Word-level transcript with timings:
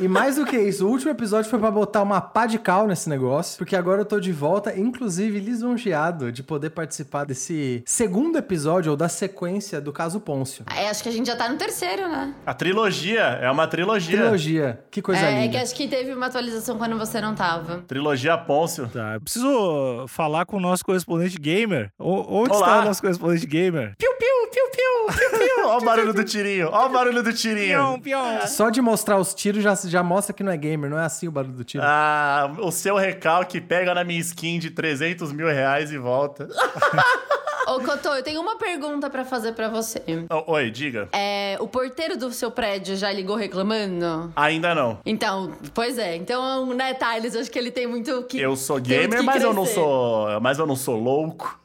E 0.00 0.06
mais 0.08 0.36
do 0.36 0.44
que 0.44 0.58
isso, 0.58 0.86
o 0.86 0.90
último 0.90 1.10
episódio 1.10 1.48
foi 1.48 1.58
pra 1.58 1.70
botar 1.70 2.02
uma 2.02 2.20
pá 2.20 2.46
de 2.46 2.58
cal 2.58 2.86
nesse 2.86 3.08
negócio, 3.08 3.56
porque 3.56 3.74
agora 3.76 4.02
eu 4.02 4.04
tô 4.04 4.20
de 4.20 4.32
volta, 4.32 4.78
inclusive 4.78 5.38
lisonjeado 5.40 6.30
de 6.32 6.42
poder 6.42 6.70
participar 6.70 7.24
desse 7.24 7.82
segundo 7.86 8.36
episódio, 8.36 8.90
ou 8.90 8.96
da 8.96 9.08
sequência 9.08 9.80
do 9.80 9.92
caso 9.92 10.20
Pôncio. 10.20 10.64
É, 10.76 10.90
acho 10.90 11.02
que 11.02 11.08
a 11.08 11.12
gente 11.12 11.26
já 11.26 11.36
tá 11.36 11.48
no 11.48 11.56
terceiro, 11.56 12.08
né? 12.08 12.34
A 12.44 12.52
trilogia, 12.74 13.22
é 13.40 13.50
uma 13.50 13.66
trilogia. 13.68 14.18
Trilogia, 14.18 14.84
que 14.90 15.00
coisa 15.00 15.24
é, 15.24 15.42
linda. 15.42 15.52
que 15.52 15.56
acho 15.62 15.74
que 15.74 15.86
teve 15.86 16.12
uma 16.12 16.26
atualização 16.26 16.76
quando 16.76 16.98
você 16.98 17.20
não 17.20 17.34
tava. 17.34 17.78
Trilogia 17.86 18.36
Pôncio. 18.36 18.88
Tá, 18.88 19.14
eu 19.14 19.20
preciso 19.20 20.06
falar 20.08 20.44
com 20.44 20.56
o 20.56 20.60
nosso 20.60 20.84
correspondente 20.84 21.36
gamer. 21.38 21.90
O- 21.98 22.40
onde 22.42 22.50
Olá. 22.50 22.66
está 22.66 22.80
o 22.80 22.84
nosso 22.84 23.00
correspondente 23.00 23.46
gamer? 23.46 23.94
Piu, 23.96 24.10
piu, 24.18 24.50
piu, 24.52 24.64
piu, 24.70 25.14
piu, 25.16 25.38
piu. 25.38 25.44
Ó 25.66 25.78
o 25.78 25.80
barulho 25.84 26.12
do 26.12 26.22
tirinho, 26.22 26.68
ó 26.70 26.86
o 26.86 26.88
barulho 26.90 27.22
do 27.22 27.32
tirinho. 27.32 27.66
Pião, 27.66 28.00
pião. 28.00 28.46
Só 28.46 28.68
de 28.68 28.82
mostrar 28.82 29.16
os 29.18 29.32
tiros 29.32 29.62
já, 29.62 29.74
já 29.74 30.02
mostra 30.02 30.34
que 30.34 30.42
não 30.42 30.52
é 30.52 30.56
gamer, 30.58 30.90
não 30.90 30.98
é 30.98 31.04
assim 31.06 31.26
o 31.26 31.32
barulho 31.32 31.54
do 31.54 31.64
tiro. 31.64 31.82
Ah, 31.84 32.52
o 32.58 32.70
seu 32.70 32.96
recalque 32.96 33.60
pega 33.62 33.94
na 33.94 34.04
minha 34.04 34.20
skin 34.20 34.58
de 34.58 34.70
300 34.70 35.32
mil 35.32 35.46
reais 35.48 35.90
e 35.90 35.96
volta. 35.96 36.48
Ô, 37.74 37.80
Cotô, 37.80 38.14
eu 38.14 38.22
tenho 38.22 38.40
uma 38.40 38.56
pergunta 38.56 39.10
pra 39.10 39.24
fazer 39.24 39.52
pra 39.52 39.68
você. 39.68 40.00
Ô, 40.30 40.52
Oi, 40.52 40.70
diga. 40.70 41.08
É, 41.12 41.56
o 41.60 41.66
porteiro 41.66 42.16
do 42.16 42.30
seu 42.32 42.50
prédio 42.50 42.94
já 42.96 43.10
ligou 43.12 43.34
reclamando? 43.34 44.32
Ainda 44.36 44.74
não. 44.74 44.98
Então, 45.04 45.52
pois 45.72 45.98
é. 45.98 46.14
Então, 46.14 46.72
né, 46.72 46.94
Thales, 46.94 47.34
acho 47.34 47.50
que 47.50 47.58
ele 47.58 47.72
tem 47.72 47.86
muito 47.86 48.22
que. 48.24 48.38
Eu 48.38 48.54
sou 48.54 48.80
gamer, 48.80 49.22
mas 49.24 49.42
eu 49.42 49.52
não 49.52 49.62
crescer. 49.62 49.80
sou. 49.80 50.40
Mas 50.40 50.58
eu 50.58 50.66
não 50.66 50.76
sou 50.76 50.96
louco. 50.96 51.58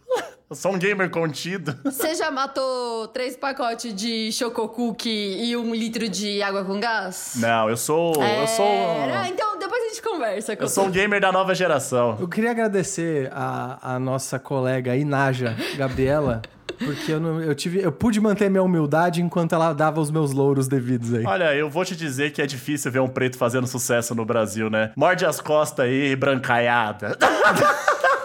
Eu 0.50 0.56
sou 0.56 0.74
um 0.74 0.80
gamer 0.80 1.12
contido. 1.12 1.78
Você 1.86 2.16
já 2.16 2.32
matou 2.32 3.08
três 3.10 3.38
pacotes 3.38 3.94
de 3.94 4.32
Cookie 4.52 5.44
e 5.44 5.56
um 5.56 5.76
litro 5.76 6.10
de 6.10 6.42
água 6.42 6.66
com 6.66 6.80
gás? 6.80 7.34
Não, 7.36 7.70
eu 7.70 7.78
sou. 7.78 8.16
Eu 8.16 8.48
sou. 8.48 8.66
É, 8.66 9.28
então 9.28 9.60
depois 9.60 9.84
a 9.84 9.88
gente 9.90 10.02
conversa. 10.02 10.58
Eu 10.60 10.68
sou 10.68 10.86
um 10.86 10.90
gamer 10.90 11.22
da 11.22 11.32
nova 11.32 11.54
geração. 11.54 12.18
Eu 12.20 12.28
queria 12.28 12.50
agradecer 12.50 13.30
a, 13.32 13.94
a 13.94 14.00
nossa 14.00 14.40
colega 14.40 14.96
Inaja, 14.96 15.56
Gabriela, 15.78 16.42
porque 16.80 17.12
eu, 17.12 17.20
não, 17.20 17.40
eu, 17.40 17.54
tive, 17.54 17.84
eu 17.84 17.92
pude 17.92 18.20
manter 18.20 18.50
minha 18.50 18.64
humildade 18.64 19.22
enquanto 19.22 19.54
ela 19.54 19.72
dava 19.72 20.02
os 20.02 20.10
meus 20.10 20.32
louros 20.32 20.68
devidos 20.68 21.14
aí. 21.14 21.26
Olha, 21.28 21.54
eu 21.56 21.70
vou 21.70 21.86
te 21.86 21.96
dizer 21.96 22.32
que 22.32 22.42
é 22.42 22.48
difícil 22.48 22.92
ver 22.92 23.02
um 23.02 23.08
preto 23.08 23.38
fazendo 23.38 23.68
sucesso 23.68 24.16
no 24.16 24.26
Brasil, 24.26 24.68
né? 24.68 24.94
Morde 24.96 25.28
as 25.28 25.40
costas 25.40 25.86
aí, 25.86 26.16
brancaiada. 26.16 27.16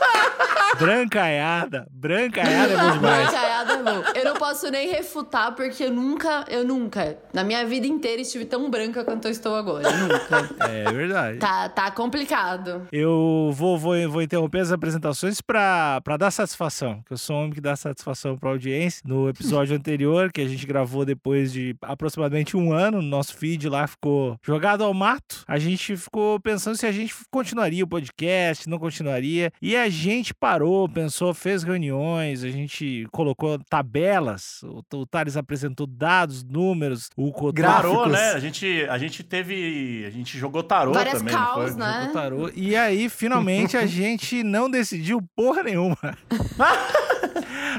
Brancaiada. 0.78 1.86
Brancaiada 1.90 2.72
é 2.72 2.76
bom 2.76 2.90
demais. 2.92 3.30
Caiada, 3.30 3.72
é 3.74 3.82
bom. 3.82 4.02
Eu 4.14 4.24
não 4.24 4.34
posso 4.34 4.70
nem 4.70 4.88
refutar, 4.88 5.54
porque 5.54 5.84
eu 5.84 5.92
nunca, 5.92 6.44
eu 6.48 6.64
nunca, 6.64 7.16
na 7.32 7.44
minha 7.44 7.64
vida 7.66 7.86
inteira, 7.86 8.20
estive 8.20 8.44
tão 8.44 8.68
branca 8.70 9.04
quanto 9.04 9.26
eu 9.26 9.30
estou 9.30 9.54
agora. 9.54 9.88
Nunca. 9.90 10.50
É 10.68 10.90
verdade. 10.92 11.38
Tá, 11.38 11.68
tá 11.68 11.90
complicado. 11.90 12.88
Eu 12.90 13.50
vou, 13.54 13.78
vou, 13.78 13.94
vou 14.08 14.22
interromper 14.22 14.60
as 14.60 14.72
apresentações 14.72 15.40
para 15.40 16.00
dar 16.18 16.30
satisfação, 16.30 17.02
que 17.06 17.12
eu 17.12 17.18
sou 17.18 17.36
um 17.36 17.40
homem 17.40 17.52
que 17.52 17.60
dá 17.60 17.76
satisfação 17.76 18.36
para 18.36 18.48
a 18.48 18.52
audiência. 18.52 19.02
No 19.04 19.28
episódio 19.28 19.76
anterior, 19.76 20.32
que 20.32 20.40
a 20.40 20.48
gente 20.48 20.66
gravou 20.66 21.04
depois 21.04 21.52
de 21.52 21.76
aproximadamente 21.82 22.56
um 22.56 22.72
ano, 22.72 23.00
no 23.00 23.08
nosso 23.08 23.36
feed 23.36 23.68
lá 23.68 23.86
ficou 23.86 24.36
jogado 24.42 24.82
ao 24.82 24.94
mato. 24.94 25.44
A 25.46 25.58
gente 25.58 25.96
ficou 25.96 26.40
pensando 26.40 26.76
se 26.76 26.86
a 26.86 26.92
gente 26.92 27.14
continuaria 27.30 27.84
o 27.84 27.88
podcast, 27.88 28.68
não 28.68 28.78
continuaria. 28.78 29.52
E 29.60 29.76
a 29.76 29.88
gente 29.88 30.23
parou, 30.32 30.88
pensou, 30.88 31.34
fez 31.34 31.62
reuniões, 31.62 32.44
a 32.44 32.48
gente 32.48 33.06
colocou 33.10 33.58
tabelas. 33.68 34.62
O, 34.62 34.82
o 34.96 35.06
Thales 35.06 35.36
apresentou 35.36 35.86
dados, 35.86 36.44
números, 36.44 37.10
o. 37.16 37.32
Tarô, 37.52 38.06
né? 38.06 38.32
A 38.32 38.38
gente, 38.38 38.86
a 38.88 38.96
gente 38.96 39.22
teve. 39.22 40.04
A 40.06 40.10
gente 40.10 40.38
jogou 40.38 40.62
tarô 40.62 40.92
Várias 40.92 41.18
também. 41.18 41.34
foi? 41.34 41.74
né? 41.74 41.98
Jogou 42.00 42.12
tarô. 42.12 42.50
E 42.54 42.76
aí, 42.76 43.08
finalmente, 43.08 43.76
a 43.76 43.84
gente 43.86 44.42
não 44.42 44.70
decidiu 44.70 45.20
porra 45.34 45.64
nenhuma. 45.64 45.98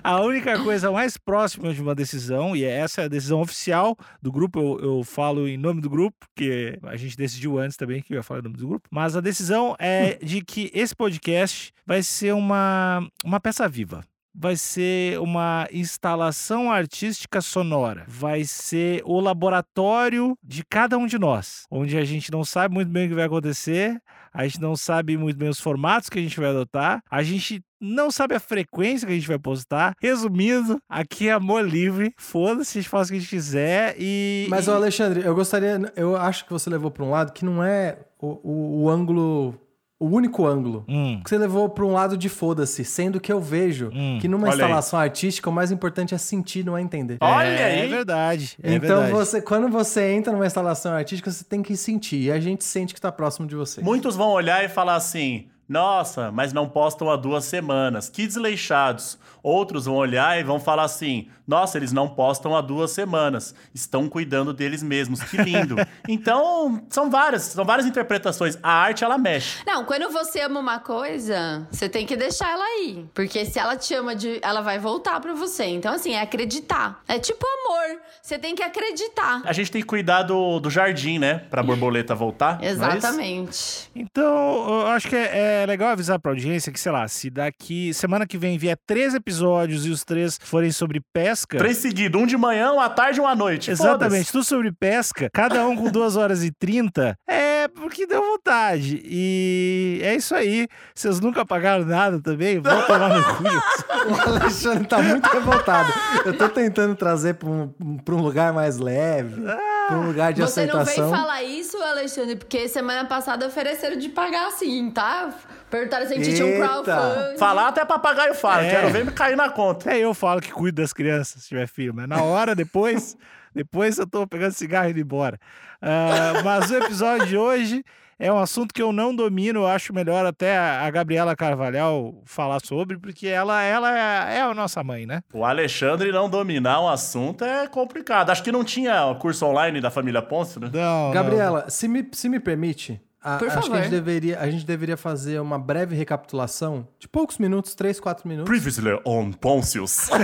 A 0.03 0.21
única 0.21 0.61
coisa 0.63 0.91
mais 0.91 1.17
próxima 1.17 1.73
de 1.73 1.81
uma 1.81 1.95
decisão, 1.95 2.55
e 2.55 2.63
essa 2.63 3.01
é 3.01 3.05
a 3.05 3.09
decisão 3.09 3.41
oficial 3.41 3.97
do 4.21 4.31
grupo, 4.31 4.59
eu, 4.59 4.79
eu 4.79 5.03
falo 5.03 5.47
em 5.47 5.57
nome 5.57 5.81
do 5.81 5.89
grupo, 5.89 6.15
porque 6.19 6.77
a 6.83 6.95
gente 6.95 7.17
decidiu 7.17 7.57
antes 7.59 7.77
também 7.77 8.01
que 8.01 8.13
eu 8.13 8.17
ia 8.17 8.23
falar 8.23 8.39
em 8.39 8.43
nome 8.43 8.57
do 8.57 8.67
grupo, 8.67 8.87
mas 8.91 9.15
a 9.15 9.21
decisão 9.21 9.75
é 9.79 10.15
de 10.23 10.41
que 10.41 10.71
esse 10.73 10.95
podcast 10.95 11.71
vai 11.85 12.01
ser 12.03 12.33
uma, 12.33 13.07
uma 13.23 13.39
peça 13.39 13.67
viva. 13.67 14.03
Vai 14.37 14.57
ser 14.57 15.17
uma 15.21 15.65
instalação 15.71 16.69
artística 16.69 17.39
sonora. 17.39 18.03
Vai 18.05 18.43
ser 18.43 19.01
o 19.05 19.21
laboratório 19.21 20.37
de 20.43 20.61
cada 20.65 20.97
um 20.97 21.07
de 21.07 21.17
nós, 21.17 21.65
onde 21.71 21.97
a 21.97 22.03
gente 22.03 22.29
não 22.31 22.43
sabe 22.43 22.73
muito 22.73 22.91
bem 22.91 23.05
o 23.05 23.09
que 23.09 23.15
vai 23.15 23.23
acontecer, 23.23 23.97
a 24.35 24.43
gente 24.43 24.59
não 24.61 24.75
sabe 24.75 25.17
muito 25.17 25.37
bem 25.37 25.47
os 25.47 25.59
formatos 25.59 26.09
que 26.09 26.19
a 26.19 26.21
gente 26.21 26.39
vai 26.39 26.49
adotar, 26.49 27.01
a 27.09 27.23
gente 27.23 27.63
não 27.79 28.11
sabe 28.11 28.35
a 28.35 28.39
frequência 28.39 29.07
que 29.07 29.13
a 29.13 29.15
gente 29.15 29.27
vai 29.27 29.39
postar. 29.39 29.93
Resumindo, 30.01 30.77
aqui 30.89 31.29
é 31.29 31.31
amor 31.31 31.63
livre, 31.63 32.13
foda-se, 32.17 32.77
a 32.77 32.81
gente 32.81 32.89
faz 32.89 33.07
o 33.07 33.11
que 33.11 33.17
a 33.17 33.19
gente 33.19 33.29
quiser 33.29 33.95
e. 33.97 34.47
Mas, 34.49 34.67
e... 34.67 34.71
Alexandre, 34.71 35.21
eu 35.23 35.33
gostaria. 35.33 35.79
Eu 35.95 36.17
acho 36.17 36.45
que 36.45 36.51
você 36.51 36.69
levou 36.69 36.91
pra 36.91 37.03
um 37.03 37.11
lado 37.11 37.31
que 37.31 37.45
não 37.45 37.63
é 37.63 37.97
o, 38.19 38.39
o, 38.43 38.83
o 38.83 38.89
ângulo. 38.89 39.59
O 39.97 40.07
único 40.07 40.45
ângulo. 40.45 40.83
Hum, 40.89 41.21
Que 41.23 41.29
você 41.29 41.37
levou 41.37 41.69
pra 41.69 41.85
um 41.85 41.93
lado 41.93 42.17
de 42.17 42.27
foda-se, 42.27 42.83
sendo 42.83 43.19
que 43.19 43.31
eu 43.31 43.39
vejo 43.39 43.89
Hum. 43.93 44.17
que 44.19 44.27
numa 44.27 44.43
Olha 44.47 44.51
aí. 44.53 44.59
instalação 44.59 44.99
artística 44.99 45.49
o 45.49 45.53
mais 45.53 45.71
importante 45.71 46.13
é 46.13 46.17
sentir, 46.17 46.65
não 46.65 46.77
é 46.77 46.81
entender. 46.81 47.17
Olha 47.21 47.45
é, 47.47 47.63
aí. 47.63 47.79
É 47.79 47.87
verdade. 47.87 48.57
É 48.61 48.73
então, 48.73 48.87
verdade. 49.03 49.11
você, 49.13 49.41
quando 49.41 49.69
você 49.69 50.11
entra 50.11 50.33
numa 50.33 50.45
instalação 50.45 50.91
artística, 50.93 51.31
você 51.31 51.45
tem 51.45 51.63
que 51.63 51.77
sentir. 51.77 52.23
E 52.23 52.31
a 52.31 52.39
gente 52.41 52.63
sente 52.65 52.93
que 52.93 52.99
tá 52.99 53.09
próximo 53.11 53.47
de 53.47 53.55
você. 53.55 53.81
Muitos 53.81 54.15
vão 54.17 54.29
olhar 54.31 54.65
e 54.65 54.67
falar 54.67 54.95
assim: 54.95 55.47
Nossa, 55.67 56.31
mas 56.31 56.53
não 56.53 56.69
postam 56.69 57.09
há 57.09 57.15
duas 57.15 57.45
semanas. 57.45 58.09
Que 58.09 58.27
desleixados. 58.27 59.17
Outros 59.41 59.85
vão 59.85 59.95
olhar 59.95 60.39
e 60.39 60.43
vão 60.43 60.59
falar 60.59 60.83
assim: 60.83 61.27
Nossa, 61.47 61.77
eles 61.77 61.91
não 61.91 62.07
postam 62.07 62.55
há 62.55 62.61
duas 62.61 62.91
semanas. 62.91 63.53
Estão 63.73 64.07
cuidando 64.09 64.53
deles 64.53 64.81
mesmos. 64.81 65.21
Que 65.23 65.37
lindo. 65.37 65.75
então, 66.09 66.83
são 66.89 67.09
várias, 67.09 67.43
são 67.43 67.63
várias 67.65 67.87
interpretações. 67.87 68.57
A 68.61 68.71
arte, 68.71 69.03
ela 69.03 69.17
mexe. 69.17 69.63
Não, 69.65 69.85
quando 69.85 70.09
você 70.11 70.41
ama 70.41 70.59
uma 70.59 70.79
coisa, 70.79 71.67
você 71.71 71.87
tem 71.87 72.05
que 72.05 72.15
deixar 72.15 72.49
ela 72.51 72.63
aí. 72.63 73.05
Porque 73.13 73.45
se 73.45 73.59
ela 73.59 73.75
te 73.75 73.93
ama, 73.93 74.15
de, 74.15 74.39
ela 74.41 74.61
vai 74.61 74.79
voltar 74.79 75.19
pra 75.19 75.33
você. 75.33 75.65
Então, 75.65 75.93
assim, 75.93 76.13
é 76.13 76.21
acreditar. 76.21 77.03
É 77.07 77.19
tipo 77.19 77.45
amor. 77.45 78.01
Você 78.21 78.39
tem 78.39 78.55
que 78.55 78.63
acreditar. 78.63 79.41
A 79.45 79.53
gente 79.53 79.71
tem 79.71 79.81
que 79.81 79.87
cuidar 79.87 80.23
do, 80.23 80.59
do 80.59 80.69
jardim, 80.69 81.19
né? 81.19 81.39
Pra 81.49 81.61
borboleta 81.61 82.15
voltar. 82.15 82.59
é? 82.63 82.69
Exatamente. 82.69 83.89
Então, 83.95 84.81
eu 84.81 84.87
acho 84.87 85.07
que 85.07 85.15
é, 85.15 85.29
é 85.31 85.54
legal 85.65 85.89
avisar 85.89 86.19
pra 86.19 86.31
audiência 86.31 86.71
que, 86.71 86.79
sei 86.79 86.91
lá, 86.91 87.07
se 87.07 87.29
daqui 87.29 87.93
semana 87.93 88.25
que 88.25 88.37
vem 88.37 88.57
vier 88.57 88.77
três 88.87 89.13
episódios 89.13 89.85
e 89.85 89.89
os 89.89 90.03
três 90.03 90.39
forem 90.41 90.71
sobre 90.71 90.99
pesca. 91.13 91.57
Três 91.57 91.77
seguidos, 91.77 92.19
um 92.19 92.25
de 92.25 92.35
manhã, 92.35 92.71
um 92.71 92.79
à 92.79 92.89
tarde 92.89 93.19
e 93.19 93.21
um 93.21 93.27
à 93.27 93.35
noite. 93.35 93.69
Exatamente, 93.69 94.31
tudo 94.31 94.43
sobre 94.43 94.71
pesca, 94.71 95.29
cada 95.31 95.65
um 95.67 95.75
com 95.75 95.91
2 95.91 96.15
horas 96.15 96.43
e 96.43 96.51
30, 96.51 97.15
é 97.29 97.54
porque 97.67 98.05
deu 98.05 98.21
vontade. 98.21 99.01
E 99.05 99.99
é 100.03 100.15
isso 100.15 100.33
aí. 100.35 100.67
Vocês 100.93 101.19
nunca 101.19 101.45
pagaram 101.45 101.85
nada 101.85 102.19
também? 102.21 102.59
Volta 102.59 102.97
lá 102.97 103.09
no 103.09 103.23
cu. 103.35 103.43
O 103.43 104.29
Alexandre 104.29 104.87
tá 104.87 105.01
muito 105.01 105.25
revoltado. 105.27 105.91
Eu 106.25 106.37
tô 106.37 106.47
tentando 106.49 106.95
trazer 106.95 107.35
pra 107.35 107.49
um, 107.49 107.67
pra 108.03 108.15
um 108.15 108.21
lugar 108.21 108.53
mais 108.53 108.77
leve, 108.77 109.41
pra 109.87 109.97
um 109.97 110.07
lugar 110.07 110.33
de 110.33 110.41
Você 110.41 110.65
não 110.65 110.79
aceitação. 110.79 111.09
veio 111.11 111.17
falar 111.21 111.43
isso, 111.43 111.77
Alexandre, 111.81 112.35
porque 112.35 112.67
semana 112.67 113.05
passada 113.07 113.45
ofereceram 113.47 113.97
de 113.97 114.09
pagar 114.09 114.47
assim, 114.47 114.91
tá? 114.91 115.33
Perguntaram 115.69 116.07
se 116.07 116.13
a 116.13 116.17
gente 116.17 116.35
tinha 116.35 116.45
um 116.45 116.49
Eita. 116.49 116.67
crowdfunding. 116.67 117.37
Falar 117.37 117.67
até 117.67 117.83
papagaio 117.83 118.35
fala. 118.35 118.63
É. 118.63 118.69
Quero 118.69 118.89
ver 118.91 119.05
me 119.05 119.11
cair 119.11 119.35
na 119.35 119.49
conta. 119.49 119.89
Até 119.89 119.99
eu 119.99 120.13
falo 120.13 120.39
que 120.39 120.51
cuido 120.51 120.81
das 120.81 120.93
crianças 120.93 121.41
se 121.43 121.49
tiver 121.49 121.67
filho, 121.67 121.93
mas 121.93 122.07
na 122.07 122.21
hora, 122.21 122.53
depois, 122.55 123.17
depois 123.53 123.97
eu 123.97 124.05
tô 124.07 124.27
pegando 124.27 124.53
cigarro 124.53 124.87
e 124.87 124.91
indo 124.91 124.99
embora. 124.99 125.39
Ah, 125.85 126.41
mas 126.43 126.71
o 126.71 126.75
episódio 126.77 127.27
de 127.27 127.37
hoje 127.37 127.83
é 128.17 128.31
um 128.31 128.39
assunto 128.39 128.73
que 128.73 128.81
eu 128.81 128.91
não 128.93 129.13
domino, 129.15 129.59
eu 129.61 129.67
acho 129.67 129.93
melhor 129.93 130.25
até 130.25 130.57
a 130.57 130.89
Gabriela 130.89 131.35
Carvalhal 131.35 132.21
falar 132.25 132.59
sobre, 132.63 132.97
porque 132.97 133.27
ela, 133.27 133.61
ela 133.61 133.91
é, 134.31 134.37
é 134.37 134.41
a 134.41 134.53
nossa 134.53 134.83
mãe, 134.83 135.05
né? 135.05 135.21
O 135.33 135.43
Alexandre 135.45 136.11
não 136.11 136.29
dominar 136.29 136.81
um 136.81 136.87
assunto 136.87 137.43
é 137.43 137.67
complicado. 137.67 138.29
Acho 138.29 138.41
que 138.41 138.51
não 138.51 138.63
tinha 138.63 139.13
curso 139.19 139.45
online 139.45 139.79
da 139.81 139.91
família 139.91 140.21
Ponce, 140.21 140.59
né? 140.59 140.69
Não, 140.73 141.05
não. 141.07 141.11
Gabriela, 141.11 141.69
se 141.69 141.87
me, 141.87 142.07
se 142.13 142.29
me 142.29 142.39
permite, 142.39 143.01
a- 143.21 143.37
Por 143.37 143.49
acho 143.49 143.69
que 143.69 143.75
a 143.75 143.81
gente, 143.81 143.91
deveria, 143.91 144.39
a 144.39 144.49
gente 144.49 144.65
deveria 144.65 144.95
fazer 144.95 145.39
uma 145.41 145.59
breve 145.59 145.93
recapitulação 145.95 146.87
de 146.97 147.07
poucos 147.09 147.37
minutos, 147.37 147.75
três, 147.75 147.99
quatro 147.99 148.27
minutos. 148.29 148.49
Previously 148.49 148.97
on 149.05 149.31
Poncius. 149.33 150.09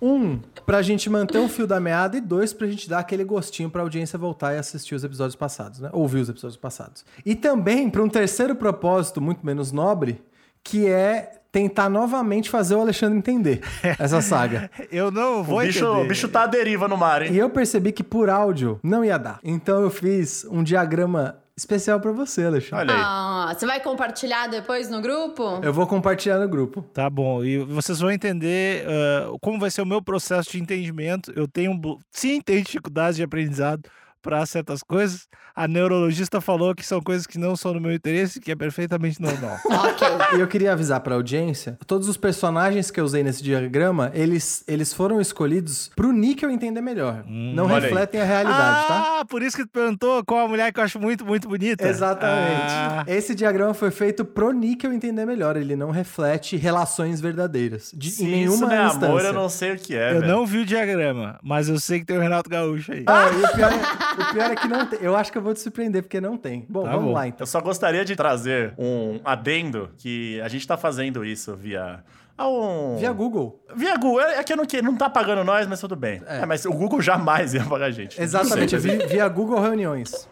Um, 0.00 0.38
pra 0.64 0.80
gente 0.82 1.10
manter 1.10 1.38
o 1.38 1.48
fio 1.48 1.66
da 1.66 1.80
meada 1.80 2.16
e 2.16 2.20
dois, 2.20 2.52
pra 2.52 2.66
gente 2.66 2.88
dar 2.88 3.00
aquele 3.00 3.24
gostinho 3.24 3.70
pra 3.70 3.82
audiência 3.82 4.18
voltar 4.18 4.54
e 4.54 4.58
assistir 4.58 4.94
os 4.94 5.04
episódios 5.04 5.36
passados, 5.36 5.80
né? 5.80 5.90
Ouvir 5.92 6.20
os 6.20 6.28
episódios 6.28 6.56
passados. 6.56 7.04
E 7.24 7.34
também 7.34 7.90
pra 7.90 8.02
um 8.02 8.08
terceiro 8.08 8.54
propósito, 8.54 9.20
muito 9.20 9.44
menos 9.44 9.72
nobre, 9.72 10.22
que 10.62 10.86
é 10.86 11.32
tentar 11.50 11.88
novamente 11.88 12.50
fazer 12.50 12.74
o 12.74 12.80
Alexandre 12.80 13.18
entender 13.18 13.60
essa 13.98 14.20
saga. 14.20 14.70
Eu 14.92 15.10
não 15.10 15.42
vou 15.42 15.58
o, 15.58 15.62
bicho, 15.62 15.84
entender. 15.84 16.04
o 16.04 16.08
bicho 16.08 16.28
tá 16.28 16.42
à 16.42 16.46
deriva 16.46 16.86
no 16.86 16.96
mar, 16.96 17.22
hein? 17.22 17.32
E 17.32 17.38
eu 17.38 17.50
percebi 17.50 17.90
que 17.90 18.04
por 18.04 18.28
áudio 18.28 18.78
não 18.82 19.04
ia 19.04 19.18
dar. 19.18 19.40
Então 19.42 19.82
eu 19.82 19.90
fiz 19.90 20.46
um 20.50 20.62
diagrama 20.62 21.38
especial 21.58 22.00
pra 22.00 22.12
você, 22.12 22.44
Alexandre. 22.44 22.92
Olha 22.92 22.94
aí. 22.94 23.00
Ah, 23.04 23.54
você 23.54 23.66
vai 23.66 23.80
compartilhar 23.80 24.46
depois 24.46 24.88
no 24.88 25.00
grupo? 25.00 25.60
Eu 25.62 25.72
vou 25.72 25.86
compartilhar 25.86 26.38
no 26.38 26.48
grupo. 26.48 26.82
Tá 26.94 27.10
bom, 27.10 27.44
e 27.44 27.58
vocês 27.58 27.98
vão 28.00 28.10
entender 28.10 28.86
ah, 28.86 29.32
como 29.40 29.58
vai 29.58 29.70
ser 29.70 29.82
o 29.82 29.86
meu 29.86 30.02
processo 30.02 30.52
de 30.52 30.60
entendimento. 30.60 31.32
Eu 31.36 31.46
tenho, 31.48 31.78
sim, 32.10 32.40
tenho 32.40 32.62
dificuldades 32.62 33.16
de 33.16 33.22
aprendizado 33.22 33.82
para 34.22 34.44
certas 34.46 34.82
coisas. 34.82 35.26
A 35.54 35.66
neurologista 35.66 36.40
falou 36.40 36.74
que 36.74 36.84
são 36.86 37.00
coisas 37.00 37.26
que 37.26 37.36
não 37.38 37.56
são 37.56 37.72
do 37.72 37.80
meu 37.80 37.92
interesse, 37.92 38.38
que 38.40 38.52
é 38.52 38.56
perfeitamente 38.56 39.20
normal. 39.20 39.56
ok. 39.66 40.08
E 40.36 40.40
eu 40.40 40.46
queria 40.46 40.72
avisar 40.72 41.00
pra 41.00 41.14
audiência, 41.16 41.76
todos 41.86 42.08
os 42.08 42.16
personagens 42.16 42.90
que 42.90 43.00
eu 43.00 43.04
usei 43.04 43.22
nesse 43.24 43.42
diagrama, 43.42 44.10
eles, 44.14 44.62
eles 44.68 44.92
foram 44.92 45.20
escolhidos 45.20 45.90
pro 45.96 46.12
Níquel 46.12 46.50
entender 46.50 46.80
melhor. 46.80 47.24
não 47.26 47.64
olha 47.66 47.76
aí. 47.76 47.82
refletem 47.82 48.20
a 48.20 48.24
realidade, 48.24 48.86
tá? 48.88 49.18
ah, 49.20 49.24
por 49.24 49.42
isso 49.42 49.56
que 49.56 49.64
tu 49.64 49.70
perguntou 49.70 50.24
qual 50.24 50.44
a 50.46 50.48
mulher 50.48 50.72
que 50.72 50.78
eu 50.78 50.84
acho 50.84 50.98
muito, 51.00 51.24
muito 51.26 51.48
bonita. 51.48 51.86
Exatamente. 51.88 52.62
Ah, 52.72 53.04
Esse 53.06 53.34
diagrama 53.34 53.74
foi 53.74 53.90
feito 53.90 54.24
pro 54.24 54.52
Níquel 54.52 54.92
entender 54.92 55.24
melhor. 55.26 55.56
Ele 55.56 55.74
não 55.74 55.90
reflete 55.90 56.56
relações 56.56 57.20
verdadeiras. 57.20 57.90
De, 57.96 58.10
Se 58.10 58.24
em 58.24 58.28
nenhuma 58.30 58.54
isso 58.54 58.66
não 58.66 58.72
é 58.72 58.86
instância. 58.86 59.06
amor, 59.08 59.24
eu 59.24 59.32
não 59.32 59.48
sei 59.48 59.72
o 59.72 59.76
que 59.78 59.96
é, 59.96 60.10
eu 60.14 60.20
velho. 60.20 60.32
não 60.32 60.46
vi 60.46 60.58
o 60.58 60.64
diagrama, 60.66 61.38
mas 61.42 61.68
eu 61.68 61.78
sei 61.80 62.00
que 62.00 62.06
tem 62.06 62.16
o 62.16 62.20
Renato 62.20 62.48
Gaúcho 62.48 62.92
aí. 62.92 63.04
Ah, 63.06 63.26
e 63.32 63.44
o 63.44 63.54
pior, 63.54 63.72
é, 63.72 64.07
o 64.12 64.32
pior 64.32 64.50
é 64.50 64.54
que 64.56 64.68
não 64.68 64.86
tem. 64.86 64.98
Eu 65.02 65.16
acho 65.16 65.30
que 65.32 65.38
eu 65.38 65.42
vou 65.42 65.52
te 65.54 65.60
surpreender, 65.60 66.02
porque 66.02 66.20
não 66.20 66.36
tem. 66.36 66.64
Bom, 66.68 66.84
Tá 66.84 66.90
vamos 66.92 67.06
bom. 67.06 67.12
lá 67.12 67.26
então. 67.28 67.40
Eu 67.40 67.46
só 67.46 67.60
gostaria 67.60 68.04
de 68.04 68.14
trazer 68.16 68.74
um 68.78 69.20
adendo 69.24 69.90
que 69.98 70.40
a 70.40 70.48
gente 70.48 70.66
tá 70.66 70.76
fazendo 70.76 71.24
isso 71.24 71.54
via. 71.54 72.02
ah, 72.36 72.48
Um... 72.48 72.96
Via 72.98 73.12
Google. 73.12 73.62
Via 73.74 73.96
Google. 73.96 74.20
É 74.20 74.38
é 74.38 74.42
que 74.44 74.52
eu 74.52 74.56
não, 74.56 74.64
que- 74.66 74.80
não 74.82 74.96
tá 74.96 75.10
pagando 75.10 75.44
nós, 75.44 75.66
mas 75.66 75.80
tudo 75.80 75.96
bem. 75.96 76.22
É, 76.26 76.46
mas 76.46 76.64
o 76.64 76.70
Google 76.72 77.00
jamais 77.02 77.54
ia 77.54 77.64
pagar 77.64 77.86
a 77.86 77.90
gente. 77.90 78.20
Exatamente, 78.20 78.76
via 78.76 79.28
Google 79.28 79.60
Reuniões. 79.60 80.28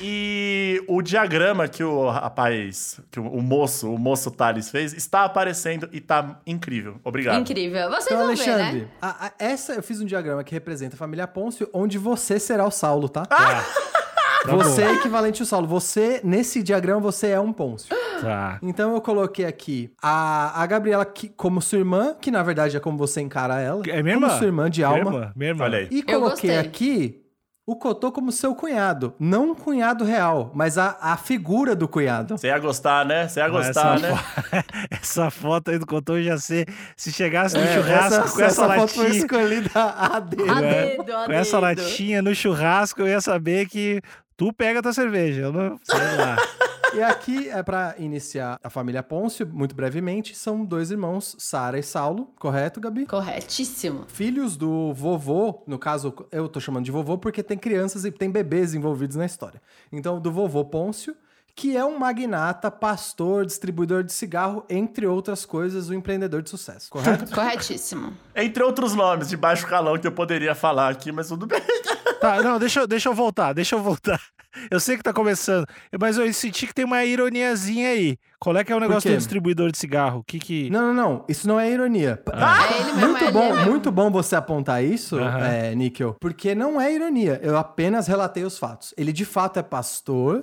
E 0.00 0.82
o 0.88 1.00
diagrama 1.00 1.66
que 1.68 1.82
o 1.82 2.10
rapaz, 2.10 3.00
que 3.10 3.18
o, 3.18 3.26
o 3.26 3.40
moço, 3.42 3.92
o 3.92 3.98
moço 3.98 4.30
Thales 4.30 4.70
fez, 4.70 4.92
está 4.92 5.24
aparecendo 5.24 5.88
e 5.92 6.00
tá 6.00 6.38
incrível. 6.46 6.96
Obrigado. 7.02 7.40
Incrível. 7.40 7.88
Vocês 7.90 8.06
Então, 8.06 8.18
vão 8.26 8.36
ver, 8.36 8.42
Alexandre, 8.50 8.80
né? 8.82 8.88
a- 9.00 9.26
a- 9.26 9.32
essa 9.38 9.72
eu 9.74 9.82
fiz 9.82 10.00
um 10.00 10.04
diagrama 10.06 10.44
que 10.44 10.52
representa 10.54 10.94
a 10.94 10.98
família 10.98 11.26
Pôncio, 11.26 11.68
onde 11.72 11.96
você 11.98 12.38
será 12.38 12.66
o 12.66 12.70
Saulo, 12.70 13.08
tá? 13.08 13.26
Você 14.46 14.82
é 14.82 14.92
equivalente 14.92 15.40
ao 15.40 15.46
Saulo. 15.46 15.66
Você, 15.66 16.20
nesse 16.22 16.62
diagrama, 16.62 17.00
você 17.00 17.28
é 17.28 17.40
um 17.40 17.50
Pôncio. 17.52 17.94
Tá. 18.20 18.58
Então 18.62 18.94
eu 18.94 19.00
coloquei 19.00 19.44
aqui 19.46 19.90
a, 20.02 20.62
a 20.62 20.66
Gabriela 20.66 21.04
que- 21.04 21.30
como 21.30 21.62
sua 21.62 21.78
irmã, 21.78 22.14
que 22.20 22.30
na 22.30 22.42
verdade 22.42 22.76
é 22.76 22.80
como 22.80 22.96
você 22.98 23.20
encara 23.22 23.60
ela. 23.60 23.82
É 23.88 24.02
minha 24.02 24.14
como 24.16 24.26
irmã. 24.26 24.38
sua 24.38 24.46
irmã 24.46 24.70
de 24.70 24.80
Minha 24.80 24.88
alma. 24.88 25.10
irmã, 25.14 25.32
minha 25.34 25.50
irmã. 25.50 25.64
Olha 25.64 25.78
aí. 25.78 25.88
E 25.90 26.02
coloquei 26.02 26.58
aqui 26.58 27.23
o 27.66 27.76
Cotô 27.76 28.12
como 28.12 28.30
seu 28.30 28.54
cunhado. 28.54 29.14
Não 29.18 29.50
um 29.50 29.54
cunhado 29.54 30.04
real, 30.04 30.50
mas 30.54 30.76
a, 30.76 30.98
a 31.00 31.16
figura 31.16 31.74
do 31.74 31.88
cunhado. 31.88 32.36
Você 32.36 32.48
ia 32.48 32.58
gostar, 32.58 33.04
né? 33.06 33.26
Você 33.26 33.40
ia 33.40 33.48
gostar, 33.48 33.96
essa, 33.96 34.06
né? 34.08 34.16
fo- 34.16 34.64
essa 34.90 35.30
foto 35.30 35.70
aí 35.70 35.78
do 35.78 35.86
Cotô 35.86 36.20
já 36.20 36.36
sei. 36.36 36.66
Se 36.96 37.10
chegasse 37.10 37.56
no 37.56 37.62
É, 37.64 37.74
churrasco 37.74 38.32
com 38.36 38.42
essa, 38.42 38.66
foto 38.74 38.88
foi 38.88 39.04
latinha. 39.04 39.24
escolhida 39.24 39.70
a 39.74 40.20
dele. 40.20 40.50
A 40.50 40.60
dedo, 40.60 41.16
a 41.16 41.24
com 41.26 41.32
essa 41.32 41.60
dedo. 41.60 41.62
latinha 41.82 42.20
no 42.22 42.34
churrasco, 42.34 43.00
eu 43.00 43.08
ia 43.08 43.20
saber 43.20 43.66
que 43.66 44.02
tu 44.36 44.52
pega 44.52 44.80
a 44.80 44.82
tua 44.82 44.92
cerveja. 44.92 45.42
Eu 45.42 45.52
não 45.52 45.78
sei 45.84 46.16
lá. 46.18 46.36
E 46.94 47.02
aqui 47.02 47.48
é 47.48 47.60
pra 47.60 47.96
iniciar 47.98 48.56
a 48.62 48.70
família 48.70 49.02
Pôncio, 49.02 49.44
muito 49.44 49.74
brevemente, 49.74 50.32
são 50.36 50.64
dois 50.64 50.92
irmãos, 50.92 51.34
Sara 51.40 51.76
e 51.76 51.82
Saulo, 51.82 52.32
correto, 52.38 52.80
Gabi? 52.80 53.04
Corretíssimo. 53.04 54.04
Filhos 54.06 54.56
do 54.56 54.94
vovô, 54.94 55.64
no 55.66 55.76
caso, 55.76 56.14
eu 56.30 56.48
tô 56.48 56.60
chamando 56.60 56.84
de 56.84 56.92
vovô 56.92 57.18
porque 57.18 57.42
tem 57.42 57.58
crianças 57.58 58.04
e 58.04 58.12
tem 58.12 58.30
bebês 58.30 58.74
envolvidos 58.74 59.16
na 59.16 59.26
história. 59.26 59.60
Então, 59.90 60.20
do 60.20 60.30
vovô 60.30 60.64
Pôncio, 60.64 61.16
que 61.56 61.76
é 61.76 61.84
um 61.84 61.98
magnata, 61.98 62.70
pastor, 62.70 63.46
distribuidor 63.46 64.02
de 64.02 64.12
cigarro, 64.12 64.64
entre 64.68 65.06
outras 65.06 65.46
coisas, 65.46 65.88
um 65.88 65.94
empreendedor 65.94 66.42
de 66.42 66.50
sucesso, 66.50 66.90
correto? 66.90 67.30
Corretíssimo. 67.34 68.12
Entre 68.34 68.62
outros 68.62 68.94
nomes 68.94 69.28
de 69.28 69.36
baixo 69.36 69.66
calão 69.66 69.96
que 69.98 70.06
eu 70.06 70.12
poderia 70.12 70.54
falar 70.54 70.90
aqui, 70.90 71.12
mas 71.12 71.28
tudo 71.28 71.46
bem. 71.46 71.60
Tá, 72.20 72.42
não, 72.42 72.58
deixa, 72.58 72.80
eu- 72.80 72.86
deixa 72.86 73.10
eu 73.10 73.14
voltar, 73.14 73.52
deixa 73.52 73.74
eu 73.76 73.82
voltar. 73.82 74.18
Eu 74.70 74.80
sei 74.80 74.96
que 74.96 75.02
tá 75.02 75.12
começando, 75.12 75.66
mas 76.00 76.16
eu 76.16 76.32
senti 76.32 76.66
que 76.66 76.72
tem 76.72 76.82
uma 76.84 77.04
ironiazinha 77.04 77.90
aí. 77.90 78.16
Qual 78.44 78.54
é 78.58 78.62
que 78.62 78.70
é 78.70 78.76
o 78.76 78.80
negócio 78.80 79.10
do 79.10 79.16
distribuidor 79.16 79.72
de 79.72 79.78
cigarro? 79.78 80.18
O 80.18 80.22
que 80.22 80.38
que... 80.38 80.68
Não, 80.68 80.92
não, 80.92 80.94
não. 80.94 81.24
Isso 81.26 81.48
não 81.48 81.58
é 81.58 81.70
ironia. 81.70 82.20
É 82.30 82.80
ele 82.80 82.92
mesmo, 82.92 83.08
Muito 83.08 83.24
é 83.24 83.30
bom, 83.30 83.56
muito 83.64 83.90
bom 83.90 84.10
você 84.10 84.36
apontar 84.36 84.84
isso, 84.84 85.18
Aham. 85.18 85.38
é, 85.46 85.74
Níquel, 85.74 86.14
porque 86.20 86.54
não 86.54 86.78
é 86.78 86.92
ironia. 86.92 87.40
Eu 87.42 87.56
apenas 87.56 88.06
relatei 88.06 88.44
os 88.44 88.58
fatos. 88.58 88.92
Ele 88.98 89.14
de 89.14 89.24
fato 89.24 89.58
é 89.58 89.62
pastor, 89.62 90.42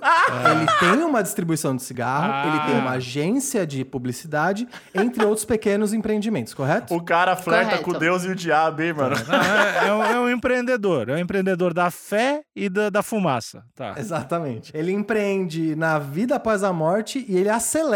ele 0.50 0.66
tem 0.80 1.04
uma 1.04 1.22
distribuição 1.22 1.76
de 1.76 1.82
cigarro, 1.84 2.32
Ah. 2.32 2.46
ele 2.48 2.72
tem 2.72 2.80
uma 2.80 2.90
agência 2.96 3.64
de 3.64 3.84
publicidade, 3.84 4.66
entre 4.92 5.24
outros 5.24 5.44
pequenos 5.44 5.92
empreendimentos, 5.92 6.54
correto? 6.54 6.92
O 6.92 7.00
cara 7.04 7.36
flerta 7.36 7.78
Correto. 7.78 7.84
com 7.84 7.98
Deus 7.98 8.24
e 8.24 8.28
o 8.30 8.34
diabo, 8.34 8.82
hein, 8.82 8.94
mano? 8.94 9.14
Não, 9.28 9.34
é, 9.38 9.86
é 9.88 9.92
um, 9.92 10.02
é 10.02 10.20
um 10.22 10.28
empreendedor. 10.28 11.08
É 11.08 11.14
um 11.14 11.18
empreendedor 11.18 11.72
da 11.72 11.88
fé 11.88 12.42
e 12.56 12.68
da, 12.68 12.90
da 12.90 13.00
fumaça. 13.02 13.62
Tá. 13.76 13.94
Exatamente. 13.96 14.72
Ele 14.76 14.90
empreende 14.90 15.76
na 15.76 16.00
vida 16.00 16.34
após 16.34 16.64
a 16.64 16.72
morte 16.72 17.24
e 17.28 17.36
ele 17.36 17.48
acelera 17.48 17.91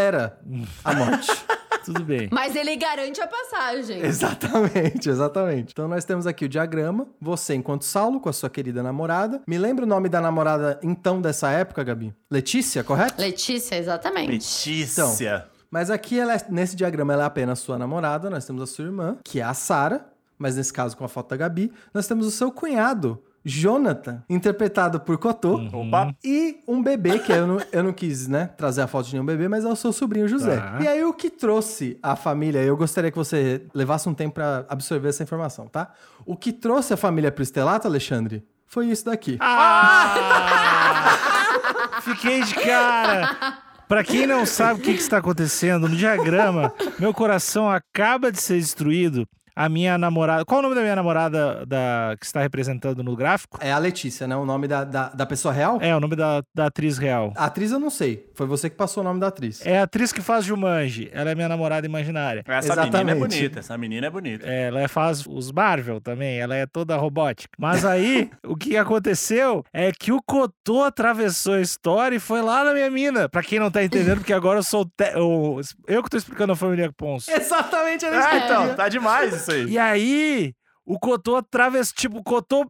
a 0.85 0.95
morte. 0.95 1.31
Tudo 1.85 2.03
bem. 2.03 2.29
Mas 2.33 2.57
ele 2.57 2.75
garante 2.75 3.21
a 3.21 3.29
passagem. 3.29 4.01
Exatamente, 4.05 5.09
exatamente. 5.09 5.71
Então 5.71 5.87
nós 5.87 6.05
temos 6.05 6.27
aqui 6.27 6.45
o 6.45 6.49
diagrama. 6.49 7.07
Você, 7.21 7.55
enquanto 7.55 7.85
Saulo, 7.85 8.19
com 8.21 8.29
a 8.29 8.33
sua 8.33 8.51
querida 8.51 8.83
namorada. 8.83 9.41
Me 9.47 9.57
lembra 9.57 9.85
o 9.85 9.89
nome 9.89 10.09
da 10.09 10.21
namorada 10.21 10.81
então 10.83 11.21
dessa 11.21 11.49
época, 11.53 11.85
Gabi? 11.85 12.13
Letícia, 12.29 12.83
correto? 12.83 13.21
Letícia, 13.21 13.77
exatamente. 13.77 14.33
Letícia. 14.33 15.47
Mas 15.71 15.89
aqui, 15.89 16.19
ela 16.19 16.35
é- 16.35 16.47
nesse 16.51 16.75
diagrama, 16.75 17.13
ela 17.13 17.23
é 17.23 17.27
apenas 17.27 17.61
sua 17.61 17.79
namorada. 17.79 18.29
Nós 18.31 18.45
temos 18.45 18.63
a 18.63 18.67
sua 18.67 18.85
irmã, 18.85 19.17
que 19.23 19.39
é 19.41 19.45
a 19.45 19.55
Sara. 19.55 20.07
Mas 20.39 20.57
nesse 20.57 20.73
caso, 20.73 20.97
com 20.97 21.05
a 21.05 21.09
foto 21.09 21.31
da 21.31 21.37
Gabi, 21.37 21.73
nós 21.95 22.07
temos 22.07 22.27
o 22.27 22.31
seu 22.31 22.51
cunhado, 22.53 23.23
Jonathan, 23.49 24.25
interpretado 24.29 24.99
por 24.99 25.17
Cotô. 25.19 25.55
Opa. 25.73 26.13
E 26.25 26.65
um 26.67 26.83
bebê, 26.83 27.21
que 27.21 27.31
eu 27.31 27.47
não, 27.47 27.61
eu 27.71 27.85
não 27.85 27.93
quis, 27.93 28.27
né, 28.27 28.51
trazer 28.57 28.83
a 28.83 28.89
foto 28.89 29.07
de 29.07 29.13
nenhum 29.13 29.25
bebê, 29.25 29.47
mas 29.47 29.65
é 29.65 29.69
o 29.69 29.77
seu 29.77 29.93
sobrinho 29.93 30.27
José. 30.27 30.57
Tá. 30.57 30.79
E 30.81 30.89
aí, 30.89 31.05
o 31.05 31.13
que 31.13 31.31
trouxe 31.31 31.97
a 32.03 32.17
família, 32.17 32.59
eu 32.61 32.77
gostaria 32.77 33.09
que 33.09 33.17
você 33.17 33.65
levasse 33.73 34.09
um 34.09 34.15
tempo 34.15 34.35
pra 34.35 34.67
absorver 34.69 35.11
essa 35.11 35.23
informação, 35.23 35.69
tá? 35.69 35.93
O 36.25 36.37
que 36.37 36.53
trouxe 36.53 36.93
a 36.93 36.97
família 36.97 37.31
pro 37.31 37.45
Estelato, 37.45 37.87
Alexandre, 37.87 38.45
foi 38.67 38.87
isso 38.87 39.05
daqui. 39.05 39.39
Ah! 39.41 40.17
Fiquei 42.03 42.43
de 42.43 42.55
cara. 42.55 43.63
Pra 43.87 44.03
quem 44.03 44.27
não 44.27 44.45
sabe 44.45 44.81
o 44.81 44.83
que, 44.83 44.95
que 44.95 45.01
está 45.01 45.19
acontecendo, 45.19 45.89
no 45.89 45.95
diagrama, 45.97 46.73
meu 46.99 47.15
coração 47.15 47.71
acaba 47.71 48.33
de 48.33 48.41
ser 48.41 48.59
destruído. 48.59 49.25
A 49.57 49.69
minha 49.71 49.97
namorada. 49.97 50.45
Qual 50.45 50.59
o 50.61 50.63
nome 50.63 50.75
da 50.75 50.83
minha 50.83 50.95
namorada 50.95 51.65
da, 51.67 52.15
que 52.21 52.27
está 52.27 52.43
representando 52.43 53.03
no 53.03 53.17
gráfico? 53.17 53.59
É 53.63 53.73
a 53.73 53.79
Letícia, 53.79 54.27
né? 54.27 54.37
O 54.37 54.45
nome 54.45 54.69
da, 54.69 54.85
da, 54.85 55.09
da 55.09 55.25
pessoa 55.25 55.53
real? 55.55 55.79
É, 55.81 55.97
o 55.97 56.01
nome 56.01 56.15
da, 56.15 56.43
da 56.55 56.67
atriz 56.67 56.99
real. 56.99 57.33
A 57.35 57.47
atriz 57.47 57.73
eu 57.73 57.79
não 57.79 57.89
sei. 57.89 58.29
Foi 58.35 58.47
você 58.47 58.69
que 58.69 58.77
passou 58.77 59.03
o 59.03 59.05
nome 59.05 59.19
da 59.19 59.29
atriz. 59.29 59.65
É 59.65 59.79
a 59.79 59.85
atriz 59.85 60.13
que 60.13 60.21
faz 60.21 60.45
Jumanji. 60.45 61.09
Ela 61.11 61.31
é 61.31 61.35
minha 61.35 61.49
namorada 61.49 61.87
imaginária. 61.87 62.43
Essa 62.47 62.77
menina 62.77 62.83
é 62.83 62.89
Exatamente. 62.91 63.19
bonita. 63.19 63.59
Essa 63.61 63.79
menina 63.79 64.07
é 64.07 64.11
bonita. 64.11 64.47
É, 64.47 64.65
Ela 64.69 64.87
faz 64.89 65.25
os 65.27 65.51
Marvel 65.51 66.01
também, 66.03 66.39
ela 66.39 66.55
é 66.55 66.67
toda 66.67 66.95
robótica. 66.97 67.49
Mas 67.59 67.83
aí, 67.85 68.31
o 68.45 68.55
que 68.57 68.77
aconteceu 68.77 69.65
é 69.73 69.91
que 69.91 70.13
o 70.13 70.21
Cotô 70.23 70.83
atravessou 70.85 71.55
a 71.55 71.61
história 71.63 72.17
e 72.17 72.21
foi 72.21 72.43
lá 72.43 72.63
na 72.63 72.75
minha 72.75 72.91
mina. 72.91 73.27
Pra 73.29 73.43
quem 73.43 73.59
não 73.59 73.71
tá 73.71 73.83
entendendo, 73.83 74.19
porque 74.19 74.33
agora 74.35 74.59
eu 74.59 74.63
sou 74.63 74.83
o 74.83 74.85
te- 74.85 75.15
eu 75.89 76.03
que 76.03 76.11
tô 76.11 76.17
explicando 76.19 76.53
a 76.53 76.57
família 76.57 76.93
Ponce. 76.95 77.31
Exatamente, 77.31 78.05
isso 78.05 78.11
que 78.15 78.19
Ah, 78.21 78.37
então, 78.37 78.75
tá 78.75 78.89
demais 78.89 79.46
aí. 79.53 79.65
E 79.67 79.79
aí, 79.79 80.53
o 80.85 80.99
Cotô 80.99 81.37
atravessou, 81.37 81.95
tipo, 81.97 82.19
o 82.19 82.23
Cotô 82.23 82.65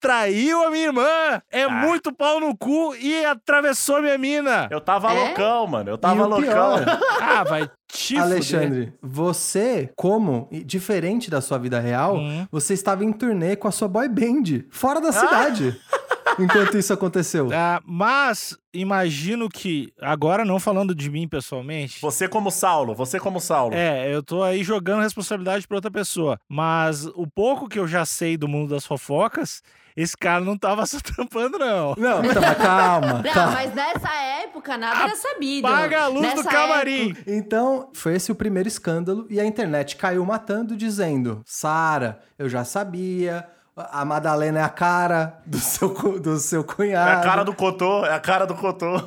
traiu 0.00 0.64
a 0.64 0.70
minha 0.70 0.86
irmã. 0.86 1.42
É 1.50 1.64
Ah. 1.64 1.68
muito 1.70 2.14
pau 2.14 2.40
no 2.40 2.56
cu 2.56 2.94
e 2.96 3.24
atravessou 3.24 3.96
a 3.96 4.02
minha 4.02 4.16
mina. 4.18 4.68
Eu 4.70 4.80
tava 4.80 5.12
É? 5.12 5.24
loucão, 5.26 5.66
mano. 5.66 5.90
Eu 5.90 5.98
tava 5.98 6.26
loucão. 6.26 6.40
pior, 6.42 6.80
Ah, 7.40 7.44
vai 7.44 7.70
te 7.88 8.14
fuder. 8.14 8.22
Alexandre, 8.22 8.92
você, 9.02 9.90
como, 9.96 10.46
e 10.50 10.62
diferente 10.62 11.30
da 11.30 11.40
sua 11.40 11.58
vida 11.58 11.80
real, 11.80 12.16
Hum. 12.18 12.46
você 12.52 12.74
estava 12.74 13.04
em 13.04 13.12
turnê 13.12 13.56
com 13.56 13.66
a 13.66 13.72
sua 13.72 13.88
boy 13.88 14.08
band, 14.08 14.64
fora 14.70 15.00
da 15.00 15.10
cidade, 15.10 15.74
enquanto 16.38 16.76
isso 16.78 16.92
aconteceu. 16.92 17.48
Ah, 17.52 17.80
mas 17.84 18.56
imagino 18.72 19.48
que, 19.48 19.92
agora 20.00 20.44
não 20.44 20.60
falando 20.60 20.94
de 20.94 21.10
mim 21.10 21.26
pessoalmente, 21.26 22.00
Você 22.00 22.28
como 22.28 22.50
Saulo, 22.50 22.94
você 22.94 23.18
como 23.18 23.40
Saulo. 23.40 23.74
É, 23.74 24.14
eu 24.14 24.22
tô 24.22 24.42
aí 24.42 24.62
jogando 24.62 25.02
responsabilidade 25.02 25.66
pra 25.66 25.78
outra 25.78 25.90
pessoa. 25.90 26.38
Mas 26.48 27.06
o 27.06 27.26
pouco 27.26 27.68
que 27.68 27.78
eu 27.78 27.88
já 27.88 28.04
sei 28.04 28.36
do 28.36 28.46
mundo 28.46 28.68
das 28.70 28.86
fofocas, 28.86 29.62
esse 30.02 30.16
cara 30.16 30.40
não 30.44 30.56
tava 30.56 30.84
só 30.86 30.98
tampando, 31.16 31.58
não. 31.58 31.94
Não, 31.96 32.24
então, 32.24 32.42
calma. 32.54 33.12
Não, 33.14 33.32
calma. 33.32 33.52
mas 33.52 33.74
nessa 33.74 34.14
época 34.44 34.76
nada 34.78 35.04
era 35.04 35.16
sabido. 35.16 35.66
Paga 35.68 36.02
a 36.02 36.06
luz 36.08 36.22
Nessa 36.22 36.42
do 36.42 36.48
camarim. 36.48 37.10
época- 37.10 37.22
Então, 37.32 37.90
foi 37.92 38.14
esse 38.14 38.30
o 38.30 38.34
primeiro 38.34 38.68
escândalo 38.68 39.26
e 39.28 39.40
a 39.40 39.44
internet 39.44 39.96
caiu 39.96 40.24
matando, 40.24 40.76
dizendo: 40.76 41.42
Sara, 41.44 42.20
eu 42.38 42.48
já 42.48 42.64
sabia. 42.64 43.46
A 43.92 44.04
Madalena 44.04 44.58
é 44.58 44.62
a 44.64 44.68
cara 44.68 45.40
do 45.46 45.56
seu, 45.58 45.88
do 46.18 46.36
seu 46.40 46.62
É 46.62 46.64
cunhado. 46.64 47.20
a 47.20 47.22
cara 47.22 47.44
do 47.44 47.54
Cotô, 47.54 48.04
é 48.04 48.12
a 48.12 48.18
cara 48.18 48.44
do 48.44 48.56
Cotô. 48.56 49.00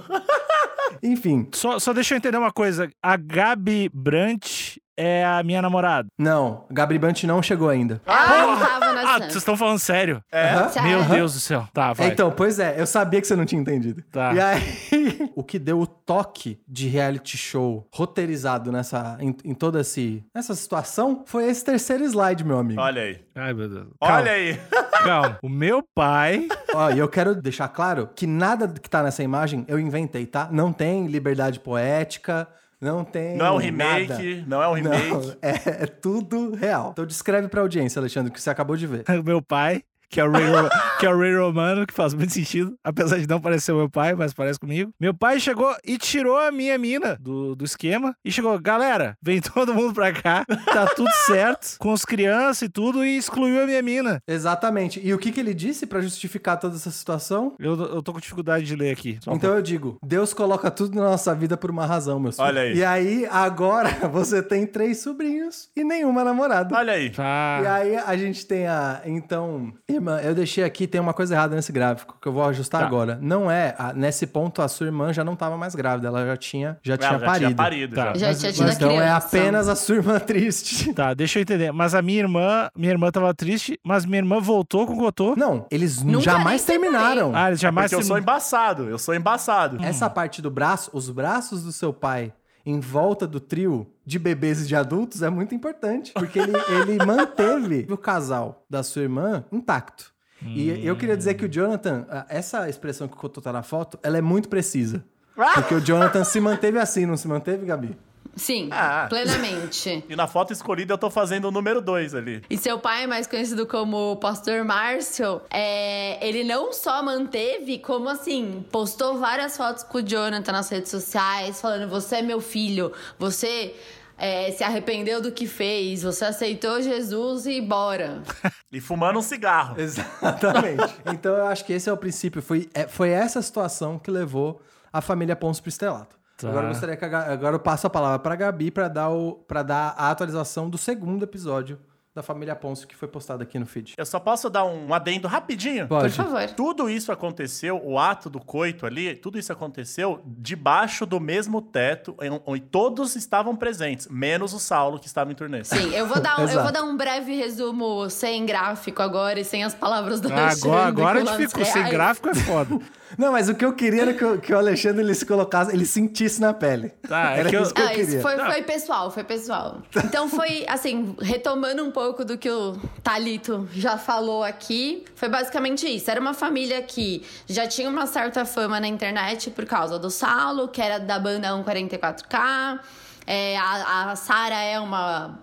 Enfim, 1.04 1.48
Só, 1.54 1.80
só 1.80 1.94
deixa 1.94 2.14
eu 2.14 2.18
entender 2.18 2.38
uma 2.38 2.52
coisa. 2.52 2.90
A 3.02 3.18
Gabi 3.18 3.90
Brant 3.94 4.78
é 5.02 5.26
a 5.26 5.42
minha 5.44 5.62
namorada. 5.62 6.08
não, 6.18 6.66
Gabri 6.70 6.98
Bant 7.00 7.24
não 7.24 7.42
chegou 7.42 7.70
ainda. 7.70 8.02
Tava 8.06 8.52
Ah, 8.64 8.94
nessa. 8.94 9.18
vocês 9.20 9.36
estão 9.38 9.58
falando 9.58 9.80
sério? 9.80 10.24
Sério? 10.72 10.90
Meu. 10.90 11.04
Deus 11.06 11.34
do 11.34 11.40
céu. 11.40 11.68
Tá, 11.74 11.94
vai. 11.94 12.08
Então, 12.08 12.32
pois 12.32 12.60
é, 12.60 12.80
eu 12.80 12.86
sabia 12.86 13.20
que 13.20 13.28
você 13.28 13.36
não 13.36 13.46
tinha 13.46 13.60
entendido. 13.62 14.04
Tá. 14.12 14.34
E 14.34 14.40
aí, 14.40 15.32
o 15.36 15.44
que 15.44 15.58
deu 15.60 15.80
o 15.80 15.88
toque 15.88 16.60
de 16.68 16.88
reality 16.88 17.38
show 17.38 17.88
roteirizado 17.94 18.72
nessa, 18.72 19.18
em, 19.20 19.36
em 19.44 19.54
toda 19.54 19.82
esse, 19.82 20.24
essa 20.34 20.54
situação 20.56 21.24
foi 21.26 21.50
esse 21.50 21.64
terceiro 21.66 22.04
slide, 22.06 22.44
meu 22.44 22.60
amigo. 22.60 22.80
Olha 22.82 23.02
aí. 23.02 23.20
Ai, 23.36 23.54
meu 23.54 23.68
Deus. 23.70 23.88
Calma, 24.00 24.16
Olha 24.18 24.32
aí. 24.32 24.60
calma. 25.04 25.40
O 25.42 25.50
meu 25.50 25.84
pai... 25.96 26.48
Ó, 26.74 26.90
e 26.92 27.00
eu 27.00 27.08
quero 27.10 27.36
deixar 27.36 27.68
claro 27.68 28.10
que 28.16 28.26
nada 28.28 28.68
que 28.68 28.90
tá 28.90 29.04
nessa 29.04 29.22
imagem 29.24 29.66
eu 29.68 29.80
inventei, 29.80 30.26
tá? 30.26 30.48
Não 30.52 30.72
tem 30.72 31.08
liberdade 31.08 31.60
poética, 31.60 32.48
não 32.82 33.06
tem. 33.06 33.38
Não 33.38 33.46
é 33.46 33.52
um 33.52 33.72
nada. 33.72 34.16
remake, 34.16 34.44
não 34.48 34.64
é 34.64 34.68
um 34.68 34.74
remake. 34.74 35.10
Não, 35.10 35.22
é, 35.42 35.84
é 35.84 35.86
tudo 35.86 36.56
real. 36.56 36.90
Então 36.92 37.06
descreve 37.06 37.48
pra 37.48 37.62
audiência, 37.62 38.00
Alexandre, 38.00 38.32
o 38.32 38.34
que 38.34 38.42
você 38.42 38.50
acabou 38.50 38.76
de 38.76 38.88
ver. 38.88 39.06
Meu 39.24 39.42
pai, 39.42 39.84
que 40.12 40.20
é 40.20 40.26
o 40.26 40.32
Ray, 40.32 40.46
Ro- 40.46 40.70
que 41.00 41.06
é 41.06 41.10
o 41.10 41.18
Ray 41.18 41.36
Romano, 41.38 41.88
que 41.88 41.94
faz 41.94 42.14
muito 42.14 42.34
sentido, 42.34 42.76
apesar 42.84 43.18
de 43.20 43.28
não 43.28 43.40
parecer 43.40 43.72
o 43.72 43.78
meu 43.78 43.90
pai, 43.90 44.14
mas 44.14 44.34
parece 44.34 44.60
comigo. 44.60 44.92
Meu 45.00 45.14
pai 45.14 45.40
chegou 45.40 45.74
e 45.86 45.98
tirou 45.98 46.38
a 46.38 46.52
minha 46.52 46.78
mina 46.78 47.18
do, 47.20 47.56
do 47.56 47.64
esquema 47.66 48.14
e 48.24 48.32
chegou, 48.32 48.60
galera, 48.60 49.16
vem 49.22 49.40
todo 49.42 49.74
mundo 49.74 49.94
pra 49.94 50.12
cá, 50.12 50.46
tá 50.66 50.86
tudo 50.96 51.10
certo, 51.26 51.78
com 51.80 51.92
as 51.94 52.04
crianças 52.06 52.64
e 52.64 52.70
tudo, 52.70 53.06
e 53.06 53.18
excluiu 53.18 53.64
a 53.64 53.66
minha 53.66 53.82
mina. 53.82 54.20
Exatamente. 54.28 55.00
E 55.04 55.14
o 55.14 55.18
que, 55.18 55.32
que 55.32 55.40
ele 55.40 55.54
disse 55.54 55.86
pra 55.86 56.02
justificar 56.02 56.60
toda 56.60 56.76
essa 56.76 56.92
situação? 56.92 57.56
Eu, 57.60 57.80
eu 57.80 58.02
tô 58.04 58.12
com 58.14 58.20
dificuldade 58.20 58.66
de 58.66 58.76
ler 58.76 58.92
aqui. 58.92 59.18
Só 59.24 59.32
um 59.32 59.36
Então 59.36 59.54
eu 59.56 59.62
digo, 59.62 59.98
Deus 60.06 60.34
coloca 60.34 60.70
tudo 60.70 60.96
na 60.96 61.04
nossa 61.06 61.34
vida 61.34 61.56
por 61.56 61.72
uma 61.72 61.86
razão, 61.86 62.20
meu 62.20 62.32
filho. 62.32 62.44
Olha 62.46 62.62
aí. 62.62 62.76
E 62.78 62.84
aí, 62.84 63.28
agora, 63.32 63.90
você 64.12 64.44
tem 64.44 64.66
três 64.68 65.00
sobrinhos 65.00 65.70
e 65.76 65.84
nenhuma 65.84 66.24
namorada. 66.24 66.76
Olha 66.76 66.94
aí. 66.94 67.10
Tá. 67.10 67.60
E 67.64 67.68
aí 67.68 67.96
a 67.96 68.18
gente 68.18 68.46
tem 68.46 68.68
a. 68.68 69.02
Então, 69.06 69.72
irmã, 70.02 70.20
eu 70.22 70.36
deixei 70.36 70.64
aqui, 70.64 70.88
tem 70.88 71.00
uma 71.00 71.14
coisa 71.14 71.34
errada 71.36 71.56
nesse 71.56 71.72
gráfico 71.72 72.18
que 72.22 72.28
eu 72.28 72.34
vou 72.34 72.44
ajustar 72.46 72.82
Tá. 72.82 72.88
agora. 72.88 73.18
Não 73.22 73.50
é. 73.50 73.76
a- 73.78 73.94
nesse 73.94 74.26
ponto, 74.28 74.62
a 74.62 74.68
sua 74.68 74.88
irmã 74.88 75.14
já 75.14 75.24
não 75.24 75.36
tava 75.36 75.56
mais 75.58 75.76
grávida, 75.76 76.08
ela 76.08 76.26
já 76.26 76.36
tinha, 76.38 76.78
já 76.84 76.98
tinha 76.98 77.10
Ela 77.10 77.20
já 77.20 77.26
parido. 77.26 77.46
tinha 77.48 77.56
parido. 77.56 77.96
Tá. 77.96 78.14
já. 78.16 78.34
Tinha 78.34 78.52
tido 78.54 78.70
a 78.70 78.74
Então 78.74 78.92
é 78.92 79.10
apenas 79.12 79.68
a 79.68 79.76
sua 79.76 79.96
irmã 79.96 80.20
triste. 80.20 80.94
Tá, 80.94 81.14
deixa 81.14 81.40
eu 81.40 81.42
entender. 81.42 81.72
Mas 81.72 81.94
a 81.96 82.02
minha 82.02 82.20
irmã, 82.20 82.70
minha 82.76 82.92
irmã 82.92 83.12
tava 83.12 83.34
triste, 83.34 83.80
mas 83.84 84.06
minha 84.06 84.18
irmã 84.20 84.40
voltou 84.40 84.86
com 84.88 84.94
o 84.94 84.98
Gotô. 84.98 85.36
Não, 85.38 85.66
eles 85.72 86.02
Nunca 86.04 86.22
jamais 86.22 86.64
terminaram. 86.66 87.32
Ah, 87.36 87.48
eles 87.50 87.60
jamais 87.60 87.90
Porque 87.92 88.02
eu 88.04 88.06
sou 88.08 88.18
embaçado, 88.18 88.90
eu 88.90 88.98
sou 88.98 89.14
embaçado. 89.16 89.78
Essa 89.84 90.10
parte 90.10 90.42
do 90.42 90.50
braço, 90.50 90.90
os 90.94 91.10
braços 91.10 91.64
do 91.64 91.72
seu 91.72 91.94
pai 91.94 92.34
em 92.66 92.80
volta 92.80 93.28
do 93.28 93.40
trio 93.40 93.88
de 94.06 94.20
bebês 94.20 94.62
e 94.62 94.68
de 94.68 94.76
adultos 94.76 95.22
é 95.22 95.30
muito 95.30 95.56
importante, 95.56 96.12
porque 96.14 96.40
ele, 96.40 96.54
ele 96.82 97.06
manteve 97.06 97.88
o 97.90 97.98
casal 97.98 98.66
da 98.70 98.84
sua 98.84 99.04
irmã 99.04 99.44
intacto. 99.52 100.12
E 100.44 100.86
eu 100.86 100.96
queria 100.96 101.16
dizer 101.16 101.36
que 101.36 101.46
o 101.46 101.50
Jonathan, 101.50 102.06
ah, 102.10 102.26
essa 102.28 102.68
expressão 102.68 103.08
que 103.08 103.14
o 103.14 103.18
Cotô 103.18 103.40
tá 103.42 103.54
na 103.54 103.62
foto, 103.62 104.00
ela 104.02 104.18
é 104.18 104.22
muito 104.22 104.50
precisa. 104.50 105.06
Porque 105.54 105.76
o 105.76 105.80
Jonathan 105.80 106.24
se 106.24 106.40
manteve 106.40 106.80
assim, 106.80 107.06
não 107.06 107.16
se 107.16 107.28
manteve, 107.28 107.66
Gabi? 107.66 107.96
Sim, 108.36 108.70
Ah. 108.72 109.08
plenamente. 109.10 110.04
E 110.10 110.16
na 110.16 110.28
foto 110.28 110.54
escolhida 110.54 110.94
eu 110.94 110.98
tô 110.98 111.10
fazendo 111.10 111.46
o 111.50 111.52
número 111.52 111.82
2 111.82 112.16
ali. 112.16 112.42
E 112.50 112.58
seu 112.58 112.80
pai, 112.80 113.06
mais 113.08 113.28
conhecido 113.28 113.66
como 113.68 114.16
Pastor 114.18 114.64
Márcio, 114.64 115.42
é, 115.50 116.26
ele 116.26 116.44
não 116.44 116.72
só 116.74 117.04
manteve, 117.04 117.80
como 117.80 118.08
assim, 118.10 118.66
postou 118.72 119.18
várias 119.18 119.58
fotos 119.58 119.84
com 119.84 119.98
o 119.98 120.02
Jonathan 120.02 120.52
nas 120.52 120.70
redes 120.70 120.92
sociais, 120.92 121.60
falando: 121.62 121.90
Você 121.90 122.18
é 122.18 122.22
meu 122.22 122.40
filho, 122.40 122.92
você 123.20 123.76
é, 124.18 124.52
se 124.52 124.64
arrependeu 124.64 125.22
do 125.22 125.32
que 125.32 125.48
fez, 125.48 126.04
você 126.04 126.26
aceitou 126.26 126.82
Jesus 126.82 127.46
e 127.46 127.60
bora. 127.62 128.22
E 128.74 128.80
fumando 128.80 129.20
um 129.20 129.22
cigarro. 129.22 129.76
Exatamente. 129.78 130.96
então 131.06 131.36
eu 131.36 131.46
acho 131.48 131.66
que 131.66 131.74
esse 131.74 131.90
é 131.90 131.94
o 131.94 131.98
princípio. 131.98 132.42
Foi, 132.42 132.70
é- 132.74 132.88
foi 132.88 133.10
essa 133.10 133.42
situação 133.42 134.00
que 134.00 134.10
levou 134.10 134.62
a 134.94 135.02
família 135.02 135.36
Ponce 135.36 135.62
pro 135.62 135.68
estrelato. 135.68 136.16
Tá. 136.42 136.50
Agora 136.50 136.66
eu 136.66 136.70
gostaria 136.70 136.98
que 136.98 137.06
a 137.06 137.34
agora 137.34 137.56
eu 137.56 137.60
passo 137.60 137.88
a 137.88 137.90
palavra 137.90 138.20
pra 138.20 138.36
Gabi 138.36 138.72
pra 138.72 138.88
dar, 138.88 139.10
o, 139.10 139.44
dar 139.66 139.94
a 139.98 140.10
atualização 140.12 140.70
do 140.70 140.78
segundo 140.78 141.24
episódio 141.24 141.80
da 142.14 142.22
família 142.22 142.54
Ponce 142.56 142.86
que 142.86 142.96
foi 142.96 143.08
postado 143.08 143.42
aqui 143.42 143.58
no 143.58 143.66
feed. 143.66 143.94
Eu 143.98 144.06
só 144.06 144.20
posso 144.20 144.50
dar 144.50 144.66
um 144.66 144.94
adendo 144.94 145.30
rapidinho? 145.30 145.88
Por 145.88 146.02
Pode. 146.02 146.14
favor. 146.14 146.46
Tudo 146.50 146.90
isso 146.90 147.10
aconteceu, 147.10 147.82
o 147.82 147.98
ato 147.98 148.30
do 148.30 148.40
coito 148.40 148.86
ali, 148.86 149.16
tudo 149.16 149.40
isso 149.40 149.52
aconteceu 149.54 150.22
debaixo 150.26 151.06
do 151.06 151.22
mesmo 151.22 151.62
teto, 151.62 152.14
em- 152.22 152.42
onde 152.46 152.62
todos 152.64 153.16
estavam 153.16 153.56
presentes, 153.56 154.08
menos 154.10 154.54
o 154.54 154.60
Saulo 154.60 155.00
que 155.00 155.08
estava 155.08 155.32
em 155.32 155.36
turnê. 155.36 155.64
Sim, 155.64 155.96
eu 155.96 156.06
vou, 156.06 156.20
dar 156.20 156.38
um, 156.42 156.50
eu 156.50 156.62
vou 156.62 156.72
dar 156.72 156.84
um 156.84 156.98
breve 156.98 157.34
resumo 157.34 158.10
sem 158.10 158.46
gráfico 158.46 159.02
agora 159.02 159.40
e 159.40 159.46
sem 159.46 159.64
as 159.64 159.74
palavras 159.74 160.20
do 160.20 160.28
Alexandre. 160.32 160.68
agora, 160.70 160.88
agora 160.88 161.20
com 161.20 161.26
lances 161.28 161.52
ficou 161.52 161.66
sem 161.66 161.90
gráfico, 161.90 162.28
é 162.30 162.36
foda. 162.36 162.78
Não, 163.18 163.32
mas 163.32 163.50
o 163.50 163.56
que 163.56 163.64
eu 163.66 163.74
queria 163.74 164.02
era 164.04 164.14
que, 164.14 164.24
o- 164.24 164.38
que 164.40 164.54
o 164.54 164.58
Alexandre 164.58 165.02
ele 165.04 165.14
se 165.14 165.26
colocasse, 165.26 165.72
ele 165.74 165.86
sentisse 165.86 166.40
na 166.42 166.54
pele. 166.54 166.90
Tá, 167.08 167.36
é 167.36 167.40
era 167.42 167.50
que 167.50 167.56
eu- 167.58 167.62
isso 167.64 167.74
que 167.74 167.82
eu 167.82 167.88
Ah, 167.88 167.94
isso 167.94 168.06
queria. 168.06 168.22
foi, 168.22 168.38
foi 168.38 168.62
pessoal, 168.64 169.12
foi 169.12 169.24
pessoal. 169.24 169.82
Então 170.06 170.28
foi, 170.30 170.66
assim, 170.68 171.16
retomando 171.22 171.84
um 171.84 171.92
pouco 171.92 172.24
do 172.24 172.38
que 172.38 172.50
o 172.50 172.78
Talito 173.04 173.68
já 173.74 173.98
falou 173.98 174.44
aqui, 174.44 175.04
foi 175.16 175.30
basicamente 175.30 175.88
isso. 175.88 176.10
Era 176.10 176.20
uma 176.22 176.34
família 176.34 176.82
que 176.82 177.24
já 177.48 177.68
tinha 177.68 177.90
uma 177.90 178.06
certa 178.08 178.46
fama 178.46 178.80
na 178.80 178.88
internet 178.88 179.50
por 179.52 179.66
causa 179.66 180.00
do 180.00 180.10
Saulo, 180.10 180.68
que 180.68 180.82
era 180.82 181.00
da 181.00 181.20
banda 181.20 181.50
144K. 181.50 182.80
É, 183.28 183.56
a 183.58 184.12
a 184.12 184.16
Sara 184.16 184.56
é 184.62 184.80
uma 184.80 185.40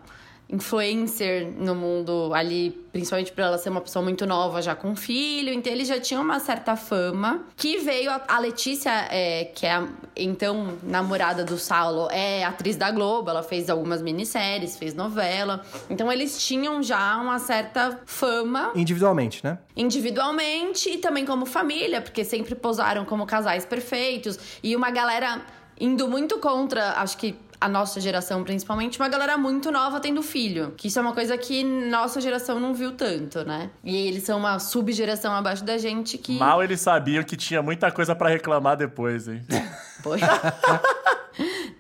influencer 0.51 1.47
no 1.59 1.75
mundo 1.75 2.33
ali, 2.33 2.71
principalmente 2.91 3.31
por 3.33 3.43
ela 3.43 3.59
ser 3.59 3.69
uma 3.69 3.83
pessoa 3.83 4.03
muito 4.03 4.27
nova 4.27 4.63
já 4.63 4.75
com 4.75 4.97
filho, 4.97 5.53
então 5.53 5.71
eles 5.71 5.87
já 5.87 6.01
tinham 6.01 6.23
uma 6.23 6.41
certa 6.41 6.75
fama. 6.75 7.45
Que 7.55 7.79
veio 7.79 8.11
a, 8.11 8.23
a 8.27 8.39
Letícia, 8.39 8.91
é, 9.11 9.45
que 9.45 9.67
é 9.67 9.73
a, 9.73 9.87
então 10.17 10.79
namorada 10.83 11.45
do 11.45 11.59
Saulo, 11.59 12.09
é 12.11 12.45
atriz 12.45 12.77
da 12.77 12.91
Globo, 12.91 13.29
ela 13.29 13.43
fez 13.43 13.69
algumas 13.69 14.01
minisséries, 14.01 14.79
fez 14.79 14.95
novela. 14.95 15.63
Então 15.91 16.11
eles 16.11 16.43
tinham 16.43 16.83
já 16.83 17.17
uma 17.17 17.39
certa 17.39 18.01
fama 18.07 18.73
Individualmente, 18.75 19.45
né? 19.45 19.59
individualmente 19.77 20.89
e 20.89 20.99
também 20.99 21.27
como 21.27 21.45
família, 21.45 22.01
porque 22.01 22.25
sempre 22.25 22.55
posaram 22.55 23.05
como 23.05 23.27
casais 23.27 23.67
perfeitos 23.67 24.39
e 24.63 24.75
uma 24.75 24.91
galera 24.91 25.43
indo 25.81 26.09
muito 26.09 26.39
contra, 26.39 26.95
acho 27.01 27.17
que 27.19 27.37
a 27.61 27.69
nossa 27.69 28.01
geração 28.01 28.45
principalmente, 28.45 28.99
uma 28.99 29.09
galera 29.09 29.37
muito 29.37 29.71
nova 29.71 30.01
tendo 30.01 30.23
filho, 30.23 30.73
que 30.77 30.89
isso 30.89 30.99
é 30.99 31.03
uma 31.03 31.13
coisa 31.13 31.37
que 31.37 31.65
nossa 31.65 32.21
geração 32.21 32.61
não 32.61 32.75
viu 32.75 32.93
tanto, 32.93 33.45
né? 33.45 33.71
E 33.83 33.97
eles 34.09 34.25
são 34.25 34.39
uma 34.39 34.59
subgeração 34.59 35.33
abaixo 35.33 35.65
da 35.65 35.77
gente 35.79 36.19
que 36.19 36.39
Mal 36.39 36.63
eles 36.63 36.81
sabiam 36.81 37.23
que 37.25 37.37
tinha 37.37 37.63
muita 37.63 37.91
coisa 37.91 38.15
pra 38.15 38.29
reclamar 38.29 38.77
depois, 38.77 39.29
hein? 39.29 39.45
Foi. 40.03 40.21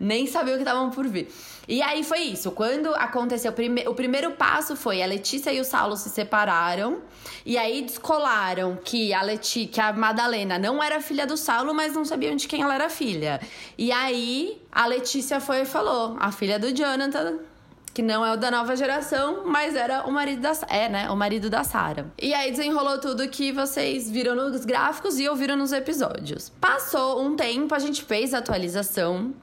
Nem 0.00 0.26
sabia 0.26 0.55
o 0.55 0.57
que 0.57 0.62
estavam 0.62 0.90
por 0.90 1.07
vir. 1.07 1.28
E 1.67 1.83
aí 1.83 2.02
foi 2.02 2.21
isso. 2.21 2.50
Quando 2.52 2.95
aconteceu, 2.95 3.52
prime- 3.52 3.87
o 3.87 3.95
primeiro 3.95 4.31
passo 4.33 4.75
foi 4.75 5.02
a 5.02 5.07
Letícia 5.07 5.52
e 5.52 5.61
o 5.61 5.64
Saulo 5.64 5.97
se 5.97 6.09
separaram. 6.09 6.99
E 7.45 7.59
aí 7.59 7.83
descolaram 7.83 8.78
que 8.83 9.12
a 9.12 9.21
Leti, 9.23 9.67
que 9.67 9.81
a 9.81 9.93
Madalena 9.93 10.59
não 10.59 10.83
era 10.83 11.00
filha 11.00 11.26
do 11.26 11.37
Saulo, 11.37 11.75
mas 11.75 11.95
não 11.95 12.05
sabiam 12.05 12.37
de 12.37 12.49
quem 12.49 12.62
ela 12.62 12.75
era 12.75 12.88
filha. 12.88 13.40
E 13.76 13.93
aí 13.93 14.62
a 14.73 14.87
Letícia 14.87 15.40
foi 15.40 15.62
e 15.62 15.64
falou: 15.67 16.17
a 16.19 16.33
filha 16.33 16.59
do 16.59 16.73
Jonathan 16.73 17.38
que 17.95 18.02
não 18.02 18.25
é 18.25 18.33
o 18.33 18.37
da 18.37 18.49
nova 18.49 18.76
geração, 18.76 19.43
mas 19.45 19.75
era 19.75 20.07
o 20.07 20.12
marido 20.12 20.40
da 20.40 20.52
é, 20.69 20.88
né, 20.88 21.11
o 21.11 21.17
marido 21.17 21.50
da 21.50 21.64
Sara. 21.64 22.07
E 22.17 22.33
aí 22.33 22.52
desenrolou 22.52 23.00
tudo 23.00 23.28
que 23.28 23.50
vocês 23.50 24.09
viram 24.09 24.37
nos 24.37 24.64
gráficos 24.64 25.19
e 25.19 25.28
ouviram 25.28 25.57
nos 25.57 25.73
episódios. 25.73 26.49
Passou 26.61 27.21
um 27.21 27.35
tempo, 27.35 27.75
a 27.75 27.78
gente 27.81 28.05
fez 28.05 28.33
a 28.35 28.38
atualização, 28.38 29.35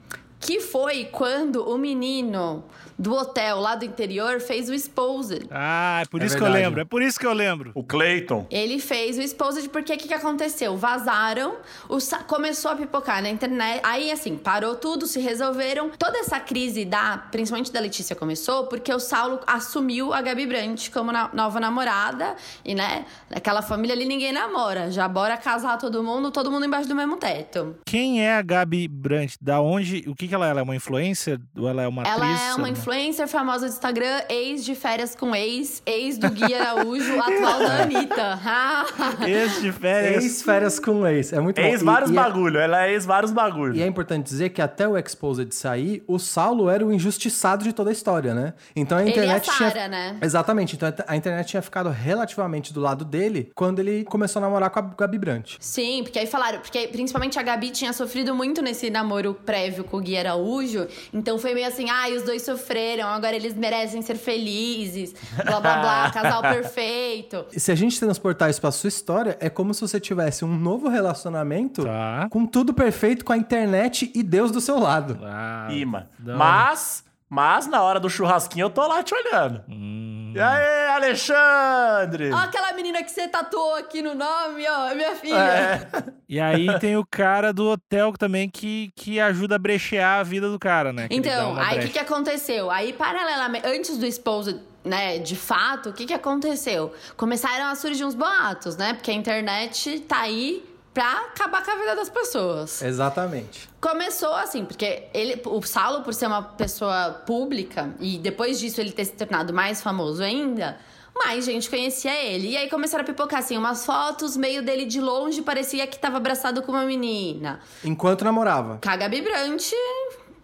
que 0.46 0.60
foi 0.60 1.06
quando 1.06 1.68
o 1.68 1.76
menino 1.76 2.62
do 2.98 3.14
hotel 3.14 3.60
lá 3.60 3.74
do 3.74 3.84
interior 3.84 4.40
fez 4.40 4.68
o 4.68 4.74
Exposed. 4.74 5.46
Ah, 5.50 6.00
é 6.02 6.06
por 6.06 6.22
É 6.22 6.26
isso 6.26 6.34
que 6.36 6.42
eu 6.42 6.46
verdade. 6.46 6.64
lembro. 6.64 6.80
É 6.80 6.84
por 6.84 7.02
isso 7.02 7.18
que 7.20 7.26
eu 7.26 7.32
lembro. 7.32 7.70
O 7.74 7.84
Clayton. 7.84 8.46
Ele 8.50 8.78
fez 8.78 9.18
o 9.18 9.22
Exposed 9.22 9.68
porque 9.68 9.92
o 9.92 9.98
que, 9.98 10.08
que 10.08 10.14
aconteceu? 10.14 10.76
Vazaram, 10.76 11.56
o 11.88 12.00
sa- 12.00 12.20
começou 12.24 12.70
a 12.70 12.76
pipocar 12.76 13.22
na 13.22 13.28
internet. 13.28 13.80
Aí, 13.82 14.10
assim, 14.10 14.36
parou 14.36 14.74
tudo, 14.76 15.06
se 15.06 15.20
resolveram. 15.20 15.90
Toda 15.98 16.18
essa 16.18 16.40
crise, 16.40 16.84
da, 16.84 17.18
principalmente 17.30 17.70
da 17.70 17.80
Letícia, 17.80 18.16
começou 18.16 18.66
porque 18.66 18.92
o 18.92 18.98
Saulo 18.98 19.40
assumiu 19.46 20.12
a 20.14 20.22
Gabi 20.22 20.46
Brandt 20.46 20.90
como 20.90 21.12
na- 21.12 21.28
nova 21.32 21.60
namorada. 21.60 22.34
E, 22.64 22.74
né, 22.74 23.04
naquela 23.30 23.60
família 23.62 23.94
ali 23.94 24.04
ninguém 24.06 24.32
namora. 24.32 24.90
Já 24.90 25.06
bora 25.06 25.36
casar 25.36 25.76
todo 25.78 26.02
mundo, 26.02 26.30
todo 26.30 26.50
mundo 26.50 26.64
embaixo 26.64 26.88
do 26.88 26.94
mesmo 26.94 27.16
teto. 27.16 27.76
Quem 27.84 28.24
é 28.24 28.36
a 28.36 28.42
Gabi 28.42 28.88
Brandt? 28.88 29.36
Da 29.40 29.60
onde? 29.60 30.04
O 30.08 30.14
que, 30.14 30.26
que 30.28 30.34
ela 30.34 30.46
é? 30.46 30.50
Ela 30.50 30.60
é 30.60 30.62
uma 30.62 30.76
influencer? 30.76 31.38
Ou 31.58 31.68
ela 31.68 31.82
é 31.82 31.88
uma 31.88 32.02
Ela 32.02 32.24
atriz? 32.24 32.40
é 32.42 32.54
uma 32.54 32.68
influencer 32.70 32.85
famosa 32.90 33.66
do 33.66 33.72
Instagram, 33.72 34.22
ex 34.28 34.64
de 34.64 34.74
férias 34.74 35.14
com 35.14 35.34
ex, 35.34 35.82
ex 35.84 36.18
do 36.18 36.30
Gui 36.30 36.54
Araújo, 36.54 37.12
atual 37.20 37.58
da 37.58 37.82
Anitta. 37.82 38.40
Ex 39.26 39.60
de 39.60 39.72
férias. 39.72 40.24
Ex-férias 40.24 40.78
com 40.78 41.06
ex. 41.06 41.32
É 41.32 41.40
muito 41.40 41.60
bom. 41.60 41.66
Ex 41.66 41.80
E- 41.80 41.84
vários 41.84 42.10
e 42.10 42.12
é- 42.12 42.16
bagulho, 42.16 42.58
ela 42.58 42.86
é 42.86 42.92
ex 42.92 43.04
vários 43.04 43.32
bagulho. 43.32 43.74
E 43.74 43.82
é 43.82 43.86
importante 43.86 44.24
dizer 44.24 44.50
que 44.50 44.62
até 44.62 44.86
o 44.86 44.96
Exposed 44.96 45.52
sair, 45.52 46.02
o 46.06 46.18
Saulo 46.18 46.68
era 46.70 46.84
o 46.86 46.92
injustiçado 46.92 47.64
de 47.64 47.72
toda 47.72 47.90
a 47.90 47.92
história, 47.92 48.34
né? 48.34 48.54
Então 48.74 48.98
a 48.98 49.02
Ele 49.02 49.10
e 49.10 49.12
a 49.12 49.16
internet 49.16 49.46
Sarah, 49.46 49.70
tinha... 49.72 49.88
né? 49.88 50.16
Exatamente. 50.22 50.76
Então 50.76 50.92
a 51.06 51.16
internet 51.16 51.46
tinha 51.48 51.62
ficado 51.62 51.90
relativamente 51.90 52.72
do 52.72 52.80
lado 52.80 53.04
dele 53.04 53.50
quando 53.54 53.80
ele 53.80 54.04
começou 54.04 54.40
a 54.40 54.44
namorar 54.46 54.70
com 54.70 54.78
a 54.78 54.82
Gabi 54.82 55.18
Brandt. 55.18 55.56
Sim, 55.60 56.02
porque 56.04 56.18
aí 56.18 56.26
falaram, 56.26 56.60
porque 56.60 56.86
principalmente 56.88 57.38
a 57.38 57.42
Gabi 57.42 57.70
tinha 57.70 57.92
sofrido 57.92 58.34
muito 58.34 58.62
nesse 58.62 58.90
namoro 58.90 59.34
prévio 59.34 59.82
com 59.84 59.96
o 59.96 60.00
Gui 60.00 60.16
Araújo, 60.16 60.86
então 61.12 61.38
foi 61.38 61.54
meio 61.54 61.66
assim, 61.66 61.90
ai, 61.90 62.14
os 62.14 62.22
dois 62.22 62.42
sofreram, 62.42 62.75
agora 63.08 63.34
eles 63.34 63.54
merecem 63.54 64.02
ser 64.02 64.16
felizes, 64.16 65.14
blá 65.44 65.60
blá 65.60 65.78
blá, 65.80 66.10
casal 66.14 66.42
perfeito. 66.42 67.44
E 67.54 67.58
se 67.60 67.72
a 67.72 67.74
gente 67.74 67.98
transportar 67.98 68.50
isso 68.50 68.60
pra 68.60 68.70
sua 68.70 68.88
história, 68.88 69.36
é 69.40 69.48
como 69.48 69.72
se 69.74 69.80
você 69.80 69.98
tivesse 69.98 70.44
um 70.44 70.56
novo 70.56 70.88
relacionamento 70.88 71.84
Tá. 71.84 72.28
com 72.30 72.44
tudo 72.46 72.72
perfeito, 72.74 73.24
com 73.24 73.32
a 73.32 73.36
internet 73.36 74.10
e 74.14 74.22
Deus 74.22 74.50
do 74.50 74.60
seu 74.60 74.78
lado. 74.78 75.18
Ah, 75.22 75.68
Ima. 75.70 76.08
Mas, 76.18 77.04
mas 77.36 77.66
na 77.66 77.82
hora 77.82 78.00
do 78.00 78.08
churrasquinho 78.08 78.64
eu 78.64 78.70
tô 78.70 78.86
lá 78.86 79.02
te 79.02 79.14
olhando. 79.14 79.62
Hum. 79.68 80.32
E 80.34 80.40
aí, 80.40 80.86
Alexandre? 80.86 82.32
Ó, 82.32 82.36
aquela 82.36 82.72
menina 82.72 83.02
que 83.02 83.10
você 83.10 83.28
tatuou 83.28 83.74
aqui 83.74 84.00
no 84.00 84.14
nome, 84.14 84.66
ó, 84.66 84.88
é 84.88 84.94
minha 84.94 85.14
filha. 85.14 85.36
É. 85.36 86.16
E 86.28 86.40
aí 86.40 86.66
tem 86.80 86.96
o 86.96 87.06
cara 87.06 87.52
do 87.52 87.68
hotel 87.68 88.12
também 88.14 88.50
que, 88.50 88.90
que 88.96 89.20
ajuda 89.20 89.54
a 89.54 89.58
brechear 89.58 90.18
a 90.18 90.22
vida 90.24 90.50
do 90.50 90.58
cara, 90.58 90.92
né? 90.92 91.06
Que 91.06 91.14
Então, 91.14 91.56
aí 91.56 91.78
o 91.78 91.82
que, 91.82 91.90
que 91.90 91.98
aconteceu? 92.00 92.68
Aí, 92.68 92.92
paralelamente, 92.92 93.64
antes 93.64 93.96
do 93.96 94.04
Exposed, 94.04 94.60
né, 94.82 95.18
de 95.18 95.36
fato, 95.36 95.90
o 95.90 95.92
que, 95.92 96.04
que 96.04 96.12
aconteceu? 96.12 96.92
Começaram 97.16 97.66
a 97.66 97.76
surgir 97.76 98.04
uns 98.04 98.16
boatos, 98.16 98.76
né? 98.76 98.94
Porque 98.94 99.12
a 99.12 99.14
internet 99.14 100.00
tá 100.00 100.22
aí 100.22 100.64
pra 100.96 101.26
acabar 101.26 101.62
com 101.62 101.70
a 101.72 101.74
vida 101.74 101.94
das 101.94 102.08
pessoas. 102.08 102.80
Exatamente. 102.80 103.68
Começou 103.78 104.32
assim, 104.32 104.64
porque 104.64 105.02
ele, 105.12 105.42
o 105.44 105.60
Saulo, 105.60 106.02
por 106.02 106.14
ser 106.14 106.26
uma 106.26 106.42
pessoa 106.42 107.10
pública, 107.26 107.94
e 108.00 108.16
depois 108.16 108.58
disso 108.58 108.80
ele 108.80 108.92
ter 108.92 109.04
se 109.04 109.12
tornado 109.12 109.52
mais 109.52 109.82
famoso 109.82 110.22
ainda, 110.22 110.78
mais 111.14 111.44
gente 111.44 111.68
conhecia 111.68 112.14
ele. 112.24 112.48
E 112.48 112.56
aí 112.56 112.70
começaram 112.70 113.04
a 113.04 113.06
pipocar, 113.06 113.40
assim, 113.40 113.58
umas 113.58 113.84
fotos 113.84 114.38
meio 114.38 114.62
dele 114.64 114.86
de 114.86 114.98
longe, 114.98 115.42
parecia 115.42 115.86
que 115.86 115.98
tava 115.98 116.16
abraçado 116.16 116.62
com 116.62 116.72
uma 116.72 116.86
menina. 116.86 117.60
Enquanto 117.84 118.24
namorava. 118.24 118.78
Com 118.82 118.88
a 118.88 118.96
Gabi 118.96 119.20
Brandt, 119.20 119.76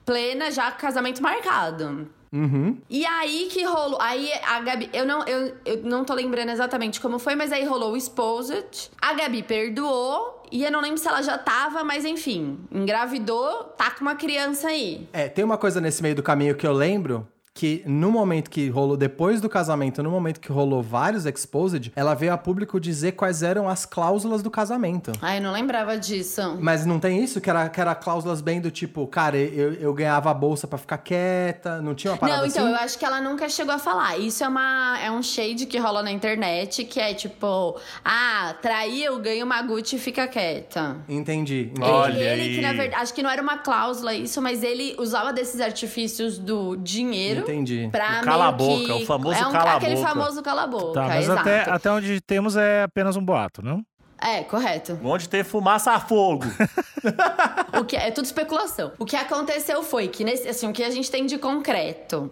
plena, 0.04 0.50
já 0.50 0.70
casamento 0.70 1.22
marcado. 1.22 2.10
Uhum. 2.30 2.78
E 2.90 3.06
aí 3.06 3.48
que 3.50 3.62
rolou. 3.64 3.98
Aí 4.00 4.30
a 4.46 4.60
Gabi. 4.60 4.90
Eu 4.92 5.06
não, 5.06 5.22
eu, 5.24 5.54
eu 5.64 5.82
não 5.82 6.04
tô 6.04 6.14
lembrando 6.14 6.50
exatamente 6.50 7.00
como 7.00 7.18
foi, 7.18 7.34
mas 7.34 7.52
aí 7.52 7.64
rolou 7.64 7.92
o 7.92 7.96
Exposed. 7.96 8.90
A 9.00 9.12
Gabi 9.14 9.42
perdoou. 9.42 10.41
E 10.52 10.62
eu 10.62 10.70
não 10.70 10.82
lembro 10.82 10.98
se 10.98 11.08
ela 11.08 11.22
já 11.22 11.38
tava, 11.38 11.82
mas 11.82 12.04
enfim. 12.04 12.58
Engravidou, 12.70 13.64
tá 13.76 13.90
com 13.90 14.02
uma 14.02 14.14
criança 14.14 14.68
aí. 14.68 15.08
É, 15.10 15.26
tem 15.26 15.42
uma 15.42 15.56
coisa 15.56 15.80
nesse 15.80 16.02
meio 16.02 16.14
do 16.14 16.22
caminho 16.22 16.54
que 16.54 16.66
eu 16.66 16.74
lembro. 16.74 17.26
Que 17.54 17.82
no 17.86 18.10
momento 18.10 18.50
que 18.50 18.68
rolou, 18.70 18.96
depois 18.96 19.40
do 19.40 19.48
casamento, 19.48 20.02
no 20.02 20.10
momento 20.10 20.40
que 20.40 20.50
rolou 20.50 20.82
vários 20.82 21.26
exposed, 21.26 21.92
ela 21.94 22.14
veio 22.14 22.32
a 22.32 22.38
público 22.38 22.80
dizer 22.80 23.12
quais 23.12 23.42
eram 23.42 23.68
as 23.68 23.84
cláusulas 23.84 24.42
do 24.42 24.50
casamento. 24.50 25.12
Ai, 25.20 25.36
eu 25.36 25.42
não 25.42 25.52
lembrava 25.52 25.98
disso. 25.98 26.56
Mas 26.60 26.86
não 26.86 26.98
tem 26.98 27.22
isso? 27.22 27.42
Que 27.42 27.50
era, 27.50 27.68
que 27.68 27.78
era 27.78 27.94
cláusulas 27.94 28.40
bem 28.40 28.58
do 28.58 28.70
tipo, 28.70 29.06
cara, 29.06 29.36
eu, 29.36 29.74
eu 29.74 29.92
ganhava 29.92 30.30
a 30.30 30.34
bolsa 30.34 30.66
pra 30.66 30.78
ficar 30.78 30.96
quieta, 30.98 31.82
não 31.82 31.94
tinha 31.94 32.12
uma 32.12 32.18
parada 32.18 32.40
Não, 32.40 32.46
então, 32.46 32.64
assim? 32.64 32.72
eu 32.72 32.78
acho 32.80 32.98
que 32.98 33.04
ela 33.04 33.20
nunca 33.20 33.48
chegou 33.50 33.74
a 33.74 33.78
falar. 33.78 34.18
Isso 34.18 34.42
é, 34.42 34.48
uma, 34.48 34.98
é 34.98 35.10
um 35.10 35.22
shade 35.22 35.66
que 35.66 35.78
rola 35.78 36.02
na 36.02 36.10
internet, 36.10 36.84
que 36.84 36.98
é 36.98 37.12
tipo, 37.12 37.78
ah, 38.02 38.54
trair, 38.62 39.04
eu 39.04 39.18
ganho 39.18 39.44
uma 39.44 39.60
Gucci 39.60 39.96
e 39.96 39.98
fica 39.98 40.26
quieta. 40.26 40.96
Entendi. 41.06 41.70
entendi. 41.70 41.82
Olha 41.82 42.18
ele, 42.18 42.24
ele 42.24 42.42
aí. 42.42 42.54
que 42.54 42.60
na 42.62 42.72
verdade, 42.72 43.02
acho 43.02 43.12
que 43.12 43.22
não 43.22 43.30
era 43.30 43.42
uma 43.42 43.58
cláusula 43.58 44.14
isso, 44.14 44.40
mas 44.40 44.62
ele 44.62 44.96
usava 44.98 45.34
desses 45.34 45.60
artifícios 45.60 46.38
do 46.38 46.76
dinheiro 46.76 47.41
Entendi. 47.42 47.88
pra 47.92 48.20
O 48.20 48.24
cala 48.24 48.48
a 48.48 48.52
boca, 48.52 48.84
que- 48.86 49.02
o 49.02 49.06
famoso 49.06 49.38
é 49.38 49.46
um, 49.46 49.52
cala 49.52 49.70
a 49.72 49.76
aquele 49.76 49.96
boca. 49.96 50.08
famoso 50.08 50.42
cala 50.42 50.62
a 50.62 50.66
boca, 50.66 50.92
Tá, 50.94 51.08
mas 51.08 51.24
exato. 51.24 51.40
até, 51.40 51.70
até 51.70 51.90
onde 51.90 52.20
temos 52.20 52.56
é 52.56 52.82
apenas 52.84 53.16
um 53.16 53.24
boato, 53.24 53.62
não? 53.62 53.82
É, 54.20 54.42
correto. 54.44 54.98
Onde 55.02 55.28
tem 55.28 55.42
fumaça 55.42 55.92
a 55.92 56.00
fogo. 56.00 56.44
O 57.80 57.84
que 57.84 57.96
é 57.96 58.10
tudo 58.10 58.24
especulação. 58.26 58.92
O 58.98 59.04
que 59.04 59.16
aconteceu 59.16 59.82
foi 59.82 60.06
que 60.08 60.22
nesse, 60.24 60.46
assim, 60.48 60.68
o 60.68 60.72
que 60.72 60.84
a 60.84 60.90
gente 60.90 61.10
tem 61.10 61.26
de 61.26 61.38
concreto 61.38 62.30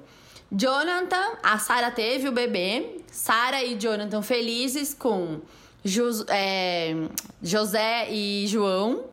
Jonathan, 0.53 1.38
a 1.42 1.59
Sara 1.59 1.90
teve 1.90 2.29
o 2.29 2.33
bebê. 2.33 2.96
Sara 3.11 3.62
e 3.64 3.75
Jonathan 3.77 4.20
felizes 4.23 4.92
com 4.94 5.40
Jus- 5.84 6.24
é, 6.28 6.94
José 7.42 8.08
e 8.10 8.46
João. 8.46 9.04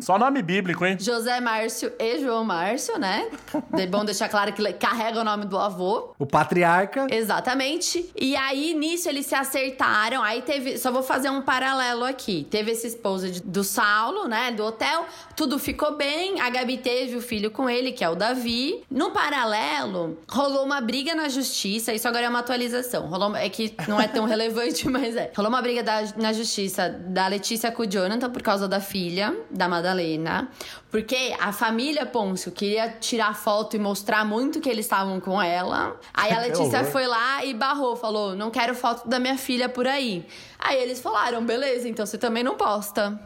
Só 0.00 0.18
nome 0.18 0.42
bíblico, 0.42 0.84
hein? 0.84 0.96
José 1.00 1.40
Márcio 1.40 1.92
e 1.98 2.18
João 2.20 2.44
Márcio, 2.44 2.98
né? 2.98 3.28
É 3.78 3.86
bom 3.86 4.04
deixar 4.04 4.28
claro 4.28 4.52
que 4.52 4.72
carrega 4.74 5.20
o 5.20 5.24
nome 5.24 5.44
do 5.46 5.58
avô. 5.58 6.14
O 6.18 6.26
patriarca. 6.26 7.06
Exatamente. 7.10 8.10
E 8.18 8.34
aí, 8.36 8.72
nisso, 8.74 9.08
eles 9.08 9.26
se 9.26 9.34
acertaram. 9.34 10.22
Aí 10.22 10.42
teve. 10.42 10.78
Só 10.78 10.90
vou 10.90 11.02
fazer 11.02 11.28
um 11.30 11.42
paralelo 11.42 12.04
aqui. 12.04 12.46
Teve 12.50 12.70
esse 12.72 12.86
esposo 12.86 13.30
de- 13.30 13.42
do 13.42 13.62
Saulo, 13.64 14.26
né? 14.28 14.50
Do 14.52 14.64
hotel. 14.64 15.04
Tudo 15.36 15.58
ficou 15.58 15.96
bem. 15.96 16.40
A 16.40 16.48
Gabi 16.50 16.78
teve 16.78 17.16
o 17.16 17.20
filho 17.20 17.50
com 17.50 17.68
ele, 17.68 17.92
que 17.92 18.02
é 18.04 18.08
o 18.08 18.14
Davi. 18.14 18.82
No 18.90 19.10
paralelo, 19.10 20.16
rolou 20.28 20.64
uma 20.64 20.80
briga 20.80 21.14
na 21.14 21.28
justiça. 21.28 21.92
Isso 21.92 22.06
agora 22.08 22.24
é 22.26 22.28
uma 22.28 22.38
atualização. 22.40 23.06
Rolou, 23.06 23.34
é 23.36 23.48
que 23.48 23.74
não 23.88 24.00
é 24.00 24.08
tão 24.08 24.24
relevante, 24.26 24.88
mas 24.88 25.16
é. 25.16 25.30
Rolou 25.36 25.50
uma 25.50 25.60
briga 25.62 25.82
da- 25.82 26.02
na 26.16 26.32
justiça 26.32 26.88
da 26.88 27.26
Letícia 27.26 27.70
com 27.70 27.82
o 27.82 27.86
Jonathan 27.86 28.30
por 28.30 28.42
causa 28.42 28.66
da 28.68 28.80
filha, 28.80 29.36
da 29.50 29.68
Madalena. 29.68 30.48
Porque 30.90 31.34
a 31.40 31.52
família 31.52 32.06
Pôncio 32.06 32.52
queria 32.52 32.88
tirar 32.88 33.34
foto 33.34 33.76
e 33.76 33.78
mostrar 33.78 34.24
muito 34.24 34.60
que 34.60 34.68
eles 34.68 34.86
estavam 34.86 35.20
com 35.20 35.40
ela. 35.40 35.98
Aí 36.12 36.32
a 36.32 36.40
Letícia 36.42 36.80
horror. 36.80 36.92
foi 36.92 37.06
lá 37.06 37.44
e 37.44 37.54
barrou, 37.54 37.96
falou: 37.96 38.34
não 38.34 38.50
quero 38.50 38.74
foto 38.74 39.08
da 39.08 39.18
minha 39.18 39.36
filha 39.36 39.68
por 39.68 39.86
aí. 39.86 40.26
Aí 40.58 40.80
eles 40.80 41.00
falaram: 41.00 41.44
beleza, 41.44 41.88
então 41.88 42.04
você 42.06 42.18
também 42.18 42.42
não 42.42 42.56
posta. 42.56 43.18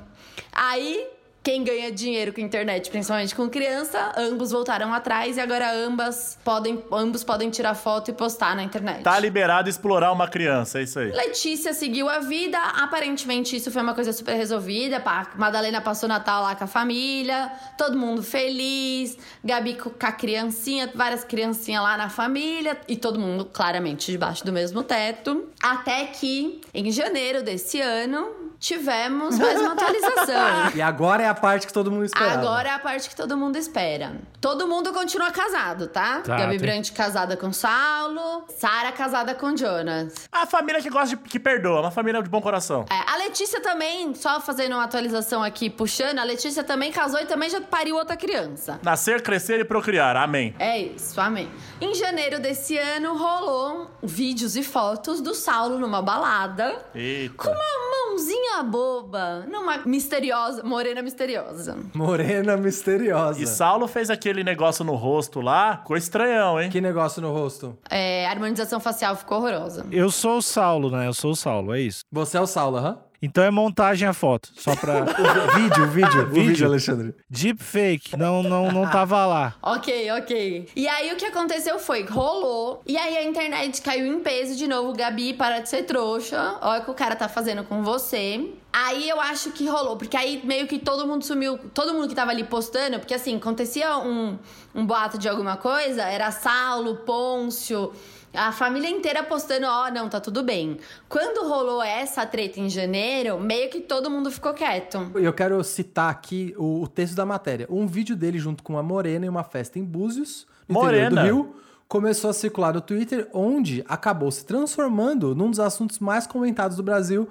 Aí. 0.52 1.17
Quem 1.48 1.64
ganha 1.64 1.90
dinheiro 1.90 2.30
com 2.30 2.42
internet, 2.42 2.90
principalmente 2.90 3.34
com 3.34 3.48
criança, 3.48 4.12
ambos 4.18 4.50
voltaram 4.50 4.92
atrás 4.92 5.38
e 5.38 5.40
agora 5.40 5.72
ambas 5.74 6.38
podem, 6.44 6.84
ambos 6.92 7.24
podem 7.24 7.48
tirar 7.48 7.74
foto 7.74 8.10
e 8.10 8.12
postar 8.12 8.54
na 8.54 8.62
internet. 8.62 9.02
Tá 9.02 9.18
liberado 9.18 9.66
explorar 9.66 10.12
uma 10.12 10.28
criança, 10.28 10.78
é 10.78 10.82
isso 10.82 10.98
aí. 10.98 11.10
Letícia 11.10 11.72
seguiu 11.72 12.06
a 12.06 12.18
vida, 12.18 12.58
aparentemente 12.58 13.56
isso 13.56 13.70
foi 13.70 13.80
uma 13.80 13.94
coisa 13.94 14.12
super 14.12 14.34
resolvida. 14.36 15.00
pá, 15.00 15.28
Madalena 15.36 15.80
passou 15.80 16.06
Natal 16.06 16.42
lá 16.42 16.54
com 16.54 16.64
a 16.64 16.66
família, 16.66 17.50
todo 17.78 17.96
mundo 17.96 18.22
feliz, 18.22 19.16
Gabi 19.42 19.72
co- 19.72 19.88
com 19.88 20.06
a 20.06 20.12
criancinha, 20.12 20.92
várias 20.94 21.24
criancinhas 21.24 21.82
lá 21.82 21.96
na 21.96 22.10
família 22.10 22.76
e 22.86 22.94
todo 22.94 23.18
mundo 23.18 23.46
claramente 23.46 24.12
debaixo 24.12 24.44
do 24.44 24.52
mesmo 24.52 24.82
teto. 24.82 25.48
Até 25.62 26.04
que 26.08 26.60
em 26.74 26.92
janeiro 26.92 27.42
desse 27.42 27.80
ano 27.80 28.36
tivemos 28.60 29.38
mais 29.38 29.58
uma 29.62 29.72
atualização. 29.72 30.58
E 30.74 30.82
agora 30.82 31.22
é 31.22 31.28
a 31.28 31.34
parte 31.38 31.66
que 31.66 31.72
todo 31.72 31.90
mundo 31.90 32.04
esperava. 32.04 32.34
Agora 32.40 32.68
é 32.68 32.72
a 32.72 32.78
parte 32.78 33.08
que 33.08 33.16
todo 33.16 33.36
mundo 33.36 33.56
espera. 33.56 34.16
Todo 34.40 34.66
mundo 34.68 34.92
continua 34.92 35.30
casado, 35.30 35.86
tá? 35.88 36.20
Tá, 36.20 36.36
Gabi 36.36 36.50
tem- 36.50 36.58
Brandt 36.58 36.92
casada 36.92 37.36
com 37.36 37.52
Saulo, 37.52 38.44
Sara 38.56 38.92
casada 38.92 39.34
com 39.34 39.56
Jonas. 39.56 40.14
A 40.30 40.46
família 40.46 40.80
que 40.82 40.90
gosta 40.90 41.16
de 41.16 41.22
que 41.22 41.38
perdoa, 41.40 41.80
uma 41.80 41.90
família 41.90 42.22
de 42.22 42.28
bom 42.28 42.40
coração. 42.40 42.84
É, 42.90 43.12
a 43.12 43.16
Letícia 43.16 43.60
também, 43.60 44.14
só 44.14 44.40
fazendo 44.40 44.72
uma 44.74 44.84
atualização 44.84 45.42
aqui, 45.42 45.70
puxando, 45.70 46.18
a 46.18 46.24
Letícia 46.24 46.62
também 46.62 46.92
casou 46.92 47.20
e 47.20 47.26
também 47.26 47.48
já 47.48 47.60
pariu 47.60 47.96
outra 47.96 48.16
criança. 48.16 48.78
Nascer, 48.82 49.22
crescer 49.22 49.60
e 49.60 49.64
procriar. 49.64 50.16
Amém. 50.16 50.54
É 50.58 50.78
isso, 50.78 51.20
amém. 51.20 51.50
Em 51.80 51.94
janeiro 51.94 52.40
desse 52.40 52.76
ano, 52.76 53.16
rolou 53.16 53.90
vídeos 54.02 54.56
e 54.56 54.62
fotos 54.62 55.20
do 55.20 55.34
Saulo 55.34 55.78
numa 55.78 56.02
balada. 56.02 56.76
Eita. 56.94 57.34
Com 57.36 57.50
uma 57.50 57.87
mãozinha 58.18 58.62
boba, 58.64 59.46
numa 59.48 59.78
misteriosa, 59.86 60.62
morena 60.64 61.00
misteriosa. 61.00 61.76
Morena 61.94 62.56
misteriosa. 62.56 63.40
E 63.40 63.46
Saulo 63.46 63.86
fez 63.86 64.10
aquele 64.10 64.42
negócio 64.42 64.84
no 64.84 64.94
rosto 64.94 65.40
lá, 65.40 65.78
ficou 65.78 65.96
estranhão, 65.96 66.60
hein? 66.60 66.68
Que 66.68 66.80
negócio 66.80 67.22
no 67.22 67.32
rosto. 67.32 67.78
É, 67.88 68.26
a 68.26 68.30
harmonização 68.30 68.80
facial 68.80 69.14
ficou 69.14 69.38
horrorosa. 69.38 69.86
Eu 69.92 70.10
sou 70.10 70.38
o 70.38 70.42
Saulo, 70.42 70.90
né? 70.90 71.06
Eu 71.06 71.14
sou 71.14 71.30
o 71.30 71.36
Saulo, 71.36 71.72
é 71.74 71.80
isso. 71.80 72.00
Você 72.10 72.36
é 72.36 72.40
o 72.40 72.46
Saulo, 72.46 72.78
aham? 72.78 72.98
Então 73.20 73.42
é 73.42 73.50
montagem 73.50 74.06
a 74.06 74.12
foto, 74.12 74.50
só 74.56 74.76
pra... 74.76 75.02
O 75.02 75.06
vídeo, 75.58 75.84
o 75.84 75.86
vídeo, 75.88 76.22
o 76.22 76.26
Vídeo. 76.26 76.48
vídeo, 76.48 76.66
Alexandre. 76.66 77.14
Deepfake, 77.28 78.16
não, 78.16 78.42
não, 78.42 78.70
não 78.70 78.88
tava 78.88 79.26
lá. 79.26 79.54
Ok, 79.60 80.10
ok. 80.12 80.68
E 80.76 80.86
aí 80.86 81.12
o 81.12 81.16
que 81.16 81.24
aconteceu 81.24 81.78
foi, 81.78 82.04
rolou, 82.04 82.80
e 82.86 82.96
aí 82.96 83.16
a 83.16 83.24
internet 83.24 83.82
caiu 83.82 84.06
em 84.06 84.20
peso 84.20 84.56
de 84.56 84.66
novo. 84.68 84.92
Gabi, 84.92 85.34
para 85.34 85.58
de 85.60 85.68
ser 85.68 85.82
trouxa. 85.82 86.56
Olha 86.60 86.80
o 86.80 86.84
que 86.84 86.90
o 86.90 86.94
cara 86.94 87.16
tá 87.16 87.28
fazendo 87.28 87.64
com 87.64 87.82
você. 87.82 88.50
Aí 88.72 89.08
eu 89.08 89.20
acho 89.20 89.50
que 89.50 89.66
rolou, 89.66 89.96
porque 89.96 90.16
aí 90.16 90.40
meio 90.44 90.66
que 90.68 90.78
todo 90.78 91.06
mundo 91.06 91.24
sumiu, 91.24 91.58
todo 91.74 91.92
mundo 91.94 92.06
que 92.08 92.14
tava 92.14 92.30
ali 92.30 92.44
postando, 92.44 92.98
porque 92.98 93.14
assim, 93.14 93.36
acontecia 93.36 93.96
um, 93.98 94.38
um 94.74 94.86
boato 94.86 95.18
de 95.18 95.28
alguma 95.28 95.56
coisa, 95.56 96.02
era 96.02 96.30
Saulo, 96.30 96.96
Pôncio, 96.96 97.92
a 98.38 98.52
família 98.52 98.88
inteira 98.88 99.22
postando, 99.22 99.66
ó, 99.66 99.90
não, 99.90 100.08
tá 100.08 100.20
tudo 100.20 100.42
bem. 100.42 100.78
Quando 101.08 101.46
rolou 101.48 101.82
essa 101.82 102.24
treta 102.24 102.60
em 102.60 102.70
janeiro, 102.70 103.38
meio 103.38 103.68
que 103.68 103.80
todo 103.80 104.10
mundo 104.10 104.30
ficou 104.30 104.54
quieto. 104.54 105.10
Eu 105.14 105.32
quero 105.32 105.62
citar 105.64 106.10
aqui 106.10 106.54
o, 106.56 106.82
o 106.82 106.88
texto 106.88 107.14
da 107.14 107.26
matéria. 107.26 107.66
Um 107.68 107.86
vídeo 107.86 108.16
dele 108.16 108.38
junto 108.38 108.62
com 108.62 108.74
uma 108.74 108.82
morena 108.82 109.26
em 109.26 109.28
uma 109.28 109.44
festa 109.44 109.78
em 109.78 109.84
Búzios, 109.84 110.46
no 110.68 110.78
interior 110.78 111.10
do 111.10 111.16
Morena? 111.16 111.22
Rio, 111.22 111.56
começou 111.88 112.30
a 112.30 112.32
circular 112.32 112.72
no 112.72 112.80
Twitter, 112.80 113.28
onde 113.32 113.84
acabou 113.88 114.30
se 114.30 114.44
transformando 114.44 115.34
num 115.34 115.50
dos 115.50 115.58
assuntos 115.58 115.98
mais 115.98 116.26
comentados 116.26 116.76
do 116.76 116.82
Brasil. 116.82 117.28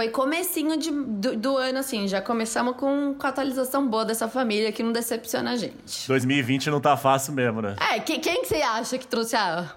Foi 0.00 0.08
comecinho 0.08 0.78
de- 0.78 0.90
do, 0.90 1.36
do 1.36 1.56
ano, 1.58 1.78
assim. 1.78 2.08
Já 2.08 2.22
começamos 2.22 2.74
com, 2.76 3.14
com 3.18 3.26
a 3.26 3.28
atualização 3.28 3.86
boa 3.86 4.02
dessa 4.02 4.26
família 4.28 4.72
que 4.72 4.82
não 4.82 4.92
decepciona 4.92 5.50
a 5.50 5.56
gente. 5.56 6.08
2020 6.08 6.70
não 6.70 6.80
tá 6.80 6.96
fácil 6.96 7.34
mesmo, 7.34 7.60
né? 7.60 7.76
É, 7.92 7.98
que- 8.00 8.18
quem 8.18 8.40
que 8.40 8.48
você 8.48 8.62
acha 8.62 8.96
que 8.96 9.06
trouxe 9.06 9.36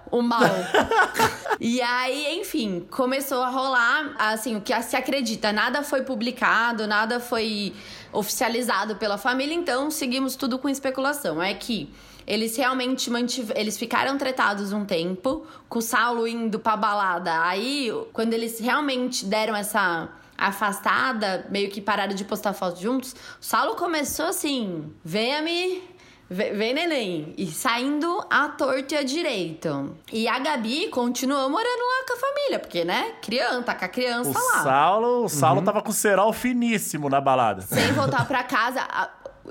o 0.10 0.22
mal? 0.22 0.40
e 1.60 1.82
aí, 1.82 2.40
enfim, 2.40 2.88
começou 2.90 3.42
a 3.44 3.50
rolar, 3.50 4.16
assim, 4.18 4.56
o 4.56 4.62
que 4.62 4.74
se 4.82 4.96
acredita. 4.96 5.52
Nada 5.52 5.84
foi 5.84 6.04
publicado, 6.04 6.88
nada 6.88 7.20
foi 7.20 7.74
oficializado 8.14 8.96
pela 8.96 9.18
família, 9.18 9.54
então 9.54 9.92
seguimos 9.92 10.38
tudo 10.38 10.58
com 10.58 10.70
especulação. 10.70 11.44
É 11.44 11.54
que 11.54 11.92
eles 12.26 12.56
realmente 12.56 13.10
mantiveram. 13.10 13.60
Eles 13.60 13.78
ficaram 13.78 14.18
tretados 14.18 14.74
um 14.74 14.86
tempo, 14.86 15.46
com 15.70 15.80
o 15.80 15.82
Saulo 15.82 16.28
indo 16.28 16.60
pra 16.60 16.76
balada. 16.76 17.44
Aí, 17.44 17.92
quando 18.12 18.34
eles 18.34 18.60
realmente 18.60 19.26
deram 19.26 19.56
essa 19.56 20.10
afastada, 20.38 21.46
meio 21.50 21.70
que 21.70 21.82
pararam 21.82 22.14
de 22.14 22.26
postar 22.26 22.54
fotos 22.54 22.80
juntos, 22.80 23.14
o 23.14 23.44
Saulo 23.46 23.76
começou 23.76 24.28
assim: 24.28 24.92
venha-me. 25.04 25.94
Vem, 26.30 26.54
vem, 26.54 26.74
neném. 26.74 27.34
E 27.38 27.46
saindo 27.48 28.26
à 28.30 28.48
torta 28.48 28.96
e 28.96 28.98
à 28.98 29.04
direito. 29.04 29.96
E 30.12 30.28
a 30.28 30.40
Gabi 30.40 30.88
continuou 30.88 31.48
morando 31.50 31.68
lá 31.68 32.06
com 32.08 32.14
a 32.14 32.18
família, 32.18 32.60
porque, 32.60 32.84
né? 32.84 33.12
Criança, 33.22 33.62
tá 33.62 33.76
com 33.76 33.86
a 33.86 33.88
criança 33.88 34.30
O 34.32 34.34
lá. 34.34 34.64
Saulo, 34.64 35.26
o 35.26 35.30
Saulo 35.30 35.62
tava 35.62 35.82
com 35.84 35.92
cerol 35.92 36.34
finíssimo 36.34 37.08
na 37.08 37.22
balada. 37.22 37.62
Sem 37.62 37.92
voltar 37.92 38.26
pra 38.26 38.42
casa. 38.42 38.82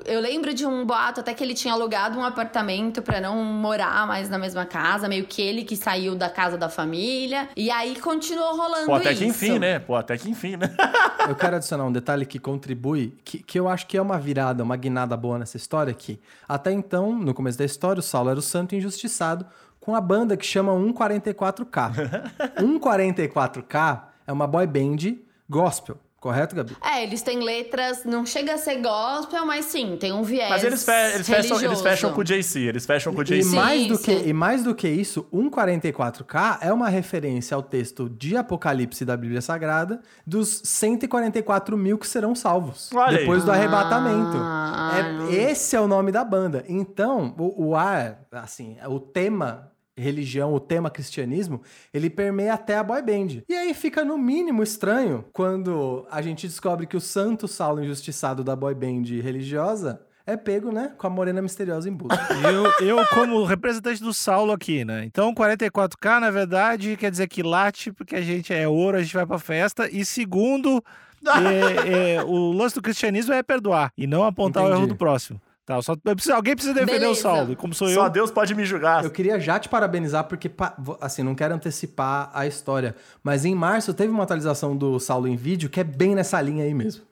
Eu 0.05 0.19
lembro 0.19 0.53
de 0.53 0.65
um 0.65 0.85
boato 0.85 1.19
até 1.19 1.33
que 1.33 1.43
ele 1.43 1.53
tinha 1.53 1.73
alugado 1.73 2.17
um 2.17 2.23
apartamento 2.23 3.01
pra 3.01 3.21
não 3.21 3.43
morar 3.43 4.07
mais 4.07 4.29
na 4.29 4.37
mesma 4.37 4.65
casa, 4.65 5.07
meio 5.07 5.25
que 5.25 5.41
ele 5.41 5.63
que 5.63 5.75
saiu 5.75 6.15
da 6.15 6.29
casa 6.29 6.57
da 6.57 6.69
família. 6.69 7.49
E 7.55 7.69
aí 7.69 7.99
continuou 7.99 8.57
rolando 8.57 8.87
Pô, 8.87 8.95
até 8.95 9.11
isso. 9.11 9.21
que 9.21 9.27
enfim, 9.27 9.59
né? 9.59 9.79
Pô, 9.79 9.95
até 9.95 10.17
que 10.17 10.29
enfim, 10.29 10.57
né? 10.57 10.75
Eu 11.27 11.35
quero 11.35 11.55
adicionar 11.55 11.85
um 11.85 11.91
detalhe 11.91 12.25
que 12.25 12.37
contribui, 12.39 13.13
que, 13.23 13.41
que 13.41 13.57
eu 13.57 13.69
acho 13.69 13.87
que 13.87 13.95
é 13.95 14.01
uma 14.01 14.19
virada, 14.19 14.61
uma 14.61 14.75
guinada 14.75 15.15
boa 15.15 15.39
nessa 15.39 15.55
história, 15.55 15.93
que 15.93 16.19
até 16.49 16.69
então, 16.71 17.13
no 17.17 17.33
começo 17.33 17.57
da 17.57 17.63
história, 17.63 17.99
o 17.99 18.03
Saulo 18.03 18.29
era 18.29 18.39
o 18.39 18.41
santo 18.41 18.75
injustiçado 18.75 19.45
com 19.79 19.95
a 19.95 20.01
banda 20.01 20.35
que 20.35 20.45
chama 20.45 20.73
144K. 20.73 22.31
144K 22.57 24.03
é 24.27 24.33
uma 24.33 24.47
boy 24.47 24.67
band 24.67 25.17
gospel, 25.49 25.97
correto, 26.23 26.55
Gabi? 26.55 26.75
É, 26.81 27.03
eles 27.03 27.21
têm 27.21 27.41
letras, 27.41 28.03
não 28.05 28.25
chega 28.25 28.53
a 28.53 28.57
ser 28.57 28.77
gospel, 28.81 29.45
mas 29.45 29.65
sim, 29.65 29.97
tem 29.99 30.11
um 30.13 30.23
viés. 30.23 30.49
Mas 30.49 30.63
eles, 30.63 30.83
fe- 30.83 31.13
eles 31.15 31.27
fecham, 31.27 31.61
eles 31.61 31.81
fecham 31.81 32.13
com 32.13 32.21
o 32.21 32.23
JC, 32.23 32.59
eles 32.61 32.85
fecham 32.85 33.13
com 33.13 33.19
o 33.19 33.23
E 33.23 33.25
JC. 33.25 33.55
mais, 33.55 33.81
Sim, 33.81 33.87
do 33.89 33.99
que, 33.99 34.11
e 34.29 34.33
mais 34.33 34.63
do 34.63 34.73
que 34.73 34.87
isso, 34.87 35.27
144K 35.33 36.59
é 36.61 36.71
uma 36.71 36.87
referência 36.89 37.55
ao 37.55 37.61
texto 37.61 38.09
de 38.09 38.35
Apocalipse 38.37 39.03
da 39.05 39.17
Bíblia 39.17 39.41
Sagrada 39.41 40.01
dos 40.25 40.61
144 40.63 41.77
mil 41.77 41.97
que 41.97 42.07
serão 42.07 42.33
salvos 42.33 42.89
Olha 42.93 43.09
aí. 43.09 43.17
depois 43.19 43.43
do 43.43 43.51
arrebatamento. 43.51 44.37
Ah. 44.37 44.91
É- 45.29 45.51
esse 45.51 45.75
é 45.75 45.81
o 45.81 45.87
nome 45.87 46.11
da 46.11 46.23
banda. 46.23 46.63
Então, 46.67 47.35
o, 47.37 47.67
o 47.69 47.75
ar, 47.75 48.21
assim, 48.31 48.77
o 48.87 48.99
tema 48.99 49.71
religião, 49.97 50.53
o 50.53 50.59
tema 50.59 50.89
cristianismo, 50.89 51.61
ele 51.93 52.09
permeia 52.09 52.53
até 52.53 52.77
a 52.77 52.83
boy 52.83 53.01
band. 53.01 53.43
E 53.47 53.53
aí 53.53 53.73
fica 53.73 54.03
no 54.03 54.17
mínimo 54.17 54.63
estranho 54.63 55.25
quando 55.31 56.05
a 56.09 56.21
gente 56.21 56.47
descobre 56.47 56.87
que 56.87 56.97
o 56.97 57.01
santo 57.01 57.47
Saulo 57.47 57.83
injustiçado 57.83 58.43
da 58.43 58.55
boy 58.55 58.73
band 58.73 59.03
religiosa 59.21 60.01
é 60.25 60.37
pego, 60.37 60.71
né, 60.71 60.93
com 60.97 61.05
a 61.05 61.09
morena 61.09 61.41
misteriosa 61.41 61.89
em 61.89 61.93
busca. 61.93 62.15
Eu, 62.79 62.97
eu, 62.97 63.05
como 63.07 63.43
representante 63.43 64.01
do 64.01 64.13
Saulo 64.13 64.53
aqui, 64.53 64.85
né? 64.85 65.03
Então, 65.05 65.33
44K, 65.33 66.19
na 66.19 66.31
verdade, 66.31 66.95
quer 66.95 67.11
dizer 67.11 67.27
que 67.27 67.43
late, 67.43 67.91
porque 67.91 68.15
a 68.15 68.21
gente 68.21 68.53
é 68.53 68.67
ouro, 68.67 68.97
a 68.97 69.01
gente 69.01 69.13
vai 69.13 69.25
pra 69.25 69.37
festa. 69.37 69.89
E 69.91 70.05
segundo, 70.05 70.83
é, 71.27 72.15
é, 72.15 72.23
o 72.23 72.51
lance 72.51 72.75
do 72.75 72.81
cristianismo 72.81 73.33
é 73.33 73.43
perdoar 73.43 73.91
e 73.97 74.07
não 74.07 74.23
apontar 74.23 74.63
o 74.63 74.67
Entendi. 74.67 74.81
erro 74.81 74.87
do 74.87 74.95
próximo. 74.95 75.41
Tá, 75.65 75.81
só, 75.81 75.93
eu 75.93 76.15
preciso- 76.15 76.35
alguém 76.35 76.55
precisa 76.55 76.73
defender 76.73 76.99
Beleza. 76.99 77.11
o 77.11 77.15
Saulo. 77.15 77.55
Como 77.55 77.73
sou 77.73 77.87
Só 77.87 78.07
eu. 78.07 78.09
Deus 78.09 78.29
pode 78.29 78.53
me 78.53 78.65
julgar. 78.65 79.03
Eu 79.03 79.09
queria 79.09 79.39
já 79.39 79.57
te 79.57 79.69
parabenizar, 79.69 80.25
porque, 80.25 80.51
assim, 80.99 81.23
não 81.23 81.33
quero 81.33 81.53
antecipar 81.55 82.29
a 82.33 82.45
história. 82.45 82.95
Mas 83.23 83.45
em 83.45 83.55
março 83.55 83.93
teve 83.93 84.11
uma 84.11 84.23
atualização 84.23 84.75
do 84.75 84.99
Saulo 84.99 85.25
em 85.27 85.37
vídeo 85.37 85.69
que 85.69 85.79
é 85.79 85.83
bem 85.83 86.15
nessa 86.15 86.41
linha 86.41 86.65
aí 86.65 86.73
mesmo. 86.73 87.03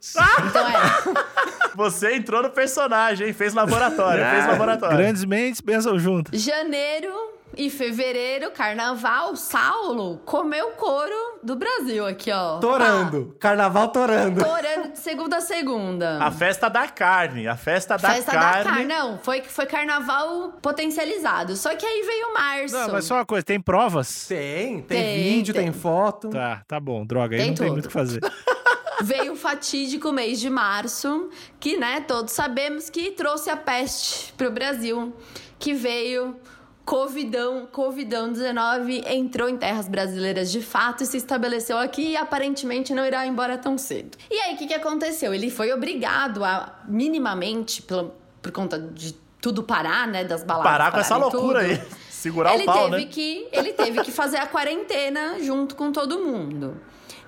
Então 0.47 0.67
é. 0.67 1.31
Você 1.75 2.15
entrou 2.15 2.43
no 2.43 2.49
personagem, 2.49 3.27
hein? 3.27 3.33
Fez 3.33 3.53
laboratório, 3.53 4.21
fez 4.25 4.45
laboratório. 4.45 4.97
Grandes 4.97 5.23
mentes 5.23 5.61
pensam 5.61 5.97
junto. 5.97 6.37
Janeiro 6.37 7.09
e 7.57 7.69
fevereiro, 7.69 8.51
carnaval, 8.51 9.35
Saulo 9.35 10.19
comeu 10.25 10.71
couro 10.71 11.39
do 11.43 11.55
Brasil 11.55 12.05
aqui, 12.05 12.31
ó. 12.31 12.59
Torando. 12.59 13.35
Carnaval 13.39 13.89
torando. 13.89 14.43
Torando 14.43 14.89
de 14.93 14.99
segunda 14.99 15.37
a 15.37 15.41
segunda. 15.41 16.23
A 16.23 16.31
festa 16.31 16.69
da 16.69 16.87
carne, 16.87 17.47
a 17.47 17.55
festa 17.57 17.97
da 17.97 18.09
Festa 18.11 18.31
carne. 18.31 18.63
da 18.63 18.69
carne. 18.69 18.85
Não, 18.85 19.17
foi, 19.19 19.41
foi 19.41 19.65
carnaval 19.65 20.53
potencializado. 20.61 21.55
Só 21.55 21.75
que 21.75 21.85
aí 21.85 22.03
veio 22.03 22.33
março. 22.33 22.75
Não, 22.75 22.91
mas 22.93 23.05
só 23.05 23.15
uma 23.15 23.25
coisa, 23.25 23.43
tem 23.43 23.59
provas? 23.59 24.27
Tem, 24.27 24.81
tem, 24.81 24.83
Tem, 25.03 25.23
vídeo, 25.23 25.53
tem, 25.53 25.71
tem. 25.71 25.73
foto. 25.73 26.29
Tá, 26.29 26.63
tá 26.67 26.79
bom, 26.79 27.05
droga, 27.05 27.35
aí 27.35 27.41
Tem 27.41 27.49
não 27.49 27.55
tem 27.55 27.65
tudo. 27.67 27.73
muito 27.73 27.85
o 27.85 27.87
que 27.89 27.93
fazer. 27.93 28.21
Veio 29.01 29.33
o 29.33 29.35
fatídico 29.35 30.11
mês 30.11 30.39
de 30.39 30.49
março, 30.49 31.29
que, 31.59 31.75
né, 31.75 32.01
todos 32.07 32.33
sabemos 32.33 32.87
que 32.89 33.11
trouxe 33.11 33.49
a 33.49 33.57
peste 33.57 34.31
pro 34.33 34.51
Brasil, 34.51 35.11
que 35.57 35.73
veio 35.73 36.35
Covidão, 36.85 37.67
Covidão-19 37.71 39.03
entrou 39.07 39.47
em 39.47 39.57
terras 39.57 39.87
brasileiras 39.87 40.51
de 40.51 40.61
fato 40.61 41.03
e 41.03 41.05
se 41.05 41.17
estabeleceu 41.17 41.77
aqui 41.77 42.11
e 42.11 42.17
aparentemente 42.17 42.93
não 42.93 43.05
irá 43.05 43.25
embora 43.25 43.57
tão 43.57 43.77
cedo. 43.77 44.17
E 44.29 44.39
aí, 44.39 44.55
o 44.55 44.57
que, 44.57 44.67
que 44.67 44.73
aconteceu? 44.73 45.33
Ele 45.33 45.49
foi 45.49 45.71
obrigado 45.71 46.43
a, 46.43 46.81
minimamente, 46.87 47.81
por 47.83 48.51
conta 48.51 48.79
de 48.79 49.13
tudo 49.39 49.63
parar, 49.63 50.07
né, 50.07 50.23
das 50.23 50.43
baladas 50.43 50.71
Parar 50.71 50.91
com 50.91 50.99
essa 50.99 51.17
loucura 51.17 51.61
tudo, 51.61 51.71
aí. 51.71 51.81
Segurar 52.09 52.53
ele 52.53 52.63
o 52.63 52.65
pau, 52.67 52.89
teve 52.89 53.05
né? 53.05 53.11
que 53.11 53.47
ele 53.51 53.73
teve 53.73 54.03
que 54.03 54.11
fazer 54.11 54.37
a 54.37 54.45
quarentena 54.45 55.37
junto 55.41 55.75
com 55.75 55.91
todo 55.91 56.19
mundo. 56.19 56.79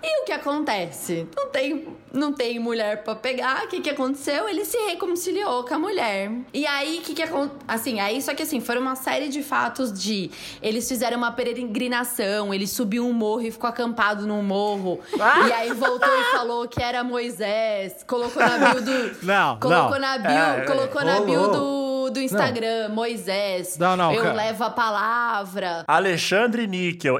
E 0.06 0.22
o 0.22 0.26
que 0.26 0.34
acontece? 0.34 1.26
Não 1.36 1.48
tem, 1.48 1.88
não 2.12 2.34
tem 2.34 2.60
mulher 2.60 3.04
pra 3.04 3.16
pegar. 3.16 3.64
O 3.64 3.68
que, 3.70 3.80
que 3.80 3.90
aconteceu? 3.90 4.50
Ele 4.50 4.66
se 4.66 4.78
reconciliou 4.78 5.64
com 5.64 5.76
a 5.76 5.80
mulher. 5.80 6.30
E 6.54 6.68
aí, 6.68 6.98
o 7.00 7.02
que, 7.02 7.14
que 7.14 7.24
aconteceu? 7.24 7.60
Assim, 7.68 8.00
aí, 8.02 8.22
só 8.22 8.34
que 8.34 8.44
assim, 8.44 8.60
foram 8.60 8.82
uma 8.82 8.96
série 8.96 9.30
de 9.30 9.42
fatos 9.42 9.94
de. 9.98 10.30
Eles 10.62 10.88
fizeram 10.90 11.18
uma 11.18 11.32
peregrinação, 11.32 12.54
ele 12.54 12.68
subiu 12.68 13.08
um 13.08 13.14
morro 13.14 13.44
e 13.44 13.52
ficou 13.52 13.70
acampado 13.70 14.28
num 14.28 14.44
morro. 14.44 15.00
Ah! 15.20 15.48
E 15.48 15.54
aí 15.54 15.74
voltou 15.74 16.10
e 16.20 16.24
falou 16.32 16.68
que 16.68 16.82
era 16.82 17.04
Moisés. 17.04 18.04
Colocou 18.06 18.42
na 18.44 18.58
bio 18.72 18.82
do. 18.82 19.14
Não, 19.26 19.58
colocou 19.60 19.92
não. 19.92 20.00
na 20.00 20.18
bio, 20.18 20.30
É, 20.32 20.66
colocou 20.66 21.04
na 21.06 21.14
rolou. 21.16 21.26
bio 21.26 21.48
do, 21.48 21.83
do 22.14 22.22
Instagram, 22.22 22.90
Moisés. 22.90 23.78
Não, 23.78 23.98
não, 23.98 24.14
Eu 24.14 24.22
cara. 24.24 24.34
levo 24.36 24.64
a 24.64 24.70
palavra. 24.70 25.84
Alexandre 25.88 26.68
Níquel, 26.68 27.20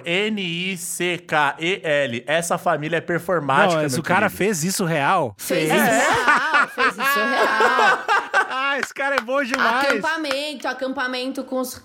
N-I-C-K-E-L. 1.04 2.24
Essa 2.28 2.58
família 2.58 2.98
é 2.98 3.02
performática, 3.02 3.76
Não, 3.76 3.84
mas 3.84 3.94
meu 3.94 4.02
o 4.02 4.04
cara 4.04 4.28
querido. 4.28 4.38
fez 4.38 4.64
isso 4.64 4.86
real. 4.86 5.34
Fez 5.38 5.70
É. 5.70 5.76
isso 5.76 5.84
real, 5.84 6.68
fez 6.70 6.88
isso 6.94 7.20
real. 7.20 8.00
ah, 8.74 8.80
esse 8.80 8.94
cara 8.94 9.16
é 9.16 9.22
bom 9.22 9.44
demais. 9.44 9.88
Acampamento, 9.88 10.68
acampamento 10.68 11.44
com 11.44 11.60
os, 11.60 11.78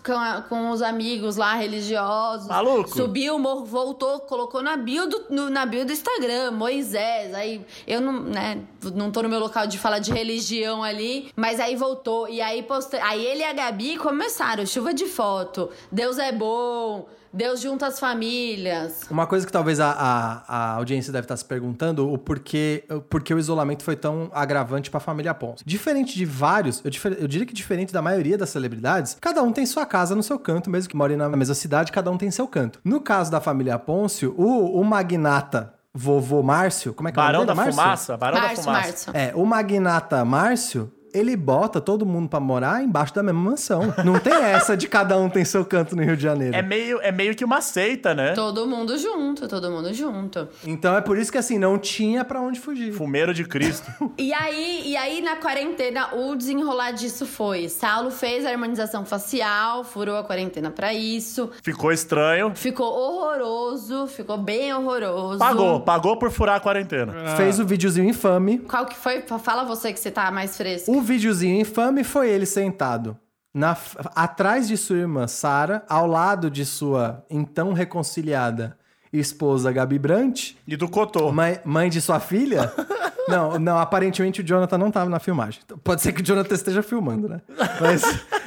com, 0.48 0.70
os 0.70 0.82
amigos 0.82 1.36
lá 1.36 1.54
religiosos. 1.54 2.48
Maluco. 2.48 2.88
Subiu 2.90 3.36
o 3.36 3.38
morro, 3.38 3.64
voltou, 3.64 4.20
colocou 4.20 4.62
na 4.62 4.76
bio 4.76 5.06
do, 5.08 5.24
no- 5.30 5.50
na 5.50 5.66
bio 5.66 5.84
do 5.84 5.92
Instagram, 5.92 6.50
Moisés. 6.52 7.34
Aí 7.34 7.64
eu 7.86 8.00
não, 8.00 8.12
né, 8.20 8.60
não 8.94 9.10
tô 9.10 9.22
no 9.22 9.28
meu 9.28 9.38
local 9.40 9.66
de 9.66 9.78
falar 9.78 9.98
de 9.98 10.12
religião 10.12 10.82
ali, 10.82 11.30
mas 11.36 11.60
aí 11.60 11.76
voltou. 11.76 12.28
E 12.28 12.40
aí 12.40 12.62
postei. 12.62 13.00
Aí 13.00 13.24
ele 13.24 13.40
e 13.40 13.44
a 13.44 13.52
Gabi 13.52 13.96
começaram, 13.98 14.64
chuva 14.66 14.92
de 14.94 15.06
foto. 15.06 15.70
Deus 15.92 16.18
é 16.18 16.32
bom, 16.32 17.06
Deus 17.32 17.60
junta 17.60 17.86
as 17.86 18.00
famílias. 18.00 19.02
Uma 19.10 19.26
coisa 19.26 19.44
que 19.46 19.52
talvez 19.52 19.80
a, 19.80 19.90
a, 19.90 20.42
a 20.48 20.72
audiência 20.74 21.12
deve 21.12 21.24
estar 21.24 21.36
se 21.36 21.44
perguntando, 21.44 22.10
o 22.10 22.16
porquê, 22.18 22.84
o 22.90 23.00
porquê 23.00 23.34
o 23.34 23.38
isolamento 23.38 23.82
foi 23.82 23.96
tão 23.96 24.30
agravante 24.32 24.90
para 24.90 24.98
a 24.98 25.00
família 25.00 25.34
Ponce. 25.34 25.62
Diferente 25.64 26.16
de 26.16 26.24
vários, 26.24 26.80
eu, 26.84 26.90
difer- 26.90 27.16
eu 27.20 27.28
diria 27.28 27.46
que 27.46 27.54
diferente 27.54 27.92
da 27.92 28.00
maioria 28.02 28.38
das 28.38 28.50
celebridades, 28.50 29.16
cada 29.20 29.42
um 29.42 29.52
tem 29.52 29.66
sua 29.66 29.84
casa 29.86 30.14
no 30.14 30.22
seu 30.22 30.38
canto, 30.38 30.70
mesmo 30.70 30.88
que 30.88 30.96
morem 30.96 31.16
na 31.16 31.28
mesma 31.28 31.54
cidade, 31.54 31.92
cada 31.92 32.10
um 32.10 32.16
tem 32.18 32.30
seu 32.30 32.46
canto. 32.48 32.80
No 32.84 33.00
caso 33.00 33.30
da 33.30 33.40
família 33.40 33.78
Pôncio, 33.78 34.34
o, 34.36 34.80
o 34.80 34.84
magnata 34.84 35.74
vovô 35.94 36.42
Márcio, 36.42 36.94
como 36.94 37.08
é 37.08 37.12
que 37.12 37.18
é 37.18 37.22
o 37.22 37.24
Barão 37.26 37.40
nome 37.40 37.46
da? 37.48 37.54
Márcio? 37.54 37.72
Fumaça, 37.74 38.16
Barão 38.16 38.38
Márcio, 38.40 38.56
da 38.58 38.62
Fumaça. 38.62 38.86
Márcio. 38.86 39.12
É, 39.14 39.32
o 39.34 39.44
magnata 39.44 40.24
Márcio, 40.24 40.92
ele 41.12 41.36
bota 41.36 41.80
todo 41.80 42.04
mundo 42.04 42.28
pra 42.28 42.40
morar 42.40 42.82
embaixo 42.82 43.14
da 43.14 43.22
mesma 43.22 43.40
mansão. 43.40 43.94
Não 44.04 44.18
tem 44.18 44.34
essa 44.34 44.76
de 44.76 44.88
cada 44.88 45.16
um 45.18 45.28
tem 45.28 45.44
seu 45.44 45.64
canto 45.64 45.96
no 45.96 46.02
Rio 46.02 46.16
de 46.16 46.22
Janeiro. 46.22 46.54
É 46.54 46.62
meio, 46.62 47.00
é 47.00 47.10
meio 47.12 47.34
que 47.34 47.44
uma 47.44 47.60
seita, 47.60 48.14
né? 48.14 48.32
Todo 48.32 48.66
mundo 48.66 48.96
junto, 48.98 49.48
todo 49.48 49.70
mundo 49.70 49.92
junto. 49.92 50.48
Então 50.66 50.96
é 50.96 51.00
por 51.00 51.18
isso 51.18 51.30
que 51.30 51.38
assim, 51.38 51.58
não 51.58 51.78
tinha 51.78 52.24
pra 52.24 52.40
onde 52.40 52.60
fugir. 52.60 52.92
Fumeiro 52.92 53.32
de 53.32 53.44
Cristo. 53.44 53.88
E 54.18 54.32
aí, 54.32 54.82
e 54.84 54.96
aí, 54.96 55.20
na 55.22 55.36
quarentena, 55.36 56.14
o 56.14 56.34
desenrolar 56.34 56.90
disso 56.90 57.24
foi: 57.24 57.68
Saulo 57.68 58.10
fez 58.10 58.44
a 58.44 58.50
harmonização 58.50 59.04
facial, 59.04 59.84
furou 59.84 60.16
a 60.16 60.24
quarentena 60.24 60.70
pra 60.70 60.92
isso. 60.92 61.50
Ficou 61.62 61.92
estranho. 61.92 62.52
Ficou 62.54 62.86
horroroso, 62.86 64.06
ficou 64.08 64.36
bem 64.36 64.72
horroroso. 64.74 65.38
Pagou, 65.38 65.80
pagou 65.80 66.16
por 66.16 66.30
furar 66.30 66.56
a 66.56 66.60
quarentena. 66.60 67.36
Fez 67.36 67.60
o 67.60 67.64
videozinho 67.64 68.08
infame. 68.08 68.58
Qual 68.58 68.86
que 68.86 68.96
foi? 68.96 69.22
Fala 69.40 69.64
você 69.64 69.92
que 69.92 70.00
você 70.00 70.10
tá 70.10 70.30
mais 70.30 70.56
fresco. 70.56 70.90
O 70.98 71.00
videozinho 71.00 71.60
infame 71.60 72.02
foi 72.02 72.28
ele 72.28 72.44
sentado 72.44 73.16
na, 73.54 73.76
atrás 74.16 74.66
de 74.66 74.76
sua 74.76 74.96
irmã 74.96 75.28
Sara, 75.28 75.84
ao 75.88 76.08
lado 76.08 76.50
de 76.50 76.66
sua 76.66 77.24
então 77.30 77.72
reconciliada 77.72 78.76
esposa 79.12 79.70
Gabi 79.70 79.96
Brant, 79.96 80.54
E 80.66 80.76
do 80.76 80.88
Cotô. 80.88 81.30
mãe, 81.30 81.60
mãe 81.64 81.88
de 81.88 82.00
sua 82.00 82.18
filha. 82.18 82.72
Não, 83.28 83.58
não, 83.58 83.78
aparentemente 83.78 84.40
o 84.40 84.44
Jonathan 84.44 84.78
não 84.78 84.90
tava 84.90 85.08
na 85.10 85.18
filmagem. 85.18 85.60
Pode 85.84 86.02
ser 86.02 86.12
que 86.12 86.20
o 86.20 86.24
Jonathan 86.24 86.54
esteja 86.54 86.82
filmando, 86.82 87.28
né? 87.28 87.40
Mas 87.80 88.02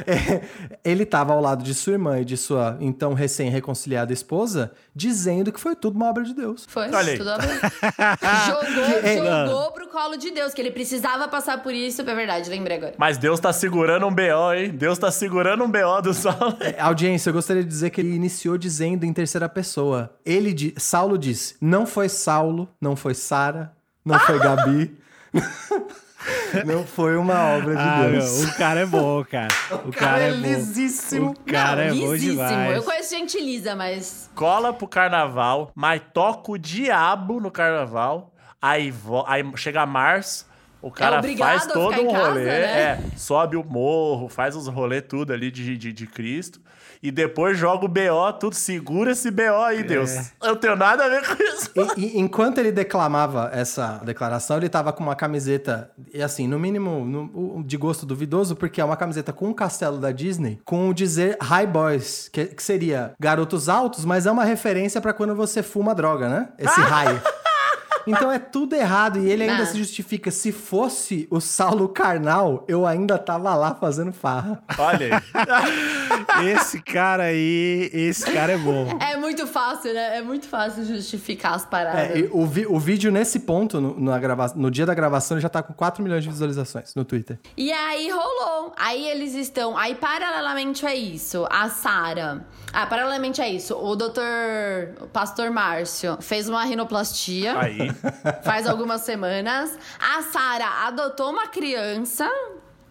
é, 0.07 0.41
ele 0.83 1.05
tava 1.05 1.33
ao 1.33 1.41
lado 1.41 1.63
de 1.63 1.73
sua 1.73 1.93
irmã 1.93 2.19
e 2.19 2.25
de 2.25 2.35
sua 2.37 2.77
então 2.79 3.13
recém-reconciliada 3.13 4.11
esposa, 4.13 4.71
dizendo 4.95 5.51
que 5.51 5.59
foi 5.59 5.75
tudo 5.75 5.95
uma 5.95 6.09
obra 6.09 6.23
de 6.23 6.33
Deus. 6.33 6.65
Foi, 6.67 6.87
Olha 6.91 7.11
aí. 7.11 7.17
tudo 7.17 7.29
bem. 7.37 7.49
jogou, 8.47 9.01
Que- 9.01 9.47
jogou 9.47 9.71
pro 9.71 9.87
colo 9.89 10.17
de 10.17 10.31
Deus, 10.31 10.53
que 10.53 10.61
ele 10.61 10.71
precisava 10.71 11.27
passar 11.27 11.61
por 11.61 11.73
isso, 11.73 12.01
é 12.01 12.15
verdade, 12.15 12.49
lembrei 12.49 12.77
agora. 12.77 12.93
Mas 12.97 13.17
Deus 13.17 13.39
tá 13.39 13.51
segurando 13.53 14.05
um 14.07 14.13
BO, 14.13 14.53
hein? 14.55 14.69
Deus 14.71 14.97
tá 14.97 15.11
segurando 15.11 15.63
um 15.63 15.69
BO 15.71 16.01
do 16.01 16.13
Saulo. 16.13 16.57
É, 16.59 16.79
Audiência, 16.81 17.29
eu 17.29 17.33
gostaria 17.33 17.63
de 17.63 17.69
dizer 17.69 17.89
que 17.89 18.01
ele 18.01 18.13
iniciou 18.15 18.57
dizendo 18.57 19.03
em 19.05 19.13
terceira 19.13 19.47
pessoa. 19.49 20.13
Ele, 20.25 20.73
Saulo 20.77 21.17
disse: 21.17 21.55
não 21.61 21.85
foi 21.85 22.09
Saulo, 22.09 22.67
não 22.79 22.95
foi 22.95 23.13
Sara, 23.13 23.71
não 24.05 24.19
foi 24.19 24.39
Gabi. 24.39 24.97
não 26.65 26.85
foi 26.85 27.15
uma 27.17 27.55
obra 27.57 27.75
de 27.75 27.81
Ah, 27.81 28.07
Deus. 28.09 28.39
meu, 28.41 28.49
o 28.49 28.53
cara 28.57 28.79
é 28.81 28.85
bom, 28.85 29.23
cara. 29.25 29.47
O, 29.85 29.91
cara, 29.91 30.19
é, 30.23 30.31
bom. 30.33 30.41
lisíssimo. 30.41 31.31
O 31.31 31.51
cara 31.51 31.83
é 31.85 31.89
Não, 31.89 31.97
bom 31.99 32.13
lisíssimo. 32.13 32.33
demais. 32.37 32.75
Eu 32.75 32.83
conheço 32.83 33.09
gente 33.15 33.39
lisa, 33.39 33.75
mas. 33.75 34.29
Cola 34.35 34.73
pro 34.73 34.87
carnaval, 34.87 35.71
mas 35.75 36.01
toca 36.13 36.51
o 36.51 36.57
diabo 36.57 37.39
no 37.39 37.49
carnaval. 37.49 38.33
Aí, 38.61 38.91
vo- 38.91 39.23
aí 39.27 39.43
chega 39.55 39.85
março, 39.87 40.45
o 40.81 40.91
cara 40.91 41.17
obrigado 41.17 41.47
faz 41.61 41.65
todo 41.67 41.99
um 42.01 42.11
casa, 42.11 42.27
rolê. 42.29 42.43
né? 42.45 42.51
É, 42.51 42.99
sobe 43.17 43.55
o 43.57 43.63
morro, 43.63 44.29
faz 44.29 44.55
os 44.55 44.67
rolês 44.67 45.03
tudo 45.09 45.33
ali 45.33 45.49
de, 45.49 45.75
de, 45.77 45.91
de 45.91 46.05
Cristo. 46.07 46.59
E 47.03 47.09
depois 47.11 47.57
joga 47.57 47.85
o 47.85 47.87
BO, 47.87 48.33
tudo 48.39 48.53
segura 48.55 49.11
esse 49.11 49.31
BO 49.31 49.41
É. 49.41 49.65
aí, 49.69 49.83
Deus. 49.83 50.11
Eu 50.43 50.55
tenho 50.55 50.75
nada 50.75 51.05
a 51.05 51.09
ver 51.09 51.25
com 51.25 51.41
isso. 51.43 51.71
E, 51.97 52.17
e 52.17 52.19
enquanto 52.19 52.59
ele 52.59 52.71
declamava 52.71 53.49
essa 53.51 53.99
declaração, 54.05 54.57
ele 54.57 54.69
tava 54.69 54.93
com 54.93 55.03
uma 55.03 55.15
camiseta, 55.15 55.89
e 56.13 56.21
assim, 56.21 56.47
no 56.47 56.59
mínimo 56.59 57.03
no- 57.03 57.57
o- 57.59 57.63
de 57.63 57.75
gosto 57.75 58.05
duvidoso, 58.05 58.55
porque 58.55 58.79
é 58.79 58.85
uma 58.85 58.95
camiseta 58.95 59.33
com 59.33 59.47
um 59.49 59.53
castelo 59.53 59.97
da 59.97 60.11
Disney, 60.11 60.59
com 60.63 60.89
o 60.89 60.93
dizer 60.93 61.37
High 61.41 61.65
Boys, 61.67 62.29
que, 62.31 62.45
que 62.45 62.61
seria 62.61 63.13
garotos 63.19 63.67
altos, 63.67 64.05
mas 64.05 64.27
é 64.27 64.31
uma 64.31 64.43
referência 64.43 65.01
pra 65.01 65.11
quando 65.13 65.33
você 65.35 65.63
fuma 65.63 65.95
droga, 65.95 66.29
né? 66.29 66.49
Esse 66.59 66.79
high. 66.81 67.19
Então 68.07 68.31
é 68.31 68.39
tudo 68.39 68.75
errado 68.75 69.19
e 69.19 69.29
ele 69.29 69.43
ainda 69.43 69.63
Ah. 69.63 69.65
se 69.65 69.77
justifica. 69.77 70.31
Se 70.31 70.51
fosse 70.51 71.27
o 71.29 71.39
Saulo 71.39 71.87
Carnal, 71.89 72.63
eu 72.67 72.85
ainda 72.85 73.17
tava 73.17 73.53
lá 73.55 73.75
fazendo 73.75 74.11
farra. 74.11 74.61
Olha 74.77 75.21
aí. 76.39 76.51
Esse 76.51 76.81
cara 76.81 77.23
aí, 77.23 77.89
esse 77.93 78.29
cara 78.31 78.53
é 78.53 78.57
bom. 78.57 78.87
É 78.99 79.10
muito 79.31 79.47
fácil, 79.47 79.93
né? 79.93 80.17
É 80.17 80.21
muito 80.21 80.47
fácil 80.47 80.83
justificar 80.83 81.53
as 81.55 81.65
paradas. 81.65 82.11
É, 82.11 82.19
e 82.19 82.29
o, 82.31 82.45
vi- 82.45 82.67
o 82.67 82.77
vídeo 82.77 83.11
nesse 83.11 83.39
ponto, 83.39 83.79
no, 83.79 83.99
na 83.99 84.19
grava- 84.19 84.53
no 84.55 84.69
dia 84.69 84.85
da 84.85 84.93
gravação, 84.93 85.37
ele 85.37 85.41
já 85.41 85.49
tá 85.49 85.63
com 85.63 85.73
4 85.73 86.03
milhões 86.03 86.23
de 86.23 86.29
visualizações 86.29 86.93
no 86.95 87.05
Twitter. 87.05 87.39
E 87.55 87.71
aí 87.71 88.09
rolou. 88.09 88.73
Aí 88.77 89.07
eles 89.09 89.33
estão. 89.33 89.77
Aí, 89.77 89.95
paralelamente 89.95 90.85
a 90.85 90.93
isso, 90.93 91.47
a 91.49 91.69
Sara. 91.69 92.45
Ah, 92.73 92.85
paralelamente 92.85 93.41
a 93.41 93.47
isso, 93.49 93.75
o 93.75 93.95
doutor. 93.95 94.23
O 95.01 95.07
pastor 95.07 95.49
Márcio 95.49 96.17
fez 96.21 96.47
uma 96.49 96.63
rinoplastia 96.63 97.57
Aí. 97.57 97.77
faz 98.43 98.67
algumas 98.67 99.01
semanas. 99.01 99.77
A 99.99 100.21
Sara 100.23 100.87
adotou 100.87 101.31
uma 101.31 101.47
criança. 101.47 102.29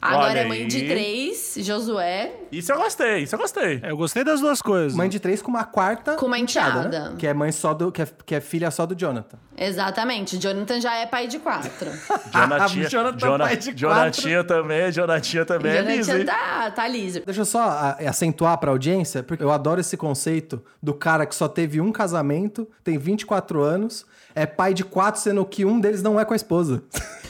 Agora 0.02 0.30
Olha 0.30 0.38
é 0.40 0.44
mãe 0.48 0.66
de 0.66 0.78
aí. 0.78 0.88
três, 0.88 1.54
Josué. 1.58 2.32
Isso 2.50 2.72
eu 2.72 2.78
gostei, 2.78 3.18
isso 3.18 3.34
eu 3.34 3.38
gostei. 3.38 3.80
É, 3.82 3.90
eu 3.90 3.96
gostei 3.96 4.24
das 4.24 4.40
duas 4.40 4.62
coisas. 4.62 4.94
Mãe 4.94 5.08
de 5.10 5.20
três 5.20 5.42
com 5.42 5.50
uma 5.50 5.64
quarta 5.64 6.14
Com 6.14 6.24
uma 6.26 6.38
enteada. 6.38 6.88
né? 7.10 7.14
Que 7.18 7.26
é 7.26 7.34
mãe 7.34 7.52
só 7.52 7.74
do. 7.74 7.92
Que 7.92 8.02
é, 8.02 8.08
que 8.24 8.34
é 8.34 8.40
filha 8.40 8.70
só 8.70 8.86
do 8.86 8.94
Jonathan. 8.94 9.36
Exatamente. 9.58 10.38
Jonathan 10.38 10.80
já 10.80 10.94
é 10.96 11.04
pai 11.06 11.26
de 11.26 11.38
quatro. 11.38 11.90
Jonatinha, 12.32 12.88
Jonathan, 12.90 13.18
Jona- 13.18 13.44
pai 13.44 13.56
de 13.58 13.78
Jonatinha 13.78 14.44
também, 14.44 14.90
Jonatinha 14.92 15.44
também 15.44 15.72
é 15.72 15.82
Jonathan 16.02 16.18
hein? 16.20 16.24
tá, 16.24 16.70
tá 16.70 16.88
liso. 16.88 17.22
Deixa 17.26 17.42
eu 17.42 17.44
só 17.44 17.60
a- 17.60 17.96
acentuar 18.08 18.56
pra 18.58 18.70
audiência, 18.70 19.22
porque 19.22 19.44
eu 19.44 19.50
adoro 19.50 19.80
esse 19.82 19.96
conceito 19.98 20.62
do 20.82 20.94
cara 20.94 21.26
que 21.26 21.34
só 21.34 21.46
teve 21.46 21.78
um 21.80 21.92
casamento, 21.92 22.66
tem 22.82 22.96
24 22.96 23.62
anos, 23.62 24.06
é 24.34 24.46
pai 24.46 24.72
de 24.72 24.82
quatro, 24.82 25.20
sendo 25.20 25.44
que 25.44 25.64
um 25.66 25.78
deles 25.78 26.02
não 26.02 26.18
é 26.18 26.24
com 26.24 26.32
a 26.32 26.36
esposa. 26.36 26.82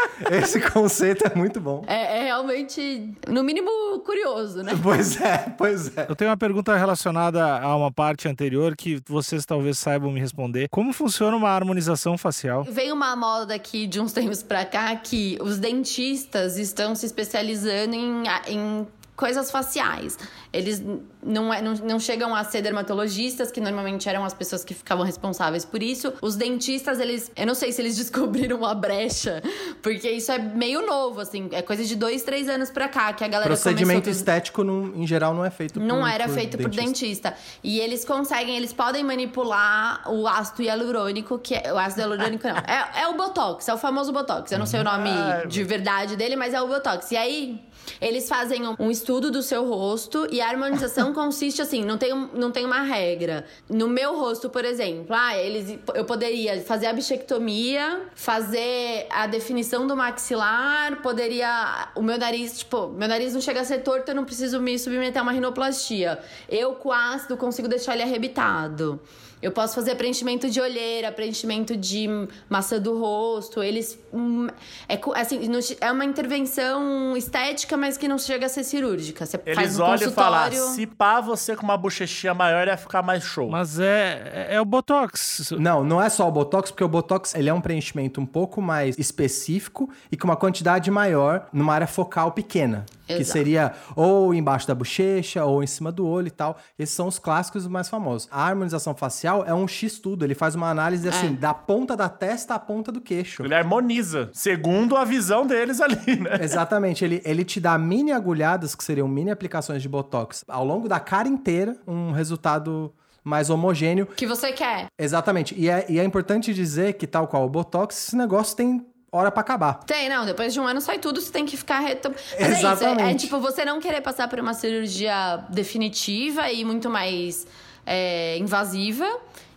esse 0.31 0.61
conceito 0.61 1.27
é 1.27 1.35
muito 1.35 1.61
bom. 1.61 1.85
É, 1.87 2.19
é 2.19 2.23
realmente, 2.25 3.15
no 3.29 3.43
mínimo, 3.43 3.71
curioso, 4.01 4.63
né? 4.63 4.73
Pois 4.85 5.21
é, 5.21 5.55
pois 5.57 5.97
é. 5.97 6.07
Eu 6.09 6.15
tenho 6.15 6.31
uma 6.31 6.37
pergunta 6.37 6.77
relacionada 6.77 7.43
a 7.59 7.75
uma 7.75 7.91
parte 7.91 8.29
anterior 8.29 8.77
que 8.77 9.01
vocês 9.09 9.47
talvez 9.47 9.79
saibam 9.79 10.11
me 10.13 10.21
responder. 10.21 10.69
Como 10.69 10.93
funciona 10.93 11.37
uma 11.37 11.49
harmonização 11.49 12.19
facial? 12.19 12.65
Vem 12.65 12.93
uma 12.93 13.17
moda 13.17 13.55
aqui 13.55 13.87
de 13.87 14.01
uns 14.01 14.13
tempos 14.13 14.43
pra 14.43 14.65
cá 14.65 14.95
que 14.97 15.39
os 15.41 15.59
dentistas 15.59 16.59
estão 16.59 16.95
se 16.95 17.07
especializando 17.07 17.95
em, 17.95 18.25
em 18.49 18.87
coisas 19.17 19.51
faciais. 19.51 20.19
Eles 20.55 20.83
não, 21.23 21.53
é- 21.53 21.61
não, 21.61 21.75
não 21.75 21.99
chegam 22.01 22.35
a 22.35 22.45
ser 22.45 22.63
dermatologistas, 22.63 23.51
que 23.51 23.61
normalmente 23.61 24.09
eram 24.09 24.25
as 24.25 24.33
pessoas 24.33 24.65
que 24.65 24.73
ficavam 24.75 25.05
responsáveis 25.05 25.65
por 25.65 25.83
isso. 25.83 26.13
Os 26.23 26.37
dentistas, 26.37 27.01
eles. 27.01 27.31
Eu 27.37 27.47
não 27.47 27.55
sei 27.55 27.73
se 27.73 27.83
eles 27.83 27.97
descobriram 27.99 28.59
uma 28.59 28.75
brecha, 28.75 29.43
porque 29.83 30.09
isso 30.11 30.31
é 30.31 30.39
meio 30.39 30.87
novo, 30.87 31.21
assim. 31.21 31.49
É 31.53 31.61
coisa 31.63 31.85
de 31.85 31.97
dois, 31.97 32.23
três 32.23 32.49
anos 32.49 32.71
pra 32.71 32.89
cá 32.89 33.13
que 33.13 33.25
a 33.25 33.29
galera 33.29 33.49
Procedimento 33.51 34.03
começou... 34.03 34.13
estético, 34.21 34.63
não- 34.63 34.95
em 34.95 35.07
geral, 35.07 35.35
não 35.35 35.45
é 35.45 35.51
feito 35.51 35.75
por 35.75 35.83
Não 35.83 36.07
era 36.07 36.25
por 36.27 36.35
feito 36.35 36.57
por 36.59 36.71
dentista. 36.71 37.35
E 37.63 37.81
eles 37.81 38.05
conseguem, 38.05 38.57
eles 38.57 38.73
podem 38.73 39.03
manipular 39.03 40.03
o 40.11 40.27
ácido 40.29 40.63
hialurônico, 40.63 41.39
que 41.39 41.55
é. 41.55 41.73
O 41.73 41.79
ácido 41.79 42.03
hialurônico 42.03 42.47
não. 42.47 42.57
É, 42.59 43.03
é 43.03 43.09
o 43.09 43.15
Botox, 43.15 43.67
é 43.69 43.75
o 43.75 43.79
famoso 43.79 44.13
Botox. 44.13 44.53
Eu 44.53 44.59
não 44.59 44.67
sei 44.67 44.81
o 44.81 44.85
nome 44.85 45.11
de 45.49 45.65
verdade 45.65 46.17
dele, 46.17 46.37
mas 46.37 46.55
é 46.55 46.61
o 46.63 46.69
Botox. 46.69 47.11
E 47.11 47.17
aí. 47.17 47.61
Eles 48.01 48.27
fazem 48.31 48.67
um, 48.67 48.75
um 48.79 48.91
estudo 48.91 49.31
do 49.31 49.43
seu 49.43 49.69
rosto 49.69 50.27
e 50.31 50.41
a 50.45 50.51
harmonização 50.51 51.13
consiste 51.13 51.61
assim, 51.61 51.85
não 51.85 51.99
tem, 51.99 52.15
não 52.35 52.51
tem 52.51 52.65
uma 52.65 52.83
regra. 52.83 53.45
No 53.69 53.89
meu 53.89 54.17
rosto, 54.17 54.49
por 54.49 54.65
exemplo, 54.65 55.15
ah, 55.15 55.37
eles, 55.37 55.79
eu 55.95 56.05
poderia 56.05 56.61
fazer 56.63 56.87
a 56.87 56.93
bichectomia, 56.93 58.03
fazer 58.15 59.07
a 59.11 59.27
definição 59.27 59.87
do 59.87 59.97
maxilar, 59.97 61.03
poderia. 61.03 61.89
O 61.95 62.03
meu 62.03 62.19
nariz, 62.19 62.59
tipo, 62.59 62.89
meu 62.89 63.09
nariz 63.09 63.35
não 63.35 63.41
chega 63.41 63.61
a 63.61 63.65
ser 63.65 63.79
torto, 63.79 64.11
eu 64.11 64.15
não 64.15 64.25
preciso 64.25 64.61
me 64.61 64.79
submeter 64.79 65.19
a 65.19 65.23
uma 65.23 65.33
rinoplastia. 65.33 66.19
Eu, 66.49 66.75
com 66.75 66.93
ácido, 66.93 67.37
consigo 67.37 67.67
deixar 67.67 67.95
ele 67.95 68.03
arrebitado. 68.03 69.01
Eu 69.45 69.53
posso 69.53 69.75
fazer 69.75 69.95
preenchimento 69.95 70.49
de 70.49 70.59
olheira, 70.59 71.13
preenchimento 71.13 71.77
de 71.77 72.09
maçã 72.49 72.81
do 72.81 72.99
rosto. 72.99 73.63
Eles. 73.63 73.99
hum, 74.11 74.47
é, 74.89 74.99
assim, 75.17 75.39
é 75.83 75.93
uma 75.93 76.07
intervenção 76.07 77.15
estética, 77.15 77.77
mas 77.77 77.99
que 77.99 78.09
não 78.09 78.17
chega 78.17 78.47
a 78.47 78.49
ser 78.49 78.65
cirúrgica. 78.65 79.27
Você 79.27 79.37
faz 79.37 79.59
Eles 79.59 79.79
um 79.79 79.83
olham 79.83 80.09
e 80.09 80.13
falam, 80.13 80.45
consultório. 80.45 80.75
se 80.75 80.87
pá 80.87 81.21
você 81.21 81.55
com 81.55 81.63
uma 81.63 81.77
bochechinha 81.77 82.33
maior 82.33 82.67
ia 82.67 82.77
ficar 82.79 83.03
mais 83.03 83.23
show. 83.23 83.51
Mas 83.51 83.79
é, 83.79 84.47
é 84.49 84.59
o 84.59 84.65
Botox. 84.65 85.53
Não, 85.59 85.85
não 85.85 86.01
é 86.01 86.09
só 86.09 86.27
o 86.27 86.33
Botox, 86.33 86.71
porque 86.71 86.85
o 86.85 86.89
Botox 86.89 87.35
ele 87.35 87.51
é 87.51 87.53
um 87.53 87.61
preenchimento 87.61 88.23
um 88.23 88.27
pouco 88.27 88.63
mais 88.63 88.99
específico 88.99 89.91
e 90.11 90.17
com 90.17 90.27
uma 90.27 90.37
quantidade 90.37 90.91
maior 90.91 91.49
numa 91.53 91.75
área 91.75 91.87
focal 91.87 92.33
pequena. 92.33 92.87
Que 93.07 93.15
Exato. 93.15 93.33
seria 93.33 93.73
ou 93.95 94.33
embaixo 94.35 94.67
da 94.67 94.75
bochecha 94.75 95.45
ou 95.45 95.63
em 95.63 95.67
cima 95.67 95.93
do 95.93 96.07
olho 96.07 96.29
e 96.29 96.31
tal. 96.31 96.57
Esses 96.79 96.95
são 96.95 97.07
os 97.07 97.19
clássicos 97.19 97.67
mais 97.67 97.89
famosos. 97.89 98.29
A 98.31 98.43
harmonização 98.47 98.95
facial 98.95 99.45
é 99.47 99.53
um 99.55 99.69
X-tudo. 99.69 100.25
Ele 100.25 100.35
faz 100.35 100.55
uma 100.55 100.71
análise 100.71 101.09
assim, 101.09 101.35
da 101.35 101.53
ponta 101.53 101.97
da 101.97 102.09
testa 102.09 102.55
à 102.55 102.59
ponta 102.59 102.91
do 102.91 103.01
queixo. 103.01 103.45
Ele 103.45 103.55
harmoniza, 103.55 104.31
segundo 104.33 104.97
a 104.97 105.05
visão 105.05 105.47
deles 105.47 105.81
ali, 105.81 106.17
né? 106.19 106.39
Exatamente, 106.41 107.05
ele, 107.05 107.21
ele 107.25 107.45
te 107.45 107.61
dá 107.61 107.77
mini 107.77 108.13
agulhadas, 108.13 108.75
que 108.75 108.83
seriam 108.83 109.07
mini 109.07 109.31
aplicações 109.31 109.83
de 109.83 109.89
Botox, 109.89 110.45
ao 110.49 110.65
longo 110.65 110.89
da 110.89 110.99
cara 111.01 111.29
inteira, 111.29 111.77
um 111.87 112.13
resultado 112.13 112.93
mais 113.23 113.49
homogêneo. 113.49 114.07
que 114.07 114.27
você 114.27 114.53
quer. 114.53 114.87
Exatamente. 114.99 115.55
E 115.59 115.69
é, 115.69 115.87
e 115.89 115.99
é 115.99 116.05
importante 116.05 116.53
dizer 116.53 116.95
que, 116.95 117.07
tal 117.07 117.27
qual 117.27 117.47
o 117.47 117.49
Botox, 117.49 117.97
esse 117.97 118.17
negócio 118.17 118.55
tem 118.57 118.85
hora 119.17 119.31
pra 119.31 119.41
acabar. 119.41 119.75
Tem, 119.85 120.09
não. 120.09 120.25
Depois 120.27 120.53
de 120.53 120.61
um 120.61 120.67
ano 120.67 120.81
sai 120.81 120.99
tudo, 120.99 121.21
você 121.21 121.31
tem 121.31 121.47
que 121.47 121.57
ficar 121.57 121.81
reto. 121.81 122.11
Mas 122.11 122.51
é 122.51 122.53
isso. 122.53 122.67
É, 122.67 122.69
é 122.69 122.73
Exatamente. 122.73 123.25
tipo 123.25 123.39
você 123.41 123.65
não 123.65 123.81
querer 123.81 124.01
passar 124.01 124.29
por 124.29 124.41
uma 124.41 124.55
cirurgia 124.55 125.45
definitiva 125.49 126.51
e 126.51 126.65
muito 126.65 126.91
mais 126.91 127.47
é, 127.87 128.37
invasiva. 128.39 129.07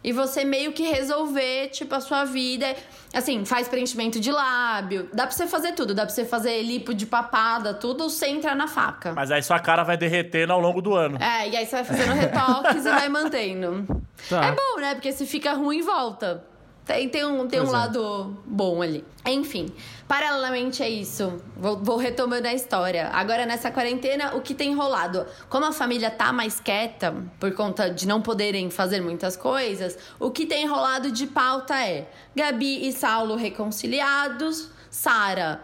E 0.03 0.13
você 0.13 0.45
meio 0.45 0.71
que 0.71 0.83
resolver, 0.83 1.69
tipo, 1.69 1.93
a 1.93 1.99
sua 1.99 2.23
vida. 2.23 2.73
Assim, 3.13 3.43
faz 3.43 3.67
preenchimento 3.67 4.19
de 4.19 4.31
lábio. 4.31 5.09
Dá 5.11 5.23
pra 5.25 5.35
você 5.35 5.47
fazer 5.47 5.73
tudo. 5.73 5.93
Dá 5.93 6.05
pra 6.05 6.13
você 6.13 6.23
fazer 6.23 6.61
lipo 6.61 6.93
de 6.93 7.05
papada, 7.05 7.73
tudo 7.73 8.09
sem 8.09 8.37
entrar 8.37 8.55
na 8.55 8.67
faca. 8.67 9.11
Mas 9.13 9.31
aí 9.31 9.43
sua 9.43 9.59
cara 9.59 9.83
vai 9.83 9.97
derretendo 9.97 10.53
ao 10.53 10.61
longo 10.61 10.81
do 10.81 10.95
ano. 10.95 11.17
É, 11.21 11.49
e 11.49 11.57
aí 11.57 11.65
você 11.65 11.77
vai 11.77 11.83
fazendo 11.83 12.13
retoques 12.13 12.85
e 12.85 12.89
vai 12.89 13.09
mantendo. 13.09 13.85
Tá. 14.29 14.45
É 14.45 14.51
bom, 14.51 14.79
né? 14.79 14.93
Porque 14.93 15.11
se 15.11 15.25
fica 15.25 15.53
ruim, 15.53 15.81
volta. 15.81 16.45
Tem, 16.87 17.09
tem 17.09 17.25
um, 17.25 17.45
tem 17.45 17.59
um 17.59 17.67
é. 17.67 17.69
lado 17.69 18.37
bom 18.45 18.81
ali. 18.81 19.03
Enfim, 19.25 19.67
paralelamente 20.07 20.81
a 20.81 20.87
isso, 20.87 21.41
vou, 21.57 21.77
vou 21.77 21.97
retomando 21.97 22.47
a 22.47 22.53
história. 22.53 23.09
Agora, 23.11 23.45
nessa 23.45 23.69
quarentena, 23.69 24.33
o 24.35 24.41
que 24.41 24.53
tem 24.53 24.73
rolado? 24.73 25.25
Como 25.49 25.65
a 25.65 25.73
família 25.73 26.09
tá 26.09 26.31
mais 26.31 26.61
quieta, 26.61 27.13
por 27.41 27.53
conta 27.53 27.89
de 27.89 28.07
não 28.07 28.21
poderem 28.21 28.69
fazer 28.69 29.01
muitas 29.01 29.35
coisas, 29.35 29.97
o 30.17 30.31
que 30.31 30.45
tem 30.45 30.65
rolado 30.65 31.11
de 31.11 31.27
pauta 31.27 31.77
é 31.77 32.07
Gabi 32.33 32.87
e 32.87 32.93
Saulo 32.93 33.35
reconciliados, 33.35 34.69
Sara 34.89 35.59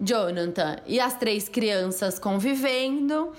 Jonathan 0.00 0.76
e 0.86 0.98
as 0.98 1.14
três 1.16 1.50
crianças 1.50 2.18
convivendo, 2.18 3.32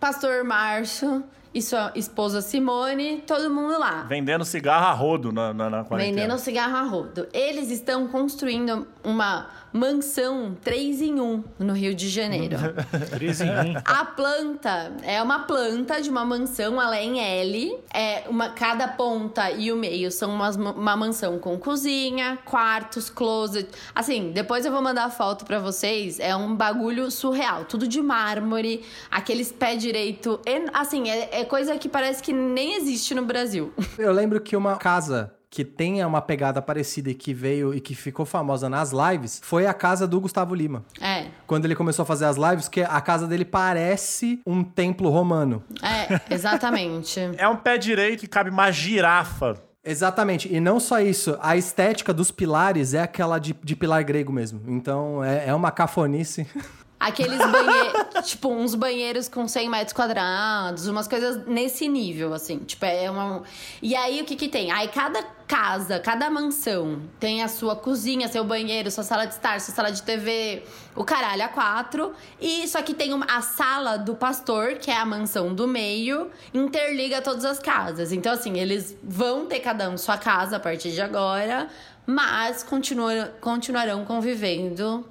Pastor 0.00 0.42
Márcio 0.42 1.22
e 1.54 1.62
sua 1.62 1.92
esposa 1.94 2.40
Simone, 2.40 3.22
todo 3.26 3.50
mundo 3.50 3.78
lá. 3.78 4.02
Vendendo 4.08 4.44
cigarro 4.44 4.86
a 4.86 4.92
rodo 4.92 5.32
na, 5.32 5.52
na, 5.54 5.70
na 5.70 5.84
quarentena. 5.84 6.22
Vendendo 6.22 6.38
cigarro 6.38 6.76
a 6.76 6.82
rodo. 6.82 7.26
Eles 7.32 7.70
estão 7.70 8.06
construindo 8.08 8.86
uma 9.02 9.48
mansão 9.72 10.56
3 10.62 11.02
em 11.02 11.20
1 11.20 11.44
no 11.58 11.72
Rio 11.72 11.94
de 11.94 12.08
Janeiro. 12.08 12.56
3 13.10 13.40
em 13.42 13.50
1. 13.50 13.52
A 13.84 14.04
planta 14.04 14.92
é 15.02 15.22
uma 15.22 15.40
planta 15.40 16.00
de 16.00 16.10
uma 16.10 16.24
mansão, 16.24 16.80
ela 16.80 16.96
é 16.96 17.04
em 17.04 17.20
L. 17.20 17.78
É 17.92 18.24
uma, 18.28 18.50
cada 18.50 18.88
ponta 18.88 19.50
e 19.50 19.70
o 19.72 19.76
meio 19.76 20.10
são 20.10 20.30
umas- 20.34 20.56
uma 20.56 20.96
mansão 20.96 21.38
com 21.38 21.58
cozinha, 21.58 22.38
quartos, 22.44 23.08
closet. 23.10 23.68
Assim, 23.94 24.30
depois 24.32 24.64
eu 24.64 24.72
vou 24.72 24.82
mandar 24.82 25.10
foto 25.10 25.44
pra 25.44 25.58
vocês. 25.58 26.18
É 26.20 26.34
um 26.34 26.54
bagulho 26.54 27.10
surreal. 27.10 27.64
Tudo 27.64 27.86
de 27.86 28.00
mármore, 28.00 28.84
aqueles 29.10 29.50
pé 29.52 29.76
direito. 29.76 30.40
Assim, 30.72 31.08
é, 31.10 31.40
é 31.40 31.44
coisa 31.44 31.76
que 31.78 31.88
parece 31.88 32.22
que 32.22 32.32
nem 32.32 32.74
existe 32.74 33.14
no 33.14 33.24
Brasil. 33.24 33.72
Eu 33.98 34.12
lembro 34.12 34.40
que 34.40 34.56
uma 34.56 34.76
casa 34.76 35.32
que 35.50 35.64
tenha 35.64 36.06
uma 36.06 36.20
pegada 36.20 36.60
parecida 36.60 37.10
e 37.10 37.14
que 37.14 37.32
veio 37.32 37.74
e 37.74 37.80
que 37.80 37.94
ficou 37.94 38.26
famosa 38.26 38.68
nas 38.68 38.92
lives 38.92 39.40
foi 39.42 39.66
a 39.66 39.74
casa 39.74 40.06
do 40.06 40.20
Gustavo 40.20 40.54
Lima. 40.54 40.84
É. 41.00 41.26
Quando 41.46 41.64
ele 41.64 41.74
começou 41.74 42.02
a 42.02 42.06
fazer 42.06 42.26
as 42.26 42.36
lives, 42.36 42.68
que 42.68 42.82
a 42.82 43.00
casa 43.00 43.26
dele 43.26 43.44
parece 43.44 44.40
um 44.46 44.62
templo 44.62 45.08
romano. 45.08 45.62
É, 45.82 46.34
exatamente. 46.34 47.18
É 47.38 47.48
um 47.48 47.56
pé 47.56 47.78
direito 47.78 48.20
que 48.20 48.26
cabe 48.26 48.50
uma 48.50 48.70
girafa. 48.70 49.54
Exatamente. 49.84 50.52
E 50.52 50.60
não 50.60 50.80
só 50.80 51.00
isso, 51.00 51.38
a 51.40 51.56
estética 51.56 52.12
dos 52.12 52.30
pilares 52.30 52.94
é 52.94 53.00
aquela 53.00 53.38
de, 53.38 53.54
de 53.62 53.76
pilar 53.76 54.02
grego 54.04 54.32
mesmo. 54.32 54.60
Então 54.66 55.22
é, 55.22 55.48
é 55.48 55.54
uma 55.54 55.70
cafonice. 55.70 56.46
Aqueles 57.00 57.38
banheiros, 57.38 58.06
tipo, 58.28 58.48
uns 58.48 58.74
banheiros 58.74 59.28
com 59.28 59.46
100 59.46 59.68
metros 59.68 59.92
quadrados, 59.92 60.88
umas 60.88 61.06
coisas 61.06 61.46
nesse 61.46 61.86
nível, 61.88 62.34
assim. 62.34 62.58
Tipo, 62.58 62.86
é 62.86 63.08
uma. 63.08 63.44
E 63.80 63.94
aí, 63.94 64.20
o 64.20 64.24
que 64.24 64.34
que 64.34 64.48
tem? 64.48 64.72
Aí, 64.72 64.88
cada 64.88 65.22
casa, 65.46 66.00
cada 66.00 66.28
mansão 66.28 67.00
tem 67.20 67.42
a 67.42 67.48
sua 67.48 67.76
cozinha, 67.76 68.26
seu 68.26 68.42
banheiro, 68.42 68.90
sua 68.90 69.04
sala 69.04 69.26
de 69.26 69.34
estar, 69.34 69.60
sua 69.60 69.72
sala 69.72 69.92
de 69.92 70.02
TV, 70.02 70.64
o 70.96 71.04
caralho, 71.04 71.44
a 71.44 71.48
quatro. 71.48 72.12
E 72.40 72.66
só 72.66 72.82
que 72.82 72.92
tem 72.92 73.14
uma, 73.14 73.26
a 73.26 73.42
sala 73.42 73.96
do 73.96 74.16
pastor, 74.16 74.74
que 74.74 74.90
é 74.90 74.96
a 74.96 75.06
mansão 75.06 75.54
do 75.54 75.68
meio, 75.68 76.32
interliga 76.52 77.22
todas 77.22 77.44
as 77.44 77.60
casas. 77.60 78.10
Então, 78.10 78.32
assim, 78.32 78.58
eles 78.58 78.96
vão 79.04 79.46
ter 79.46 79.60
cada 79.60 79.88
um 79.88 79.96
sua 79.96 80.18
casa 80.18 80.56
a 80.56 80.60
partir 80.60 80.90
de 80.90 81.00
agora, 81.00 81.68
mas 82.04 82.64
continuam, 82.64 83.28
continuarão 83.40 84.04
convivendo 84.04 85.06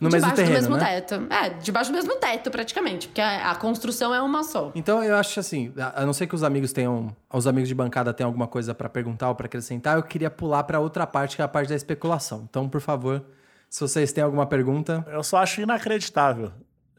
No 0.00 0.08
mesmo 0.08 0.30
debaixo 0.30 0.36
terreno, 0.36 0.54
do 0.54 0.70
mesmo 0.70 0.76
né? 0.76 1.00
teto. 1.00 1.26
É, 1.30 1.50
debaixo 1.50 1.90
do 1.92 1.94
mesmo 1.94 2.16
teto, 2.16 2.50
praticamente. 2.50 3.08
Porque 3.08 3.20
a, 3.20 3.50
a 3.50 3.54
construção 3.54 4.14
é 4.14 4.22
uma 4.22 4.42
só. 4.42 4.72
Então 4.74 5.04
eu 5.04 5.14
acho 5.14 5.38
assim, 5.38 5.72
a 5.78 6.02
a 6.02 6.06
não 6.06 6.12
ser 6.14 6.26
que 6.26 6.34
os 6.34 6.42
amigos 6.42 6.72
tenham, 6.72 7.14
os 7.32 7.46
amigos 7.46 7.68
de 7.68 7.74
bancada 7.74 8.12
tenham 8.14 8.28
alguma 8.28 8.46
coisa 8.46 8.74
pra 8.74 8.88
perguntar 8.88 9.28
ou 9.28 9.34
pra 9.34 9.46
acrescentar, 9.46 9.96
eu 9.96 10.02
queria 10.02 10.30
pular 10.30 10.62
pra 10.64 10.80
outra 10.80 11.06
parte, 11.06 11.36
que 11.36 11.42
é 11.42 11.44
a 11.44 11.48
parte 11.48 11.68
da 11.68 11.74
especulação. 11.74 12.46
Então, 12.48 12.68
por 12.68 12.80
favor, 12.80 13.22
Se 13.68 13.80
vocês 13.80 14.12
têm 14.12 14.24
alguma 14.24 14.46
pergunta. 14.46 15.06
Eu 15.08 15.22
só 15.22 15.36
acho 15.36 15.60
inacreditável. 15.60 16.50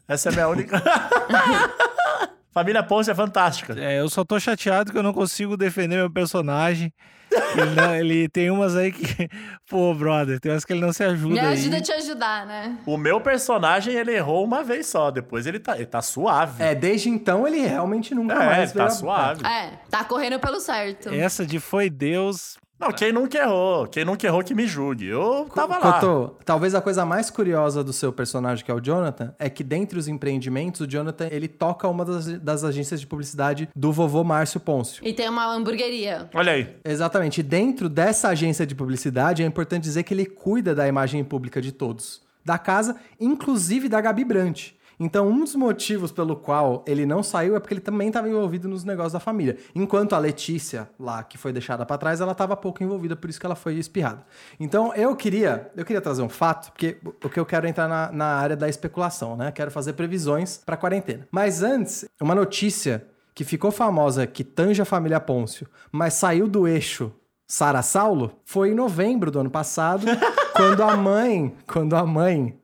Essa 0.07 0.29
é 0.29 0.31
a 0.31 0.33
minha 0.33 0.47
única. 0.47 0.81
Família 2.53 2.83
Ponce 2.83 3.09
é 3.09 3.15
fantástica. 3.15 3.73
É, 3.77 3.99
eu 3.99 4.09
só 4.09 4.23
tô 4.23 4.39
chateado 4.39 4.91
que 4.91 4.97
eu 4.97 5.03
não 5.03 5.13
consigo 5.13 5.57
defender 5.57 5.95
meu 5.97 6.09
personagem. 6.09 6.93
Ele, 7.55 7.75
não- 7.75 7.95
ele 7.95 8.29
tem 8.29 8.49
umas 8.51 8.75
aí 8.75 8.91
que. 8.91 9.29
Pô, 9.69 9.93
brother, 9.93 10.39
tem 10.39 10.51
umas 10.51 10.65
que 10.65 10.73
ele 10.73 10.81
não 10.81 10.91
se 10.91 11.03
ajuda. 11.03 11.33
Me 11.33 11.39
aí. 11.39 11.53
ajuda 11.53 11.77
a 11.77 11.81
te 11.81 11.91
ajudar, 11.93 12.45
né? 12.45 12.77
O 12.85 12.97
meu 12.97 13.21
personagem, 13.21 13.93
ele 13.93 14.11
errou 14.13 14.43
uma 14.43 14.63
vez 14.63 14.87
só. 14.87 15.09
Depois 15.11 15.45
ele 15.47 15.59
tá, 15.59 15.75
ele 15.75 15.85
tá 15.85 16.01
suave. 16.01 16.61
É, 16.61 16.75
desde 16.75 17.09
então 17.09 17.47
ele 17.47 17.59
realmente 17.61 18.13
nunca 18.13 18.33
É, 18.33 18.45
mais 18.45 18.71
tá 18.71 18.79
veio 18.79 18.87
a- 18.87 18.91
suave. 18.91 19.45
É, 19.45 19.71
tá 19.89 20.03
correndo 20.03 20.39
pelo 20.39 20.59
certo. 20.59 21.09
Essa 21.13 21.45
de 21.45 21.59
foi 21.59 21.89
Deus. 21.89 22.57
Não, 22.81 22.91
quem 22.91 23.13
nunca 23.13 23.37
errou? 23.37 23.85
Quem 23.85 24.03
nunca 24.03 24.25
errou 24.25 24.43
que 24.43 24.55
me 24.55 24.65
julgue. 24.65 25.05
Eu 25.05 25.47
tava 25.53 25.77
lá. 25.77 25.99
Cotô, 25.99 26.35
talvez 26.43 26.73
a 26.73 26.81
coisa 26.81 27.05
mais 27.05 27.29
curiosa 27.29 27.83
do 27.83 27.93
seu 27.93 28.11
personagem, 28.11 28.65
que 28.65 28.71
é 28.71 28.73
o 28.73 28.81
Jonathan, 28.81 29.35
é 29.37 29.51
que 29.51 29.63
dentre 29.63 29.99
os 29.99 30.07
empreendimentos, 30.07 30.81
o 30.81 30.87
Jonathan, 30.87 31.27
ele 31.29 31.47
toca 31.47 31.87
uma 31.87 32.03
das, 32.03 32.39
das 32.39 32.63
agências 32.63 32.99
de 32.99 33.05
publicidade 33.05 33.69
do 33.75 33.91
vovô 33.91 34.23
Márcio 34.23 34.59
Pôncio. 34.59 35.05
E 35.05 35.13
tem 35.13 35.29
uma 35.29 35.45
hamburgueria. 35.45 36.27
Olha 36.33 36.53
aí. 36.53 36.75
Exatamente. 36.83 37.41
E 37.41 37.43
dentro 37.43 37.87
dessa 37.87 38.29
agência 38.29 38.65
de 38.65 38.73
publicidade, 38.73 39.43
é 39.43 39.45
importante 39.45 39.83
dizer 39.83 40.01
que 40.01 40.13
ele 40.13 40.25
cuida 40.25 40.73
da 40.73 40.87
imagem 40.87 41.23
pública 41.23 41.61
de 41.61 41.71
todos. 41.71 42.21
Da 42.43 42.57
casa, 42.57 42.95
inclusive 43.19 43.87
da 43.87 44.01
Gabi 44.01 44.25
Brant. 44.25 44.71
Então, 45.03 45.27
um 45.27 45.39
dos 45.39 45.55
motivos 45.55 46.11
pelo 46.11 46.35
qual 46.35 46.85
ele 46.87 47.07
não 47.07 47.23
saiu 47.23 47.55
é 47.55 47.59
porque 47.59 47.73
ele 47.73 47.81
também 47.81 48.09
estava 48.09 48.29
envolvido 48.29 48.67
nos 48.67 48.83
negócios 48.83 49.13
da 49.13 49.19
família. 49.19 49.57
Enquanto 49.73 50.13
a 50.13 50.19
Letícia, 50.19 50.87
lá, 50.99 51.23
que 51.23 51.39
foi 51.39 51.51
deixada 51.51 51.83
pra 51.83 51.97
trás, 51.97 52.21
ela 52.21 52.33
estava 52.33 52.55
pouco 52.55 52.83
envolvida, 52.83 53.15
por 53.15 53.27
isso 53.27 53.39
que 53.39 53.45
ela 53.47 53.55
foi 53.55 53.73
espirrada. 53.77 54.23
Então, 54.59 54.93
eu 54.93 55.15
queria, 55.15 55.71
eu 55.75 55.83
queria 55.83 56.01
trazer 56.01 56.21
um 56.21 56.29
fato, 56.29 56.71
porque 56.71 56.99
o 57.03 57.29
que 57.29 57.39
eu 57.39 57.45
quero 57.47 57.65
é 57.65 57.69
entrar 57.71 57.87
na, 57.87 58.11
na 58.11 58.25
área 58.25 58.55
da 58.55 58.69
especulação, 58.69 59.35
né? 59.35 59.51
Quero 59.51 59.71
fazer 59.71 59.93
previsões 59.93 60.61
pra 60.63 60.77
quarentena. 60.77 61.27
Mas 61.31 61.63
antes, 61.63 62.05
uma 62.21 62.35
notícia 62.35 63.03
que 63.33 63.43
ficou 63.43 63.71
famosa, 63.71 64.27
que 64.27 64.43
tange 64.43 64.83
a 64.83 64.85
família 64.85 65.19
Pôncio, 65.19 65.67
mas 65.91 66.13
saiu 66.13 66.47
do 66.47 66.67
eixo 66.67 67.11
Sara 67.47 67.81
Saulo, 67.81 68.39
foi 68.45 68.69
em 68.69 68.75
novembro 68.75 69.31
do 69.31 69.39
ano 69.39 69.49
passado, 69.49 70.05
quando 70.55 70.83
a 70.83 70.95
mãe, 70.95 71.55
quando 71.65 71.95
a 71.95 72.05
mãe 72.05 72.61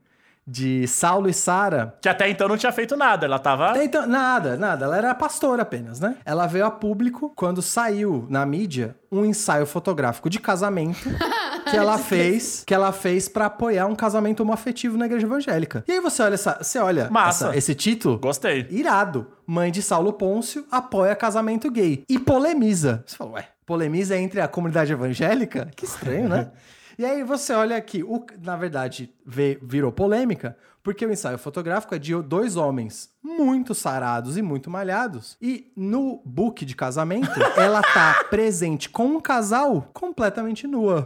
de 0.48 0.88
Saulo 0.88 1.28
e 1.30 1.34
Sara 1.34 1.96
Que 2.02 2.08
até 2.08 2.30
então 2.30 2.48
não 2.48 2.56
tinha 2.58 2.72
feito 2.72 2.96
nada. 2.96 3.26
Ela 3.26 3.38
tava. 3.38 3.84
então, 3.84 4.08
nada, 4.08 4.56
nada. 4.56 4.86
Ela 4.86 4.98
era 4.98 5.14
pastora 5.14 5.64
apenas, 5.64 6.00
né? 6.00 6.16
Ela 6.26 6.48
veio 6.48 6.66
a 6.66 6.72
público 6.72 7.34
quando 7.36 7.62
saiu 7.62 8.26
na 8.30 8.46
mídia 8.46 8.96
um 9.12 9.26
ensaio 9.26 9.66
fotográfico 9.66 10.30
de 10.30 10.40
casamento 10.40 11.10
que 11.70 11.76
ela 11.76 11.98
fez, 11.98 12.64
que 12.66 12.74
ela 12.74 12.92
fez 12.94 13.28
para 13.28 13.48
apoiar 13.48 13.86
um 13.88 13.96
casamento 13.96 14.40
homoafetivo 14.42 14.98
na 14.98 15.06
igreja 15.06 15.26
evangélica. 15.26 15.84
E 15.88 15.92
aí 15.92 16.00
você 16.00 16.22
olha 16.24 16.34
essa, 16.36 16.58
você 16.62 16.80
olha 16.80 17.10
Massa. 17.10 17.48
essa- 17.48 17.58
esse 17.58 17.76
título, 17.76 18.18
Gostei. 18.20 18.66
irado. 18.70 19.28
Mãe 19.46 19.72
de 19.72 19.82
Saulo 19.82 20.14
Pôncio 20.14 20.66
apoia 20.72 21.16
casamento 21.16 21.70
gay 21.72 22.04
e 22.10 22.18
polemiza. 22.20 23.04
Você 23.06 23.16
fala, 23.18 23.32
ué, 23.32 23.48
polemiza 23.66 24.18
entre 24.18 24.40
a 24.42 24.48
comunidade 24.48 24.92
evangélica? 24.94 25.70
Que 25.76 25.84
estranho, 25.86 26.30
né? 26.30 26.52
e 26.98 27.06
aí 27.06 27.24
você 27.24 27.54
olha 27.54 27.76
aqui, 27.78 28.04
o, 28.04 28.26
na 28.42 28.56
verdade, 28.56 29.14
vê- 29.26 29.60
virou 29.62 29.92
polêmica, 29.92 30.58
porque 30.84 31.06
o 31.06 31.12
ensaio 31.12 31.38
fotográfico 31.38 31.94
é 31.94 32.00
de 32.00 32.16
dois 32.24 32.56
homens 32.56 33.10
muito 33.22 33.76
sarados 33.76 34.38
e 34.38 34.42
muito 34.42 34.70
malhados. 34.70 35.38
E 35.42 35.72
no 35.76 36.22
book 36.26 36.64
de 36.66 36.76
casamento, 36.76 37.30
ela 37.58 37.82
tá 37.82 38.24
presente 38.30 38.90
com 38.90 39.06
um 39.06 39.20
casal 39.20 39.90
completamente 39.94 40.66
nua. 40.66 41.04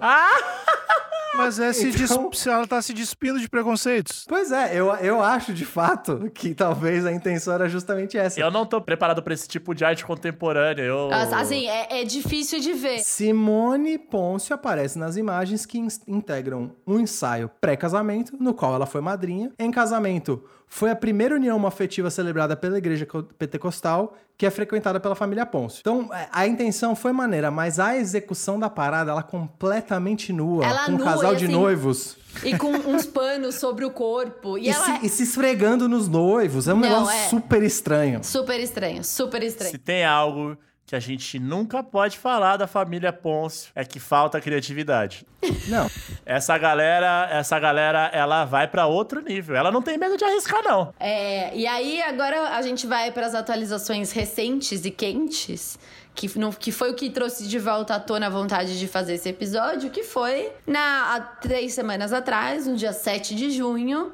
Mas 1.36 1.60
é 1.60 1.72
se, 1.74 1.90
Então- 1.90 2.32
se 2.34 2.50
ela 2.50 2.68
tá 2.68 2.82
se 2.82 2.94
despindo 2.94 3.40
de 3.40 3.50
preconceitos. 3.50 4.26
Pois 4.28 4.52
é, 4.52 4.78
eu, 4.78 4.88
eu 4.96 5.22
acho 5.22 5.54
de 5.54 5.66
fato 5.66 6.30
que 6.34 6.54
talvez 6.54 7.06
a 7.06 7.12
intenção 7.12 7.54
era 7.54 7.70
justamente 7.70 8.18
essa. 8.18 8.40
Eu 8.40 8.52
não 8.52 8.66
tô 8.66 8.82
preparado 8.82 9.24
pra 9.24 9.34
esse 9.34 9.48
tipo 9.48 9.74
de 9.74 9.86
arte 9.86 10.06
contemporânea. 10.06 10.82
Eu... 10.84 11.10
Assim, 11.12 11.68
é, 11.68 12.02
é 12.02 12.04
difícil 12.04 12.60
de 12.60 12.74
ver. 12.74 13.00
Simone 13.00 13.98
Pôncio 13.98 14.54
aparece 14.54 15.00
nas 15.00 15.16
imagens 15.18 15.66
que 15.66 15.80
ins- 15.80 16.02
integram 16.08 16.72
um 16.86 17.00
ensaio 17.00 17.50
pré-casamento, 17.62 18.36
no 18.40 18.54
qual 18.54 18.74
ela 18.76 18.86
foi 18.86 19.02
madrinha. 19.02 19.52
Em 19.58 19.72
casamento, 19.72 20.44
foi 20.74 20.90
a 20.90 20.96
primeira 20.96 21.36
união 21.36 21.68
afetiva 21.68 22.10
celebrada 22.10 22.56
pela 22.56 22.78
igreja 22.78 23.06
co- 23.06 23.24
pentecostal, 23.24 24.16
que 24.38 24.46
é 24.46 24.50
frequentada 24.50 25.02
pela 25.02 25.16
família 25.16 25.46
Pôncio. 25.46 25.82
Então, 25.82 26.10
é, 26.14 26.30
a 26.32 26.48
intenção 26.48 26.96
foi 26.96 27.12
maneira, 27.12 27.52
mas 27.52 27.78
a 27.78 27.98
execução 27.98 28.58
da 28.58 28.70
parada, 28.70 29.12
ela 29.12 29.22
completamente 29.22 30.32
nua, 30.32 30.66
Ela 30.66 30.86
com 30.86 30.94
um 30.94 30.98
nua 30.98 31.06
casal 31.06 31.34
e 31.34 31.36
de 31.36 31.44
assim- 31.46 31.54
noivos. 31.54 32.18
E 32.46 32.58
com 32.58 32.72
uns 32.72 33.06
panos 33.06 33.56
sobre 33.56 33.84
o 33.84 33.92
corpo. 33.92 34.58
E, 34.58 34.68
E, 34.68 34.70
ela 34.70 34.86
se, 34.86 34.92
é 34.92 35.00
e 35.04 35.10
se 35.10 35.24
esfregando 35.24 35.90
nos 35.90 36.08
noivos. 36.08 36.70
É 36.70 36.74
um 36.74 36.78
Não, 36.78 36.88
negócio 36.90 37.14
é. 37.20 37.28
super 37.28 37.62
estranho. 37.62 38.24
super 38.24 38.58
estranho, 38.60 39.04
super 39.04 39.44
estranho. 39.44 39.72
Se 39.72 39.78
tem 39.78 40.06
algo 40.06 40.58
que 40.92 40.96
a 40.98 41.00
gente 41.00 41.40
nunca 41.40 41.82
pode 41.82 42.18
falar 42.18 42.58
da 42.58 42.68
família 42.68 43.14
Pôncio, 43.14 43.72
é 43.74 43.86
que 43.86 43.98
falta 43.98 44.42
criatividade. 44.42 45.26
Não. 45.70 45.90
Essa 46.26 46.58
galera, 46.58 47.30
essa 47.32 47.58
galera, 47.58 48.10
ela 48.12 48.44
vai 48.44 48.68
pra 48.68 48.88
outro 48.88 49.22
nível. 49.22 49.56
Ela 49.56 49.72
não 49.72 49.82
tem 49.82 49.98
medo 49.98 50.18
de 50.18 50.26
arriscar, 50.26 50.62
não. 50.62 50.94
É, 51.00 51.56
e 51.56 51.66
aí, 51.66 52.02
agora 52.02 52.58
a 52.58 52.62
gente 52.62 52.86
vai 52.86 53.10
para 53.10 53.26
as 53.26 53.34
atualizações 53.34 54.12
recentes 54.12 54.84
e 54.84 54.92
quentes, 54.92 55.80
que, 56.14 56.38
não- 56.38 56.52
que 56.52 56.74
foi 56.74 56.92
o 56.92 56.94
que 56.94 57.10
trouxe 57.10 57.48
de 57.48 57.58
volta 57.58 57.96
à 57.96 58.00
tona 58.02 58.28
a 58.28 58.30
vontade 58.30 58.78
de 58.78 58.86
fazer 58.86 59.14
esse 59.14 59.30
episódio, 59.30 59.90
que 59.92 60.04
foi 60.04 60.52
na, 60.68 61.16
há 61.16 61.22
três 61.22 61.72
semanas 61.72 62.12
atrás, 62.12 62.68
no 62.68 62.76
dia 62.76 62.92
7 62.92 63.34
de 63.34 63.50
junho. 63.52 64.12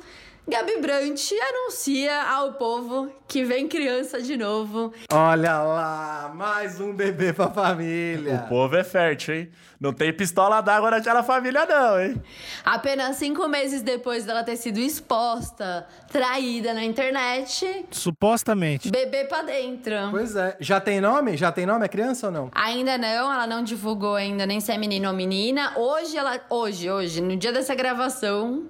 Gabi 0.50 0.80
Brant 0.80 1.20
anuncia 1.50 2.24
ao 2.24 2.54
povo 2.54 3.12
que 3.28 3.44
vem 3.44 3.68
criança 3.68 4.22
de 4.22 4.38
novo. 4.38 4.94
Olha 5.12 5.60
lá, 5.62 6.32
mais 6.34 6.80
um 6.80 6.94
bebê 6.94 7.34
pra 7.34 7.50
família. 7.50 8.44
O 8.46 8.48
povo 8.48 8.78
é 8.78 8.84
fértil, 8.84 9.36
hein? 9.36 9.50
Não 9.78 9.92
tem 9.92 10.14
pistola 10.14 10.62
d'água 10.62 10.90
naquela 10.92 11.22
família, 11.22 11.66
não, 11.66 12.00
hein? 12.00 12.24
Apenas 12.64 13.18
cinco 13.18 13.46
meses 13.50 13.82
depois 13.82 14.24
dela 14.24 14.42
ter 14.42 14.56
sido 14.56 14.80
exposta, 14.80 15.86
traída 16.10 16.74
na 16.74 16.84
internet, 16.86 17.86
Supostamente. 17.92 18.90
bebê 18.90 19.26
pra 19.26 19.42
dentro. 19.42 19.94
Pois 20.12 20.34
é. 20.38 20.56
Já 20.62 20.80
tem 20.80 21.02
nome? 21.02 21.36
Já 21.36 21.52
tem 21.52 21.66
nome 21.66 21.86
a 21.86 21.90
criança 21.90 22.28
ou 22.28 22.32
não? 22.34 22.50
Ainda 22.56 22.98
não, 22.98 23.32
ela 23.34 23.46
não 23.46 23.62
divulgou 23.64 24.16
ainda 24.16 24.46
nem 24.46 24.62
se 24.62 24.72
é 24.72 24.78
menino 24.78 25.10
ou 25.10 25.14
menina. 25.14 25.74
Hoje 25.78 26.16
ela, 26.18 26.40
hoje, 26.50 26.90
hoje, 26.90 27.20
no 27.22 27.36
dia 27.36 27.52
dessa 27.52 27.76
gravação, 27.76 28.66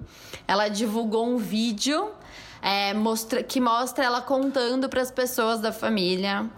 ela 0.46 0.68
divulgou 0.68 1.24
um 1.26 1.36
vídeo 1.36 1.67
é, 2.62 2.94
mostra, 2.94 3.42
que 3.42 3.60
mostra 3.60 4.04
ela 4.04 4.20
contando 4.20 4.88
para 4.88 5.02
as 5.02 5.10
pessoas 5.10 5.60
da 5.60 5.72
família 5.72 6.48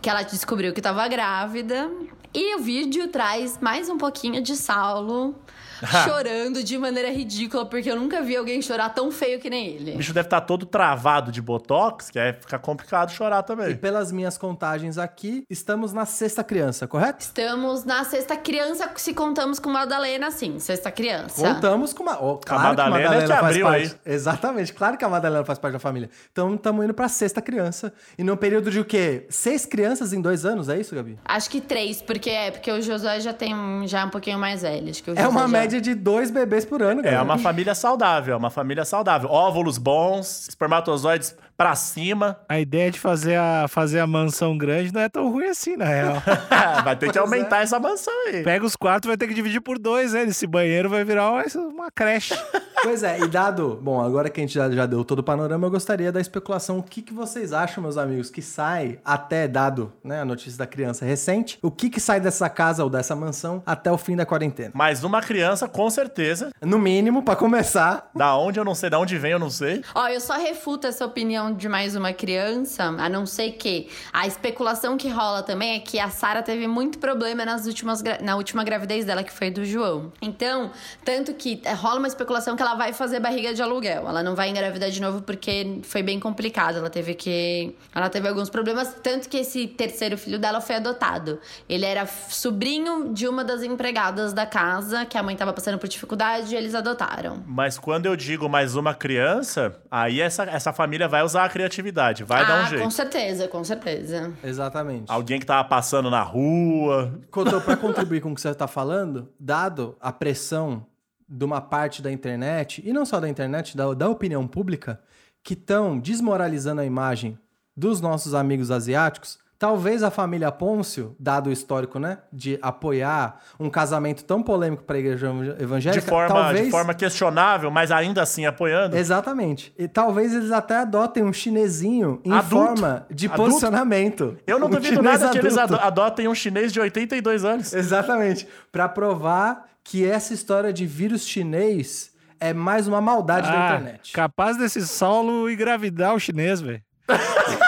que 0.00 0.08
ela 0.08 0.22
descobriu 0.22 0.72
que 0.72 0.80
estava 0.80 1.06
grávida. 1.08 1.90
E 2.32 2.56
o 2.56 2.60
vídeo 2.60 3.08
traz 3.08 3.58
mais 3.60 3.88
um 3.88 3.98
pouquinho 3.98 4.40
de 4.42 4.54
Saulo 4.56 5.34
chorando 6.04 6.62
de 6.62 6.76
maneira 6.78 7.10
ridícula, 7.10 7.66
porque 7.66 7.90
eu 7.90 7.96
nunca 7.96 8.20
vi 8.22 8.36
alguém 8.36 8.60
chorar 8.62 8.88
tão 8.90 9.10
feio 9.10 9.38
que 9.40 9.48
nem 9.50 9.68
O 9.68 9.74
ele. 9.74 9.92
bicho 9.96 10.12
deve 10.12 10.26
estar 10.26 10.40
todo 10.42 10.66
travado 10.66 11.30
de 11.32 11.40
botox, 11.40 12.10
que 12.10 12.18
aí 12.18 12.32
fica 12.32 12.58
complicado 12.58 13.10
chorar 13.10 13.40
E 13.40 13.42
também. 13.46 13.76
pelas 13.76 14.10
minhas 14.12 14.36
contagens 14.38 14.98
aqui, 14.98 15.44
estamos 15.48 15.92
na 15.92 16.04
sexta 16.06 16.42
criança, 16.44 16.86
correto? 16.86 17.20
Estamos 17.22 17.84
na 17.84 18.04
sexta 18.04 18.36
criança, 18.36 18.90
se 18.96 19.14
contamos 19.14 19.58
com 19.58 19.70
Madalena, 19.70 20.30
sim, 20.30 20.58
sexta 20.58 20.90
criança. 20.90 21.54
Contamos 21.54 21.92
com 21.92 22.02
uma. 22.02 22.22
Oh, 22.22 22.38
claro 22.38 22.62
Madalena 22.76 22.96
que 22.98 23.02
a 23.04 23.08
Madalena 23.08 23.22
que 23.22 23.28
faz 23.40 23.44
abriu 23.44 23.66
parte. 23.66 23.96
aí. 24.06 24.14
Exatamente, 24.14 24.72
claro 24.72 24.96
que 24.98 25.04
a 25.04 25.08
Madalena 25.08 25.44
faz 25.44 25.58
parte 25.58 25.72
da 25.74 25.78
família. 25.78 26.10
Então 26.32 26.54
estamos 26.54 26.84
indo 26.84 26.94
pra 26.94 27.08
sexta 27.08 27.40
criança. 27.40 27.92
E 28.16 28.24
num 28.24 28.36
período 28.36 28.70
de 28.70 28.80
o 28.80 28.84
quê? 28.84 29.26
Seis 29.30 29.64
crianças 29.66 30.12
em 30.12 30.20
dois 30.20 30.44
anos, 30.44 30.68
é 30.68 30.78
isso, 30.78 30.94
Gabi? 30.94 31.18
Acho 31.24 31.50
que 31.50 31.60
três, 31.60 32.00
porque 32.02 32.30
é, 32.30 32.50
porque 32.50 32.70
o 32.70 32.80
Josué 32.82 33.20
já 33.20 33.32
tem 33.32 33.54
um- 33.54 33.86
já 33.86 34.04
um 34.04 34.10
pouquinho 34.10 34.38
mais 34.38 34.62
velho. 34.62 34.90
Acho 34.90 35.02
que 35.02 35.10
o 35.10 35.12
É 35.12 35.16
Josué 35.16 35.28
uma 35.30 35.40
já- 35.42 35.48
média 35.68 35.80
de 35.80 35.94
dois 35.94 36.30
bebês 36.30 36.64
por 36.64 36.82
ano, 36.82 37.00
É 37.00 37.10
Gabi. 37.12 37.24
uma 37.24 37.38
família 37.38 37.74
saudável, 37.74 38.34
é 38.34 38.36
uma 38.36 38.50
família 38.50 38.84
saudável. 38.84 39.30
Óvulos 39.30 39.78
bons, 39.78 40.48
espermatozoides 40.48 41.34
pra 41.58 41.74
cima. 41.74 42.38
A 42.48 42.60
ideia 42.60 42.88
de 42.88 43.00
fazer 43.00 43.34
a, 43.34 43.66
fazer 43.66 43.98
a 43.98 44.06
mansão 44.06 44.56
grande 44.56 44.94
não 44.94 45.00
é 45.00 45.08
tão 45.08 45.28
ruim 45.28 45.46
assim, 45.46 45.76
na 45.76 45.86
real. 45.86 46.22
vai 46.84 46.94
ter 46.94 47.10
que 47.10 47.18
é. 47.18 47.20
aumentar 47.20 47.62
essa 47.62 47.80
mansão 47.80 48.14
aí. 48.28 48.44
Pega 48.44 48.64
os 48.64 48.76
quartos, 48.76 49.08
vai 49.08 49.16
ter 49.16 49.26
que 49.26 49.34
dividir 49.34 49.60
por 49.60 49.76
dois, 49.76 50.12
né? 50.12 50.22
Esse 50.22 50.46
banheiro 50.46 50.88
vai 50.88 51.02
virar 51.02 51.32
uma, 51.32 51.44
uma 51.68 51.90
creche. 51.90 52.34
Pois 52.80 53.02
é, 53.02 53.18
e 53.18 53.26
dado. 53.26 53.76
Bom, 53.82 54.00
agora 54.00 54.30
que 54.30 54.40
a 54.40 54.42
gente 54.44 54.54
já, 54.54 54.70
já 54.70 54.86
deu 54.86 55.04
todo 55.04 55.18
o 55.18 55.22
panorama, 55.22 55.66
eu 55.66 55.70
gostaria 55.70 56.12
da 56.12 56.20
especulação. 56.20 56.78
O 56.78 56.82
que, 56.82 57.02
que 57.02 57.12
vocês 57.12 57.52
acham, 57.52 57.82
meus 57.82 57.96
amigos, 57.96 58.30
que 58.30 58.40
sai 58.40 59.00
até 59.04 59.48
dado 59.48 59.92
né, 60.02 60.20
a 60.20 60.24
notícia 60.24 60.56
da 60.56 60.66
criança 60.66 61.04
recente? 61.04 61.58
O 61.60 61.72
que, 61.72 61.90
que 61.90 61.98
sai 61.98 62.20
dessa 62.20 62.48
casa 62.48 62.84
ou 62.84 62.88
dessa 62.88 63.16
mansão 63.16 63.64
até 63.66 63.90
o 63.90 63.98
fim 63.98 64.14
da 64.14 64.24
quarentena? 64.24 64.70
Mais 64.74 65.02
uma 65.02 65.20
criança, 65.20 65.66
com 65.66 65.90
certeza. 65.90 66.50
No 66.62 66.78
mínimo, 66.78 67.24
pra 67.24 67.34
começar. 67.34 68.10
Da 68.14 68.36
onde 68.36 68.60
eu 68.60 68.64
não 68.64 68.76
sei, 68.76 68.88
da 68.88 68.98
onde 69.00 69.18
vem 69.18 69.32
eu 69.32 69.40
não 69.40 69.50
sei. 69.50 69.82
Ó, 69.92 70.06
eu 70.06 70.20
só 70.20 70.34
refuto 70.34 70.86
essa 70.86 71.04
opinião 71.04 71.47
de 71.52 71.68
mais 71.68 71.96
uma 71.96 72.12
criança, 72.12 72.84
a 72.84 73.08
não 73.08 73.26
ser 73.26 73.52
que 73.52 73.88
a 74.12 74.26
especulação 74.26 74.96
que 74.96 75.08
rola 75.08 75.42
também 75.42 75.76
é 75.76 75.78
que 75.80 75.98
a 75.98 76.10
Sara 76.10 76.42
teve 76.42 76.66
muito 76.66 76.98
problema 76.98 77.44
nas 77.44 77.66
últimas 77.66 78.02
na 78.22 78.36
última 78.36 78.64
gravidez 78.64 79.04
dela, 79.04 79.22
que 79.22 79.32
foi 79.32 79.50
do 79.50 79.64
João. 79.64 80.12
Então, 80.20 80.70
tanto 81.04 81.34
que 81.34 81.60
é, 81.64 81.72
rola 81.72 81.98
uma 81.98 82.08
especulação 82.08 82.56
que 82.56 82.62
ela 82.62 82.74
vai 82.74 82.92
fazer 82.92 83.20
barriga 83.20 83.54
de 83.54 83.62
aluguel. 83.62 84.08
Ela 84.08 84.22
não 84.22 84.34
vai 84.34 84.48
engravidar 84.48 84.90
de 84.90 85.00
novo 85.00 85.22
porque 85.22 85.80
foi 85.82 86.02
bem 86.02 86.18
complicado. 86.18 86.78
Ela 86.78 86.90
teve 86.90 87.14
que. 87.14 87.74
Ela 87.94 88.08
teve 88.08 88.28
alguns 88.28 88.50
problemas, 88.50 88.94
tanto 89.02 89.28
que 89.28 89.38
esse 89.38 89.66
terceiro 89.66 90.16
filho 90.16 90.38
dela 90.38 90.60
foi 90.60 90.76
adotado. 90.76 91.40
Ele 91.68 91.84
era 91.84 92.06
sobrinho 92.06 93.12
de 93.12 93.26
uma 93.28 93.44
das 93.44 93.62
empregadas 93.62 94.32
da 94.32 94.46
casa, 94.46 95.04
que 95.04 95.16
a 95.16 95.22
mãe 95.22 95.36
tava 95.36 95.52
passando 95.52 95.78
por 95.78 95.88
dificuldade 95.88 96.54
e 96.54 96.56
eles 96.56 96.74
adotaram. 96.74 97.42
Mas 97.46 97.78
quando 97.78 98.06
eu 98.06 98.16
digo 98.16 98.48
mais 98.48 98.74
uma 98.74 98.94
criança, 98.94 99.76
aí 99.90 100.20
essa, 100.20 100.44
essa 100.44 100.72
família 100.72 101.08
vai 101.08 101.22
usar 101.22 101.37
a 101.44 101.48
criatividade, 101.48 102.24
vai 102.24 102.46
dar 102.46 102.60
um 102.60 102.62
ah, 102.62 102.68
jeito. 102.68 102.84
com 102.84 102.90
certeza, 102.90 103.48
com 103.48 103.64
certeza. 103.64 104.32
Exatamente. 104.42 105.04
Alguém 105.08 105.38
que 105.40 105.46
tava 105.46 105.68
passando 105.68 106.10
na 106.10 106.22
rua. 106.22 107.20
Couto, 107.30 107.60
pra 107.60 107.76
contribuir 107.78 108.20
com 108.20 108.32
o 108.32 108.34
que 108.34 108.40
você 108.40 108.54
tá 108.54 108.66
falando, 108.66 109.28
dado 109.38 109.96
a 110.00 110.12
pressão 110.12 110.86
de 111.28 111.44
uma 111.44 111.60
parte 111.60 112.00
da 112.00 112.10
internet, 112.10 112.82
e 112.84 112.92
não 112.92 113.04
só 113.04 113.20
da 113.20 113.28
internet, 113.28 113.76
da, 113.76 113.92
da 113.92 114.08
opinião 114.08 114.46
pública, 114.46 115.00
que 115.42 115.54
estão 115.54 115.98
desmoralizando 115.98 116.80
a 116.80 116.84
imagem 116.84 117.38
dos 117.76 118.00
nossos 118.00 118.34
amigos 118.34 118.70
asiáticos, 118.70 119.38
talvez 119.58 120.02
a 120.02 120.10
família 120.10 120.52
Pôncio, 120.52 121.16
dado 121.18 121.48
o 121.48 121.52
histórico, 121.52 121.98
né, 121.98 122.18
de 122.32 122.58
apoiar 122.62 123.40
um 123.58 123.68
casamento 123.68 124.22
tão 124.24 124.42
polêmico 124.42 124.84
para 124.84 124.96
a 124.96 124.98
igreja 125.00 125.28
evangélica, 125.58 126.00
De 126.00 126.06
forma, 126.08 126.34
talvez... 126.34 126.64
de 126.66 126.70
forma 126.70 126.94
questionável, 126.94 127.70
mas 127.70 127.90
ainda 127.90 128.22
assim 128.22 128.46
apoiando. 128.46 128.96
Exatamente. 128.96 129.74
E 129.76 129.88
talvez 129.88 130.32
eles 130.32 130.52
até 130.52 130.76
adotem 130.76 131.24
um 131.24 131.32
chinesinho 131.32 132.20
em 132.24 132.32
Adulto. 132.32 132.48
forma 132.66 133.06
de 133.10 133.26
Adulto. 133.26 133.42
posicionamento. 133.50 134.36
Eu 134.46 134.58
não 134.58 134.68
Um 134.68 134.70
duvido 134.70 135.02
nada 135.02 135.28
que 135.30 135.38
eles 135.38 135.58
adulto. 135.58 135.82
ado- 135.82 135.86
adotem 135.88 136.28
um 136.28 136.34
chinês 136.34 136.72
de 136.72 136.78
82 136.80 137.44
anos. 137.44 137.72
Exatamente. 137.72 138.46
Pra 138.70 138.88
provar 138.88 139.66
que 139.82 140.06
essa 140.06 140.32
história 140.34 140.72
de 140.72 140.86
vírus 140.86 141.26
chinês 141.26 142.12
é 142.38 142.52
mais 142.52 142.86
uma 142.86 143.00
maldade 143.00 143.48
da 143.48 143.54
Ah, 143.60 143.74
internet. 143.76 144.12
capaz 144.12 144.56
desse 144.56 144.86
Saulo 144.86 145.50
engravidar 145.50 146.14
o 146.14 146.20
chinês, 146.20 146.60
velho. 146.60 146.80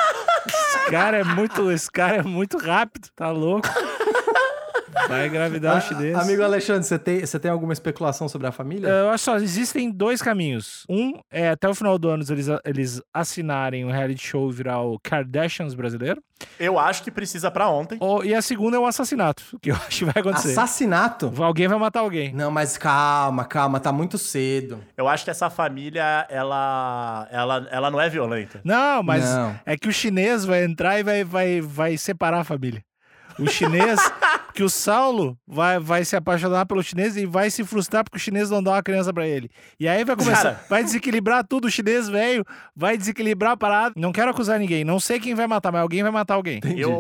cara 0.91 1.19
é 1.19 1.25
muito, 1.25 1.71
esse 1.71 1.91
cara 1.91 2.17
é 2.17 2.23
muito 2.23 2.59
rápido, 2.59 3.09
tá 3.15 3.31
louco? 3.31 3.69
Vai 5.09 5.27
engravidar 5.27 5.79
o 5.79 5.81
chinês. 5.81 6.15
Ah, 6.15 6.23
Amigo 6.23 6.43
Alexandre, 6.43 6.85
você 6.85 6.99
tem, 6.99 7.21
você 7.21 7.39
tem 7.39 7.51
alguma 7.51 7.73
especulação 7.73 8.29
sobre 8.29 8.47
a 8.47 8.53
família? 8.53 8.89
Eu 8.89 9.11
acho 9.11 9.25
só, 9.25 9.37
existem 9.37 9.91
dois 9.91 10.23
caminhos. 10.23 10.85
Um 10.89 11.15
é 11.31 11.51
até 11.51 11.69
o 11.69 11.75
final 11.75 11.99
do 11.99 12.09
ano 12.09 12.25
eles, 12.29 12.47
eles 12.65 13.03
assinarem 13.13 13.85
o 13.85 13.91
reality 13.91 14.27
show 14.27 14.51
e 14.51 14.53
virar 14.53 14.81
o 14.81 14.99
Kardashians 14.99 15.75
brasileiro. 15.75 16.23
Eu 16.59 16.79
acho 16.79 17.03
que 17.03 17.11
precisa 17.11 17.51
pra 17.51 17.69
ontem. 17.69 17.99
Ou, 18.01 18.25
e 18.25 18.35
a 18.35 18.41
segunda 18.41 18.77
é 18.77 18.81
o 18.81 18.87
assassinato, 18.87 19.43
que 19.61 19.71
eu 19.71 19.75
acho 19.77 19.99
que 19.99 20.05
vai 20.05 20.15
acontecer. 20.17 20.53
Assassinato? 20.53 21.33
Alguém 21.43 21.69
vai 21.69 21.79
matar 21.79 22.01
alguém. 22.01 22.33
Não, 22.33 22.51
mas 22.51 22.79
calma, 22.79 23.45
calma, 23.45 23.79
tá 23.81 23.93
muito 23.93 24.17
cedo. 24.19 24.83
Eu 24.97 25.09
acho 25.09 25.25
que 25.25 25.31
essa 25.31 25.51
família, 25.51 26.27
ela, 26.31 27.29
ela, 27.31 27.69
ela 27.71 27.91
não 27.91 28.01
é 28.01 28.09
violenta. 28.09 28.61
Não, 28.65 29.03
mas 29.03 29.25
Não. 29.25 29.55
é 29.67 29.77
que 29.77 29.89
o 29.89 29.93
chinês 29.93 30.45
vai 30.45 30.65
entrar 30.65 30.99
e 30.99 31.03
vai, 31.03 31.25
vai, 31.25 31.61
vai 31.61 31.97
separar 31.97 32.41
a 32.41 32.45
família. 32.45 32.83
O 33.39 33.47
chinês, 33.49 33.99
que 34.53 34.63
o 34.63 34.69
Saulo 34.69 35.39
vai, 35.47 35.79
vai 35.79 36.05
se 36.05 36.17
apaixonar 36.17 36.67
pelo 36.67 36.83
chinês 36.83 37.17
e 37.17 37.25
vai 37.27 37.51
se 37.51 37.65
frustrar 37.65 38.05
porque 38.05 38.17
o 38.17 38.21
chinês 38.21 38.51
não 38.51 38.63
dá 38.63 38.73
uma 38.73 38.83
criança 38.83 39.13
pra 39.13 39.27
ele. 39.27 39.51
E 39.79 39.89
aí 39.89 40.05
vai 40.05 40.17
começar, 40.17 40.43
Cara. 40.43 40.65
vai 40.69 40.83
desequilibrar 40.85 41.47
tudo, 41.47 41.67
o 41.67 41.71
chinês 41.71 42.09
velho, 42.09 42.45
vai 42.75 42.97
desequilibrar 42.97 43.53
a 43.53 43.57
parada. 43.57 43.95
Não 43.97 44.13
quero 44.13 44.31
acusar 44.31 44.59
ninguém, 44.59 44.85
não 44.85 45.01
sei 45.01 45.19
quem 45.21 45.35
vai 45.35 45.47
matar, 45.47 45.73
mas 45.73 45.83
alguém 45.83 46.03
vai 46.03 46.13
matar 46.13 46.35
alguém. 46.35 46.61
Eu, 46.77 46.91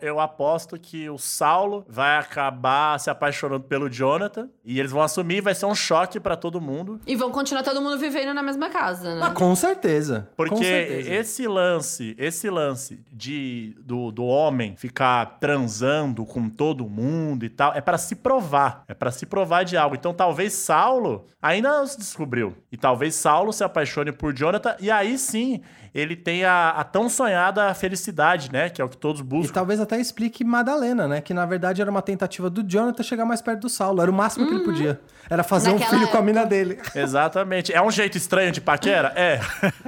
eu 0.00 0.20
aposto 0.20 0.78
que 0.78 1.08
o 1.10 1.18
Saulo 1.18 1.84
vai 1.88 2.18
acabar 2.18 2.98
se 2.98 3.10
apaixonando 3.10 3.64
pelo 3.64 3.88
Jonathan 3.88 4.48
e 4.64 4.78
eles 4.78 4.90
vão 4.92 5.02
assumir, 5.02 5.40
vai 5.40 5.54
ser 5.54 5.66
um 5.66 5.74
choque 5.74 6.18
pra 6.20 6.36
todo 6.36 6.60
mundo. 6.60 7.00
E 7.06 7.16
vão 7.16 7.30
continuar 7.30 7.62
todo 7.62 7.80
mundo 7.80 7.98
vivendo 7.98 8.32
na 8.34 8.42
mesma 8.42 8.68
casa, 8.70 9.14
né? 9.14 9.20
Ah, 9.24 9.30
com 9.30 9.54
certeza. 9.54 10.28
com 10.36 10.44
Porque 10.44 10.64
certeza. 10.64 11.14
esse 11.14 11.48
lance, 11.48 12.14
esse 12.18 12.50
lance 12.50 13.00
de 13.12 13.76
do, 13.80 14.10
do 14.10 14.24
homem 14.24 14.76
ficar 14.76 15.38
transando 15.40 16.24
com 16.24 16.48
todo 16.48 16.88
mundo 16.88 17.44
e 17.44 17.48
tal, 17.48 17.72
é 17.74 17.80
pra 17.80 17.98
se 17.98 18.16
provar, 18.16 18.84
é 18.88 18.94
pra 18.94 19.10
se 19.10 19.26
provar 19.26 19.64
de 19.64 19.76
algo. 19.76 19.94
Então 19.94 20.14
talvez 20.14 20.52
Saulo 20.52 21.26
ainda 21.40 21.70
não 21.70 21.86
se 21.86 21.98
descobriu 21.98 22.54
e 22.70 22.76
talvez 22.76 23.14
Saulo 23.14 23.52
se 23.52 23.64
apaixone 23.64 24.12
por 24.12 24.32
Jonathan 24.32 24.76
e 24.80 24.90
aí 24.90 25.18
sim 25.18 25.60
ele 25.94 26.16
tenha 26.16 26.70
a 26.70 26.82
tão 26.84 27.08
sonhada 27.08 27.72
felicidade, 27.74 28.50
né, 28.52 28.70
que 28.70 28.80
é 28.80 28.84
o 28.84 28.88
que 28.88 28.96
todos 28.96 29.20
E 29.20 29.24
buscam. 29.24 29.52
talvez 29.52 29.78
até 29.80 30.00
explique 30.00 30.42
Madalena, 30.44 31.06
né? 31.06 31.20
Que 31.20 31.34
na 31.34 31.44
verdade 31.44 31.82
era 31.82 31.90
uma 31.90 32.00
tentativa 32.02 32.48
do 32.48 32.62
Jonathan 32.62 33.02
chegar 33.02 33.24
mais 33.24 33.42
perto 33.42 33.60
do 33.60 33.68
Saulo. 33.68 34.00
Era 34.00 34.10
o 34.10 34.14
máximo 34.14 34.46
que 34.46 34.54
ele 34.54 34.64
podia. 34.64 35.00
Era 35.28 35.42
fazer 35.42 35.70
um 35.70 35.74
Naquela 35.74 35.90
filho 35.90 36.06
com 36.08 36.16
a 36.16 36.20
época. 36.20 36.22
mina 36.24 36.46
dele. 36.46 36.78
Exatamente. 36.94 37.72
É 37.74 37.82
um 37.82 37.90
jeito 37.90 38.16
estranho 38.16 38.50
de 38.52 38.60
paquera? 38.60 39.12
É. 39.14 39.40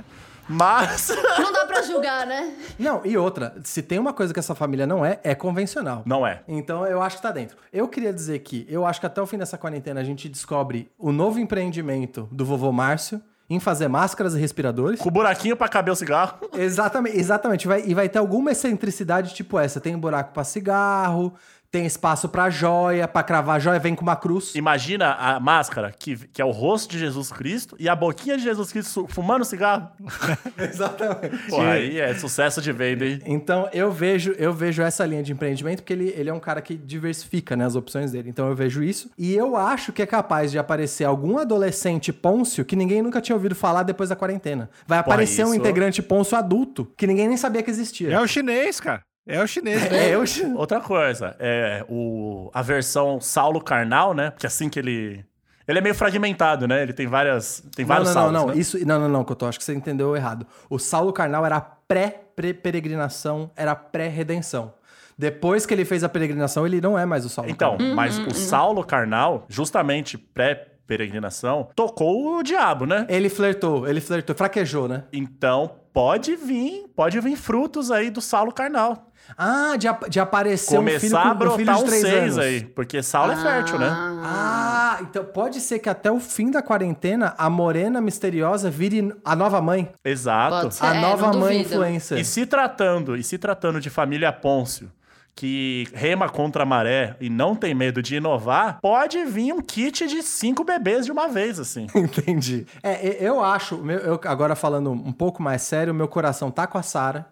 Mas 0.47 1.09
Não 1.39 1.51
dá 1.53 1.65
pra 1.65 1.81
julgar, 1.81 2.27
né? 2.27 2.53
Não, 2.79 3.01
e 3.05 3.17
outra, 3.17 3.55
se 3.65 3.81
tem 3.83 3.99
uma 3.99 4.13
coisa 4.13 4.31
que 4.33 4.39
essa 4.39 4.55
família 4.55 4.87
não 4.87 5.03
é, 5.05 5.19
é 5.25 5.35
convencional. 5.35 6.03
não 6.05 6.27
é. 6.27 6.43
Então 6.47 6.87
eu 6.87 7.01
acho 7.01 7.17
que 7.17 7.23
tá 7.23 7.31
dentro. 7.33 7.57
Eu 7.73 7.89
queria 7.89 8.13
dizer 8.13 8.41
que 8.41 8.67
eu 8.69 8.85
acho 8.85 9.01
que 9.01 9.07
até 9.07 9.23
o 9.23 9.27
fim 9.27 9.39
dessa 9.39 9.57
quarentena 9.57 10.01
a 10.01 10.05
gente 10.05 10.29
descobre 10.29 10.91
o 10.99 11.13
novo 11.13 11.39
empreendimento 11.39 12.29
do 12.31 12.45
vovô 12.45 12.71
Márcio 12.73 13.23
em 13.49 13.61
fazer 13.61 13.89
máscaras 13.89 14.35
e 14.35 14.39
respiradores. 14.39 15.01
Com 15.01 15.11
buraquinho 15.11 15.57
pra 15.57 15.69
caber 15.69 15.93
o 15.93 15.97
cigarro. 15.97 16.39
Exatamente, 16.55 17.17
exatamente. 17.19 17.67
Vai, 17.67 17.83
e 17.87 17.95
vai 17.95 18.09
ter 18.09 18.19
alguma 18.19 18.53
excentricidade 18.53 19.35
tipo 19.35 19.59
essa. 19.59 19.81
Tem 19.81 19.95
um 19.95 20.01
buraco 20.01 20.33
pra 20.33 20.45
cigarro, 20.45 21.35
tem 21.75 21.87
espaço 21.87 22.29
pra 22.29 22.49
joia, 22.51 23.09
pra 23.09 23.25
cravar 23.25 23.61
joia, 23.61 23.81
vem 23.81 23.97
com 23.97 24.03
uma 24.03 24.15
cruz. 24.15 24.55
Imagina 24.55 25.15
a 25.15 25.41
máscara, 25.41 25.91
que, 25.91 26.17
que 26.29 26.41
é 26.41 26.45
o 26.45 26.53
rosto 26.53 26.93
de 26.93 27.01
Jesus 27.01 27.33
Cristo, 27.33 27.75
e 27.81 27.89
a 27.89 27.97
boquinha 27.97 28.37
de 28.37 28.45
Jesus 28.45 28.71
Cristo 28.71 29.09
fumando 29.09 29.45
cigarro. 29.45 29.89
Exatamente. 30.57 31.37
Pô, 31.49 31.61
aí 31.61 31.99
é 31.99 32.15
sucesso 32.15 32.63
de 32.63 32.71
venda, 32.71 33.05
hein? 33.05 33.19
Então 33.27 33.69
eu 33.73 33.91
vejo, 33.91 34.37
eu 34.39 34.53
vejo 34.53 34.83
essa 34.83 35.05
linha 35.05 35.21
de 35.21 35.33
empreendimento 35.33 35.79
porque 35.79 35.93
ele, 35.93 36.15
ele 36.17 36.31
é 36.31 36.33
um 36.33 36.39
cara 36.39 36.63
que 36.63 36.77
diversifica 36.77 37.57
né, 37.57 37.67
as 37.67 37.75
opções 37.75 38.13
dele. 38.13 38.29
Então 38.29 38.49
eu 38.49 38.55
vejo 38.55 38.81
isso. 38.81 39.11
E 39.19 39.35
eu 39.35 39.57
acho 39.57 39.93
que 39.93 40.01
é 40.01 40.07
capaz 40.07 40.53
de 40.53 40.61
aparecer 40.61 41.03
algum 41.03 41.39
adolescente 41.39 42.13
Pôncio 42.13 42.65
que 42.65 42.77
ninguém 42.77 43.03
nunca 43.03 43.21
tinha 43.21 43.35
ouvido 43.35 43.57
falar 43.57 43.83
depois 43.83 44.11
da 44.11 44.15
quarentena. 44.15 44.71
Vai 44.87 45.01
aparecer 45.01 45.45
um 45.45 45.53
integrante 45.53 46.01
Pôncio 46.01 46.39
adulto 46.39 46.89
que 46.97 47.05
ninguém 47.05 47.27
nem 47.27 47.37
sabia 47.37 47.65
que 47.65 47.71
existia. 47.71 48.13
É 48.13 48.21
o 48.21 48.29
chinês, 48.29 48.79
cara. 48.79 49.03
É 49.27 49.43
o 49.43 49.47
chinês, 49.47 49.83
É, 49.85 49.89
velho. 49.89 50.25
eu... 50.25 50.57
Outra 50.59 50.81
coisa, 50.81 51.35
é 51.39 51.85
o, 51.89 52.51
a 52.53 52.61
versão 52.63 53.21
Saulo 53.21 53.61
Carnal, 53.61 54.13
né? 54.15 54.31
Porque 54.31 54.47
assim 54.47 54.69
que 54.69 54.79
ele. 54.79 55.25
Ele 55.67 55.79
é 55.79 55.81
meio 55.81 55.95
fragmentado, 55.95 56.69
né? 56.69 56.83
Ele 56.83 56.93
tem 56.93 57.07
várias. 57.07 57.65
Tem 57.75 57.87
Não, 57.87 57.89
vários 57.89 58.15
não, 58.15 58.15
não, 58.15 58.33
Saulos, 58.33 58.41
não. 58.49 58.55
né? 58.55 58.61
Isso, 58.61 58.87
não, 58.87 59.01
não, 59.01 59.09
não, 59.09 59.25
Couto, 59.25 59.47
acho 59.47 59.59
que 59.59 59.65
você 59.65 59.73
entendeu 59.75 60.15
errado. 60.15 60.47
O 60.69 60.79
Saulo 60.79 61.11
Carnal 61.11 61.47
era 61.47 61.59
pré-peregrinação, 61.59 63.51
era 63.57 63.75
pré-redenção. 63.75 64.75
Depois 65.17 65.65
que 65.65 65.73
ele 65.73 65.85
fez 65.85 66.03
a 66.03 66.09
peregrinação, 66.09 66.67
ele 66.67 66.81
não 66.81 66.99
é 66.99 67.07
mais 67.07 67.25
o 67.25 67.29
Saulo 67.29 67.49
Então, 67.51 67.77
Carnal. 67.79 67.95
mas 67.95 68.19
o 68.19 68.35
Saulo 68.35 68.85
Carnal, 68.85 69.45
justamente 69.49 70.19
pré-peregrinação, 70.19 71.69
tocou 71.75 72.39
o 72.39 72.43
diabo, 72.43 72.85
né? 72.85 73.07
Ele 73.09 73.29
flertou, 73.29 73.87
ele 73.89 74.01
flertou, 74.01 74.35
fraquejou, 74.35 74.89
né? 74.89 75.05
Então, 75.13 75.77
pode 75.95 76.37
vir, 76.37 76.85
pode 76.95 77.19
vir 77.21 77.37
frutos 77.37 77.91
aí 77.91 78.11
do 78.11 78.21
Saulo 78.21 78.53
Carnal. 78.53 79.11
Ah, 79.39 79.75
de, 79.79 79.89
ap- 79.89 80.07
de 80.11 80.21
aparecer 80.21 80.79
um 80.79 80.85
filho 80.85 80.99
Começar 81.01 81.23
com 81.23 81.29
a 81.29 81.33
um 81.33 81.57
filho 81.57 81.65
brotar 81.65 81.77
de 81.77 81.83
uns 81.83 81.89
três 81.89 82.03
seis 82.03 82.15
anos. 82.25 82.39
aí. 82.39 82.61
Porque 82.63 83.03
Saulo 83.03 83.33
é 83.33 83.37
fértil, 83.37 83.79
né? 83.79 83.89
Ah, 83.91 84.99
então 85.01 85.25
pode 85.25 85.61
ser 85.61 85.79
que 85.79 85.89
até 85.89 86.11
o 86.11 86.21
fim 86.21 86.51
da 86.51 86.61
quarentena 86.61 87.35
a 87.39 87.49
morena 87.49 88.03
misteriosa 88.03 88.69
vire 88.71 89.15
a 89.25 89.35
nova 89.35 89.63
mãe. 89.63 89.91
Exato. 90.05 90.57
Pode 90.63 90.75
ser. 90.75 90.85
A 90.85 90.95
É, 90.97 91.01
nova 91.01 91.33
não 91.33 91.41
mãe 91.41 91.57
duvido. 91.59 91.75
influencer. 91.75 92.19
E 92.19 92.25
se 92.25 92.45
tratando, 92.45 93.17
e 93.17 93.23
se 93.23 93.39
tratando 93.39 93.81
de 93.81 93.89
família 93.89 94.31
Pôncio, 94.31 94.91
que 95.37 95.89
rema 95.93 96.29
contra 96.29 96.63
a 96.63 96.67
maré 96.67 97.17
e 97.21 97.29
não 97.29 97.57
tem 97.57 97.75
medo 97.75 98.01
de 98.01 98.17
inovar, 98.17 98.79
pode 98.81 99.25
vir 99.25 99.53
um 99.53 99.61
kit 99.61 100.07
de 100.07 100.23
cinco 100.23 100.63
bebês 100.63 101.05
de 101.07 101.11
uma 101.13 101.27
vez, 101.29 101.59
assim. 101.59 101.87
Entendi. 101.95 102.67
É, 102.83 103.05
e- 103.21 103.25
eu 103.25 103.43
acho, 103.43 103.77
meu- 103.79 103.99
eu, 103.99 104.21
agora 104.25 104.55
falando 104.55 104.91
um 104.93 105.13
pouco 105.13 105.43
mais 105.43 105.63
sério, 105.63 105.93
meu 105.93 106.07
coração 106.07 106.51
tá 106.51 106.67
com 106.67 106.79
a 106.79 106.83
Sara. 106.83 107.27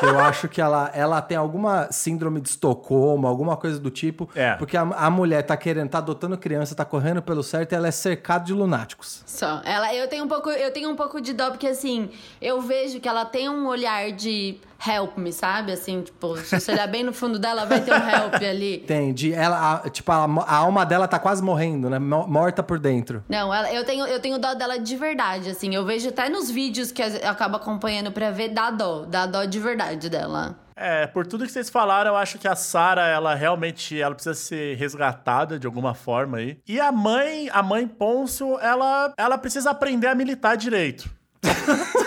eu 0.00 0.18
acho 0.20 0.48
que 0.48 0.60
ela, 0.60 0.90
ela 0.94 1.20
tem 1.20 1.36
alguma 1.36 1.88
síndrome 1.90 2.40
de 2.40 2.48
Estocolmo, 2.50 3.26
alguma 3.26 3.56
coisa 3.56 3.78
do 3.80 3.90
tipo. 3.90 4.30
É. 4.34 4.54
Porque 4.54 4.76
a, 4.76 4.82
a 4.82 5.10
mulher 5.10 5.42
tá 5.42 5.56
querendo, 5.56 5.90
tá 5.90 5.98
adotando 5.98 6.38
criança, 6.38 6.74
tá 6.74 6.84
correndo 6.84 7.20
pelo 7.20 7.42
certo 7.42 7.72
e 7.72 7.74
ela 7.74 7.88
é 7.88 7.90
cercada 7.90 8.44
de 8.44 8.52
lunáticos. 8.54 9.22
Só. 9.26 9.60
Ela, 9.64 9.92
eu 9.94 10.08
tenho 10.08 10.24
um 10.24 10.28
pouco, 10.28 10.48
eu 10.50 10.72
tenho 10.72 10.88
um 10.88 10.96
pouco 10.96 11.20
de 11.20 11.32
dó 11.34 11.50
porque 11.50 11.66
assim, 11.66 12.08
eu 12.40 12.60
vejo 12.62 13.00
que 13.00 13.08
ela 13.08 13.24
tem 13.24 13.48
um 13.50 13.66
olhar 13.66 14.12
de 14.12 14.56
help 14.84 15.16
me, 15.18 15.32
sabe? 15.32 15.72
Assim, 15.72 16.02
tipo, 16.02 16.36
se 16.38 16.58
você 16.60 16.72
olhar 16.72 16.86
bem 16.88 17.02
no 17.02 17.12
fundo 17.12 17.38
dela, 17.38 17.64
vai 17.64 17.80
ter 17.80 17.92
um 17.92 17.96
help 18.08 18.34
ali. 18.34 18.76
Entendi. 18.76 19.32
Ela, 19.32 19.74
a- 19.84 19.90
tipo, 19.90 20.10
a, 20.12 20.24
a 20.24 20.56
alma 20.56 20.84
dela 20.84 21.06
tá 21.08 21.18
quase 21.18 21.42
morrendo, 21.42 21.88
né? 21.90 21.98
Mo- 21.98 22.26
Morta 22.26 22.62
por 22.62 22.78
dentro. 22.78 23.24
Não, 23.28 23.52
ela, 23.52 23.72
eu, 23.72 23.84
tenho, 23.84 24.06
eu 24.06 24.20
tenho 24.20 24.38
dó 24.38 24.54
dela 24.54 24.78
de 24.78 24.96
verdade, 24.96 25.50
assim. 25.50 25.74
Eu 25.74 25.84
vejo 25.84 26.08
até 26.08 26.28
nos 26.28 26.50
vídeos 26.50 26.92
que 26.92 27.02
eu 27.02 27.06
acabo 27.28 27.56
acompanhando 27.56 28.10
pra 28.12 28.30
ver, 28.30 28.48
dá 28.50 28.70
dó. 28.70 29.04
Dá 29.06 29.26
dó 29.26 29.44
de 29.44 29.58
verdade 29.58 30.08
dela. 30.10 30.56
É, 30.78 31.06
por 31.06 31.26
tudo 31.26 31.46
que 31.46 31.52
vocês 31.52 31.70
falaram, 31.70 32.10
eu 32.10 32.16
acho 32.18 32.38
que 32.38 32.46
a 32.46 32.54
Sarah, 32.54 33.06
ela 33.06 33.34
realmente 33.34 33.98
ela 33.98 34.14
precisa 34.14 34.34
ser 34.34 34.76
resgatada 34.76 35.58
de 35.58 35.66
alguma 35.66 35.94
forma 35.94 36.36
aí. 36.36 36.58
E 36.68 36.78
a 36.78 36.92
mãe, 36.92 37.48
a 37.50 37.62
mãe 37.62 37.88
Pôncio, 37.88 38.58
ela, 38.60 39.10
ela 39.16 39.38
precisa 39.38 39.70
aprender 39.70 40.06
a 40.08 40.14
militar 40.14 40.54
direito. 40.54 41.08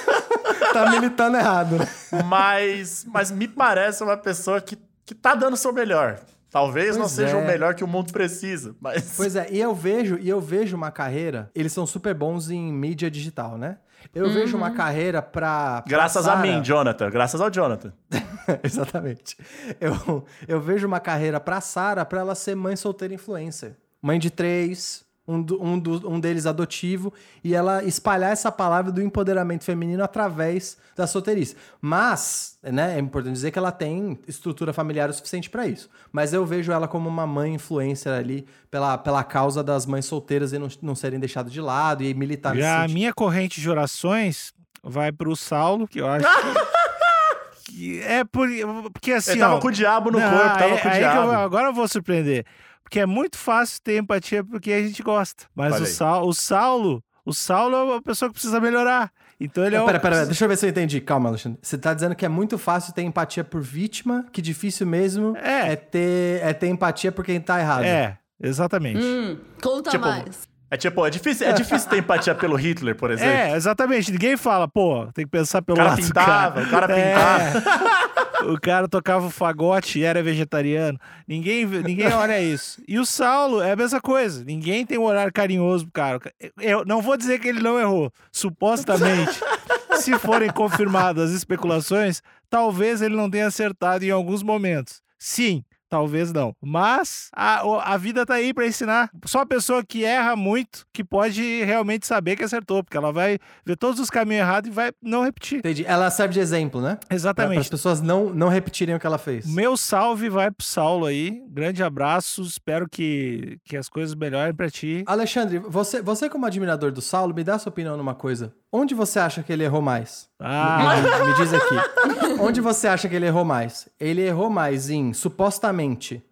tá 0.74 0.89
militando 0.91 1.38
errado, 1.38 1.78
né? 1.78 1.88
Mas, 2.26 3.05
mas 3.07 3.32
me 3.32 3.47
parece 3.47 4.03
uma 4.03 4.17
pessoa 4.17 4.59
que, 4.61 4.78
que 5.05 5.13
tá 5.15 5.36
dando 5.36 5.53
o 5.53 5.57
seu 5.57 5.74
melhor. 5.74 6.20
Talvez 6.51 6.95
não 6.95 7.03
Pois 7.03 7.11
seja 7.11 7.38
é. 7.38 7.41
o 7.43 7.45
melhor 7.45 7.76
que 7.76 7.84
o 7.84 7.88
mundo 7.88 8.11
precisa, 8.11 8.76
mas. 8.82 9.13
Pois 9.15 9.36
é, 9.36 9.47
e 9.51 9.59
eu 9.59 9.76
vejo, 9.76 10.17
e 10.20 10.28
eu 10.28 10.41
vejo 10.41 10.76
uma 10.76 10.89
carreira, 10.89 11.51
eles 11.53 11.72
são 11.72 11.86
super 11.86 12.13
bons 12.15 12.49
em 12.49 12.74
mídia 12.74 13.09
digital, 13.11 13.55
né? 13.57 13.78
Eu 14.15 14.32
vejo 14.32 14.57
uma 14.57 14.72
carreira 14.72 15.22
pra. 15.22 15.82
pra 15.84 15.89
Graças 15.89 16.26
a 16.28 16.32
Sarah- 16.36 16.41
mim, 16.41 16.63
Jonathan. 16.63 17.09
Graças 17.11 17.39
ao 17.41 17.51
Jonathan. 17.51 17.93
Exatamente. 18.63 19.38
Eu, 19.80 20.26
eu 20.47 20.59
vejo 20.59 20.88
uma 20.88 20.99
carreira 20.99 21.39
pra 21.39 21.61
Sara 21.61 22.03
pra 22.05 22.22
ela 22.22 22.34
ser 22.34 22.55
mãe 22.55 22.76
solteira 22.76 23.13
influencer. 23.13 23.76
Mãe 24.01 24.17
de 24.17 24.30
três, 24.32 25.03
um, 25.32 25.41
do- 25.41 25.61
um, 25.63 25.77
do- 25.80 26.09
um 26.09 26.19
deles 26.19 26.45
adotivo, 26.45 27.13
e 27.43 27.53
ela 27.53 27.84
espalhar 27.84 28.32
essa 28.32 28.51
palavra 28.51 28.91
do 28.91 29.01
empoderamento 29.01 29.63
feminino 29.63 30.03
através 30.03 30.77
da 30.95 31.05
solteirice. 31.07 31.55
Mas, 31.80 32.57
né, 32.63 32.95
é 32.95 32.99
importante 32.99 33.34
dizer 33.34 33.51
que 33.51 33.59
ela 33.59 33.71
tem 33.71 34.17
estrutura 34.27 34.73
familiar 34.73 35.09
o 35.09 35.13
suficiente 35.13 35.49
pra 35.49 35.67
isso. 35.67 35.89
Mas 36.11 36.34
eu 36.34 36.45
vejo 36.45 36.71
ela 36.71 36.88
como 36.88 37.07
uma 37.07 37.25
mãe 37.27 37.53
influencer 37.53 38.11
ali 38.11 38.45
pela, 38.71 38.97
pela 38.97 39.23
causa 39.23 39.63
das 39.63 39.86
mães 39.86 40.05
solteiras 40.05 40.51
e 40.53 40.59
não, 40.59 40.67
não 40.82 40.95
serem 40.95 41.19
deixadas 41.19 41.53
de 41.53 41.61
lado 41.61 42.03
e 42.03 42.13
militar 42.13 42.55
Já 42.57 42.77
a 42.77 42.82
sentido. 42.82 42.93
minha 42.95 43.13
corrente 43.13 43.61
de 43.61 43.69
orações 43.69 44.53
vai 44.84 45.11
pro 45.11 45.36
Saulo, 45.36 45.88
que 45.88 45.99
eu 46.01 46.07
acho 46.07 46.25
que, 47.65 48.01
é 48.01 48.23
por, 48.23 48.47
porque 48.93 49.11
assim, 49.13 49.32
Ele 49.32 49.39
tava 49.41 49.55
ó, 49.55 49.59
com 49.59 49.67
o 49.67 49.71
diabo 49.71 50.11
no 50.11 50.19
não, 50.19 50.30
corpo, 50.30 50.57
tava 50.57 50.65
aí- 50.75 50.82
com 50.82 50.88
o 50.88 50.91
aí 50.91 50.99
que 50.99 51.05
eu- 51.05 51.11
diabo. 51.11 51.32
agora 51.34 51.67
eu 51.67 51.73
vou 51.73 51.88
surpreender. 51.88 52.45
Porque 52.89 52.99
é 53.01 53.05
muito 53.05 53.37
fácil 53.37 53.79
ter 53.83 53.99
empatia 53.99 54.43
porque 54.43 54.71
a 54.73 54.81
gente 54.81 55.03
gosta. 55.03 55.45
Mas 55.55 55.79
o. 55.79 55.85
Sau, 55.85 56.27
o 56.27 56.33
Saulo, 56.33 57.03
o 57.23 57.31
Saulo 57.31 57.75
é 57.75 57.83
uma 57.83 58.01
pessoa 58.01 58.29
que 58.29 58.33
precisa 58.33 58.59
melhorar. 58.59 59.11
Então 59.39 59.63
ele 59.63 59.75
é 59.75 59.81
um- 59.81 59.85
pera, 59.85 59.99
pera, 59.99 60.15
pera, 60.15 60.25
deixa 60.25 60.43
eu 60.43 60.49
ver 60.49 60.57
se 60.57 60.65
eu 60.65 60.71
entendi. 60.71 60.99
Calma, 60.99 61.29
Alexandre. 61.29 61.59
Você 61.61 61.77
tá 61.77 61.93
dizendo 61.93 62.15
que 62.15 62.25
é 62.25 62.29
muito 62.29 62.57
fácil 62.57 62.91
ter 62.91 63.03
empatia 63.03 63.43
por 63.43 63.61
vítima, 63.61 64.25
que 64.33 64.41
difícil 64.41 64.87
mesmo 64.87 65.37
É. 65.37 65.73
é, 65.73 65.75
ter, 65.75 66.41
é 66.43 66.51
ter 66.51 66.67
empatia 66.67 67.11
por 67.11 67.23
quem 67.23 67.39
tá 67.39 67.59
errado. 67.59 67.83
É, 67.83 68.17
exatamente. 68.41 68.99
Hum, 69.05 69.37
conta 69.61 69.91
Tipo, 69.91 70.05
mais. 70.07 70.49
É 70.71 70.77
tipo, 70.77 71.05
é 71.05 71.09
difícil, 71.09 71.47
é 71.47 71.51
difícil 71.53 71.89
ter 71.89 71.97
empatia 71.97 72.35
pelo 72.35 72.55
Hitler, 72.55 72.95
por 72.95 73.09
exemplo. 73.11 73.31
É, 73.33 73.55
exatamente. 73.55 74.11
Ninguém 74.11 74.35
fala, 74.37 74.67
pô, 74.67 75.07
tem 75.13 75.25
que 75.25 75.31
pensar 75.31 75.59
o 75.59 75.63
pelo 75.63 75.77
cara 75.77 75.89
lado 75.89 75.99
do 76.01 76.05
pintava, 76.07 76.61
o 76.61 76.69
cara 76.69 76.99
É. 76.99 77.13
O 78.47 78.59
cara 78.59 78.87
tocava 78.87 79.27
o 79.27 79.29
fagote 79.29 79.99
e 79.99 80.03
era 80.03 80.23
vegetariano. 80.23 80.99
Ninguém, 81.27 81.65
ninguém 81.65 82.11
olha 82.13 82.41
isso. 82.41 82.81
E 82.87 82.97
o 82.97 83.05
Saulo 83.05 83.61
é 83.61 83.71
a 83.71 83.75
mesma 83.75 83.99
coisa. 83.99 84.43
Ninguém 84.43 84.85
tem 84.85 84.97
um 84.97 85.05
horário 85.05 85.33
carinhoso 85.33 85.85
pro 85.85 85.93
cara. 85.93 86.19
Eu 86.59 86.85
não 86.85 87.01
vou 87.01 87.17
dizer 87.17 87.39
que 87.39 87.47
ele 87.47 87.59
não 87.61 87.79
errou. 87.79 88.11
Supostamente, 88.31 89.39
se 89.99 90.17
forem 90.17 90.49
confirmadas 90.49 91.31
as 91.31 91.35
especulações, 91.35 92.21
talvez 92.49 93.01
ele 93.01 93.15
não 93.15 93.29
tenha 93.29 93.47
acertado 93.47 94.05
em 94.05 94.11
alguns 94.11 94.41
momentos. 94.41 95.01
Sim. 95.17 95.63
Talvez 95.89 96.31
não. 96.31 96.55
Mas 96.61 97.29
a, 97.35 97.93
a 97.93 97.97
vida 97.97 98.25
tá 98.25 98.35
aí 98.35 98.53
pra 98.53 98.67
ensinar. 98.67 99.09
Só 99.25 99.41
a 99.41 99.45
pessoa 99.45 99.83
que 99.83 100.05
erra 100.05 100.35
muito 100.35 100.85
que 100.93 101.03
pode 101.03 101.63
realmente 101.63 102.05
saber 102.05 102.35
que 102.35 102.43
acertou, 102.43 102.83
porque 102.83 102.95
ela 102.95 103.11
vai 103.11 103.39
ver 103.65 103.75
todos 103.75 103.99
os 103.99 104.09
caminhos 104.09 104.41
errados 104.41 104.69
e 104.69 104.73
vai 104.73 104.91
não 105.01 105.23
repetir. 105.23 105.59
Entendi. 105.59 105.85
Ela 105.85 106.09
serve 106.11 106.33
de 106.33 106.39
exemplo, 106.39 106.79
né? 106.81 106.97
Para 107.07 107.15
Exatamente. 107.15 107.59
as 107.59 107.69
pessoas 107.69 108.01
não, 108.01 108.29
não 108.29 108.49
repetirem 108.49 108.95
o 108.95 108.99
que 108.99 109.07
ela 109.07 109.17
fez. 109.17 109.51
Meu 109.51 109.75
salve 109.75 110.29
vai 110.29 110.51
pro 110.51 110.65
Saulo 110.65 111.05
aí. 111.05 111.41
Grande 111.49 111.83
abraço. 111.83 112.41
Espero 112.43 112.87
que, 112.87 113.57
que 113.65 113.75
as 113.75 113.89
coisas 113.89 114.13
melhorem 114.15 114.53
pra 114.53 114.69
ti. 114.69 115.03
Alexandre, 115.07 115.57
você, 115.59 116.01
você 116.01 116.29
como 116.29 116.45
admirador 116.45 116.91
do 116.91 117.01
Saulo, 117.01 117.33
me 117.33 117.43
dá 117.43 117.57
sua 117.57 117.71
opinião 117.71 117.97
numa 117.97 118.13
coisa. 118.13 118.53
Onde 118.72 118.93
você 118.93 119.20
acha 119.20 119.41
que 119.41 119.51
ele 119.51 119.63
errou 119.63 119.82
mais? 119.82 120.30
Ah, 120.39 120.95
Me, 121.24 121.26
me 121.32 121.36
diz 121.38 121.53
aqui. 121.53 122.39
Onde 122.39 122.61
você 122.61 122.88
acha 122.88 123.09
que 123.09 123.15
ele 123.15 123.26
errou 123.26 123.43
mais? 123.43 123.88
Ele 123.99 124.22
errou 124.22 124.49
mais 124.49 124.89
em, 124.89 125.11
supostamente, 125.13 126.24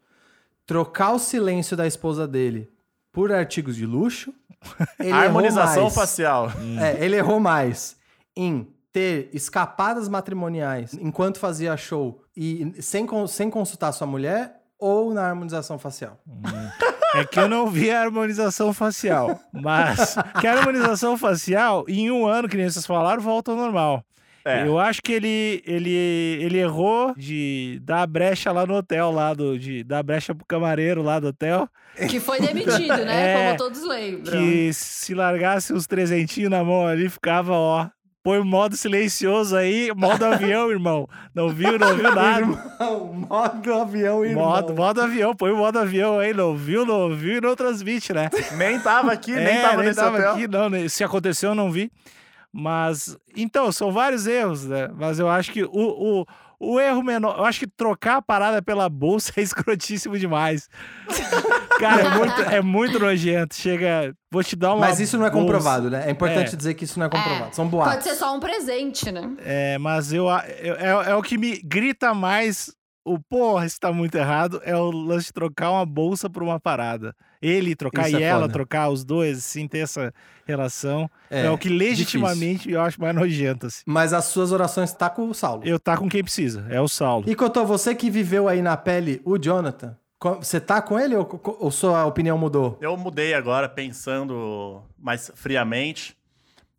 trocar 0.65 1.13
o 1.13 1.19
silêncio 1.19 1.75
da 1.75 1.87
esposa 1.87 2.27
dele 2.27 2.69
por 3.11 3.31
artigos 3.31 3.75
de 3.75 3.85
luxo? 3.85 4.33
Ele 4.99 5.11
Harmonização 5.11 5.83
mais- 5.83 5.95
facial. 5.95 6.51
É, 6.79 7.03
ele 7.03 7.15
errou 7.15 7.39
mais 7.39 7.95
em 8.35 8.67
ter 8.91 9.29
escapadas 9.33 10.07
matrimoniais 10.09 10.93
enquanto 10.93 11.39
fazia 11.39 11.75
show 11.77 12.23
e 12.35 12.73
sem, 12.81 13.05
sem 13.27 13.49
consultar 13.49 13.91
sua 13.91 14.07
mulher 14.07 14.56
ou 14.79 15.13
na 15.13 15.27
harmonização 15.27 15.77
facial? 15.79 16.19
é 17.15 17.25
que 17.25 17.39
eu 17.39 17.47
não 17.47 17.67
vi 17.67 17.91
a 17.91 18.01
harmonização 18.01 18.73
facial. 18.73 19.39
Mas 19.51 20.15
que 20.39 20.47
a 20.47 20.53
harmonização 20.53 21.17
facial, 21.17 21.85
em 21.87 22.11
um 22.11 22.25
ano, 22.25 22.47
que 22.47 22.57
nem 22.57 22.69
vocês 22.69 22.85
falaram, 22.85 23.21
volta 23.21 23.51
ao 23.51 23.57
normal. 23.57 24.03
É. 24.47 24.65
Eu 24.65 24.79
acho 24.79 25.01
que 25.01 25.11
ele, 25.11 25.61
ele, 25.65 25.91
ele 25.91 26.57
errou 26.57 27.13
de 27.17 27.81
dar 27.83 28.03
a 28.03 28.07
brecha 28.07 28.49
lá 28.49 28.65
no 28.65 28.75
hotel, 28.75 29.11
lá 29.11 29.33
do, 29.33 29.59
de 29.59 29.83
dar 29.83 29.99
a 29.99 30.03
brecha 30.03 30.33
pro 30.33 30.45
camareiro 30.45 31.03
lá 31.03 31.19
do 31.19 31.27
hotel. 31.27 31.67
Que 32.07 32.17
foi 32.17 32.39
demitido, 32.39 32.95
né? 33.03 33.17
É, 33.27 33.47
Como 33.47 33.57
todos 33.57 33.83
lembram. 33.83 34.31
Que 34.31 34.71
se 34.71 35.13
largasse 35.13 35.73
uns 35.73 35.85
trezentinhos 35.85 36.49
na 36.49 36.63
mão 36.63 36.87
ali, 36.87 37.09
ficava, 37.09 37.51
ó. 37.51 37.89
Põe 38.23 38.39
o 38.39 38.45
modo 38.45 38.75
silencioso 38.75 39.55
aí, 39.55 39.89
modo 39.95 40.23
avião, 40.25 40.69
irmão. 40.69 41.07
Não 41.33 41.49
viu, 41.49 41.79
não 41.79 41.95
viu 41.95 42.03
nada. 42.13 42.41
Irmão, 42.41 43.13
modo 43.29 43.73
avião, 43.73 44.25
irmão. 44.25 44.45
Modo, 44.45 44.73
modo 44.73 45.01
avião, 45.01 45.35
põe 45.35 45.51
o 45.51 45.57
modo 45.57 45.79
avião 45.79 46.19
aí, 46.19 46.33
não 46.33 46.55
viu, 46.55 46.85
não 46.85 47.09
viu 47.15 47.37
e 47.37 47.41
não 47.41 47.55
transmite, 47.55 48.11
né? 48.13 48.29
Nem 48.57 48.79
tava 48.79 49.11
aqui, 49.13 49.31
nem 49.31 49.45
É, 49.45 49.61
tava 49.61 49.77
nem 49.77 49.85
nesse 49.85 49.99
tava 49.99 50.17
hotel. 50.17 50.31
aqui, 50.33 50.47
não, 50.47 50.69
né? 50.69 50.87
se 50.89 51.03
aconteceu 51.03 51.49
eu 51.51 51.55
não 51.55 51.71
vi. 51.71 51.91
Mas, 52.51 53.15
então, 53.35 53.71
são 53.71 53.91
vários 53.91 54.25
erros, 54.25 54.65
né? 54.65 54.89
Mas 54.95 55.19
eu 55.19 55.29
acho 55.29 55.51
que 55.51 55.63
o, 55.63 55.69
o, 55.71 56.25
o 56.59 56.79
erro 56.79 57.03
menor, 57.03 57.37
eu 57.37 57.45
acho 57.45 57.59
que 57.59 57.67
trocar 57.67 58.17
a 58.17 58.21
parada 58.21 58.61
pela 58.61 58.89
bolsa 58.89 59.31
é 59.37 59.41
escrotíssimo 59.41 60.17
demais. 60.17 60.67
Cara, 61.79 62.01
é 62.01 62.09
muito, 62.17 62.41
é 62.41 62.61
muito 62.61 62.99
nojento. 62.99 63.55
Chega, 63.55 64.13
vou 64.31 64.43
te 64.43 64.55
dar 64.55 64.73
uma 64.73 64.87
Mas 64.87 64.99
isso 64.99 65.17
não 65.17 65.25
é 65.25 65.29
comprovado, 65.29 65.89
né? 65.89 66.03
É 66.07 66.11
importante 66.11 66.53
É. 66.53 66.57
dizer 66.57 66.73
que 66.73 66.85
isso 66.85 66.97
não 66.99 67.05
é 67.05 67.07
É, 67.07 67.11
comprovado. 67.11 67.55
São 67.55 67.67
boatos. 67.67 67.93
Pode 67.93 68.03
ser 68.03 68.15
só 68.15 68.35
um 68.35 68.39
presente, 68.39 69.11
né? 69.11 69.29
É, 69.39 69.77
mas 69.77 70.11
eu- 70.11 70.27
é, 70.31 71.09
é 71.09 71.15
o 71.15 71.21
que 71.21 71.37
me 71.37 71.59
grita 71.63 72.13
mais 72.13 72.71
o 73.13 73.19
porra, 73.19 73.65
isso 73.65 73.79
tá 73.79 73.91
muito 73.91 74.15
errado, 74.15 74.61
é 74.63 74.75
o 74.75 74.91
lance 74.91 75.27
de 75.27 75.33
trocar 75.33 75.71
uma 75.71 75.85
bolsa 75.85 76.29
por 76.29 76.43
uma 76.43 76.59
parada. 76.59 77.15
Ele 77.41 77.75
trocar 77.75 78.09
Isso 78.09 78.17
e 78.17 78.23
é 78.23 78.25
ela 78.25 78.41
foda. 78.41 78.53
trocar 78.53 78.89
os 78.89 79.05
dois, 79.05 79.37
assim, 79.37 79.67
ter 79.67 79.79
essa 79.79 80.13
relação. 80.45 81.09
É, 81.29 81.45
É, 81.45 81.51
o 81.51 81.57
que 81.57 81.69
legitimamente 81.69 82.69
eu 82.71 82.81
acho 82.81 82.99
mais 82.99 83.15
nojento, 83.15 83.67
assim. 83.67 83.83
Mas 83.85 84.11
as 84.11 84.25
suas 84.25 84.51
orações 84.51 84.91
tá 84.91 85.09
com 85.09 85.29
o 85.29 85.33
Saulo. 85.33 85.61
Eu 85.63 85.79
tá 85.79 85.95
com 85.95 86.09
quem 86.09 86.23
precisa, 86.23 86.65
é 86.69 86.81
o 86.81 86.87
Saulo. 86.87 87.25
E 87.27 87.35
Cotô, 87.35 87.65
você 87.65 87.95
que 87.95 88.09
viveu 88.09 88.47
aí 88.47 88.61
na 88.61 88.75
pele 88.75 89.21
o 89.23 89.37
Jonathan, 89.37 89.95
você 90.39 90.59
tá 90.59 90.81
com 90.81 90.99
ele 90.99 91.15
ou, 91.15 91.41
ou 91.59 91.71
sua 91.71 92.05
opinião 92.05 92.37
mudou? 92.37 92.77
Eu 92.81 92.97
mudei 92.97 93.33
agora 93.33 93.69
pensando 93.69 94.81
mais 94.97 95.31
friamente. 95.35 96.17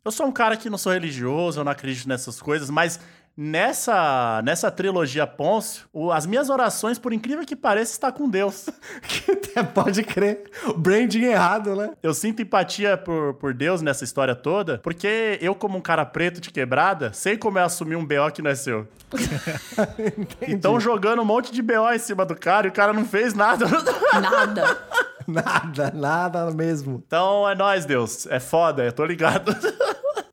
Eu 0.03 0.11
sou 0.11 0.25
um 0.25 0.31
cara 0.31 0.57
que 0.57 0.69
não 0.69 0.77
sou 0.77 0.91
religioso, 0.93 1.59
eu 1.59 1.63
não 1.63 1.71
acredito 1.71 2.07
nessas 2.07 2.41
coisas, 2.41 2.69
mas 2.69 2.99
nessa 3.41 4.41
nessa 4.43 4.69
trilogia 4.69 5.25
Pôncio, 5.25 5.85
o- 5.93 6.11
as 6.11 6.25
minhas 6.25 6.49
orações, 6.49 6.99
por 6.99 7.13
incrível 7.13 7.45
que 7.45 7.55
pareça, 7.55 7.93
está 7.93 8.11
com 8.11 8.29
Deus. 8.29 8.69
Que 9.07 9.31
até 9.31 9.63
pode 9.63 10.03
crer. 10.03 10.43
O 10.67 10.73
branding 10.73 11.23
errado, 11.23 11.75
né? 11.75 11.91
Eu 12.03 12.13
sinto 12.13 12.41
empatia 12.41 12.97
por, 12.97 13.33
por 13.35 13.53
Deus 13.53 13.81
nessa 13.81 14.03
história 14.03 14.35
toda, 14.35 14.77
porque 14.79 15.37
eu, 15.41 15.55
como 15.55 15.77
um 15.77 15.81
cara 15.81 16.05
preto 16.05 16.41
de 16.41 16.51
quebrada, 16.51 17.11
sei 17.13 17.37
como 17.37 17.57
é 17.57 17.63
assumir 17.63 17.95
um 17.95 18.05
BO 18.05 18.29
que 18.33 18.41
não 18.41 18.51
é 18.51 18.55
seu. 18.55 18.85
Então 20.47 20.79
jogando 20.79 21.21
um 21.21 21.25
monte 21.25 21.51
de 21.51 21.61
BO 21.61 21.89
em 21.93 21.99
cima 21.99 22.25
do 22.25 22.35
cara 22.35 22.67
e 22.67 22.69
o 22.69 22.73
cara 22.73 22.91
não 22.93 23.05
fez 23.05 23.33
nada. 23.33 23.65
Nada. 24.21 24.77
Nada, 25.27 25.91
nada 25.93 26.51
mesmo. 26.51 27.03
Então 27.05 27.47
é 27.47 27.53
nóis, 27.53 27.85
Deus. 27.85 28.25
É 28.27 28.39
foda, 28.39 28.83
eu 28.83 28.91
tô 28.91 29.05
ligado. 29.05 29.55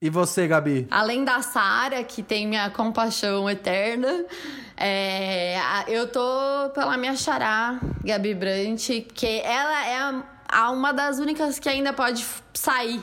E 0.01 0.11
você, 0.11 0.47
Gabi? 0.47 0.87
Além 0.91 1.25
da 1.25 1.41
Sara, 1.43 2.03
que 2.05 2.23
tem 2.23 2.47
minha 2.47 2.69
compaixão 2.71 3.49
eterna, 3.49 4.25
é, 4.77 5.59
eu 5.89 6.07
tô 6.09 6.21
pela 6.75 6.97
minha 6.97 7.17
xará, 7.17 7.79
Gabi 8.05 8.35
Brant, 8.35 8.89
que 9.15 9.41
ela 9.41 9.87
é 9.87 10.23
a- 10.49 10.71
uma 10.71 10.93
das 10.93 11.19
únicas 11.19 11.59
que 11.59 11.69
ainda 11.69 11.93
pode 11.93 12.25
sair 12.53 13.03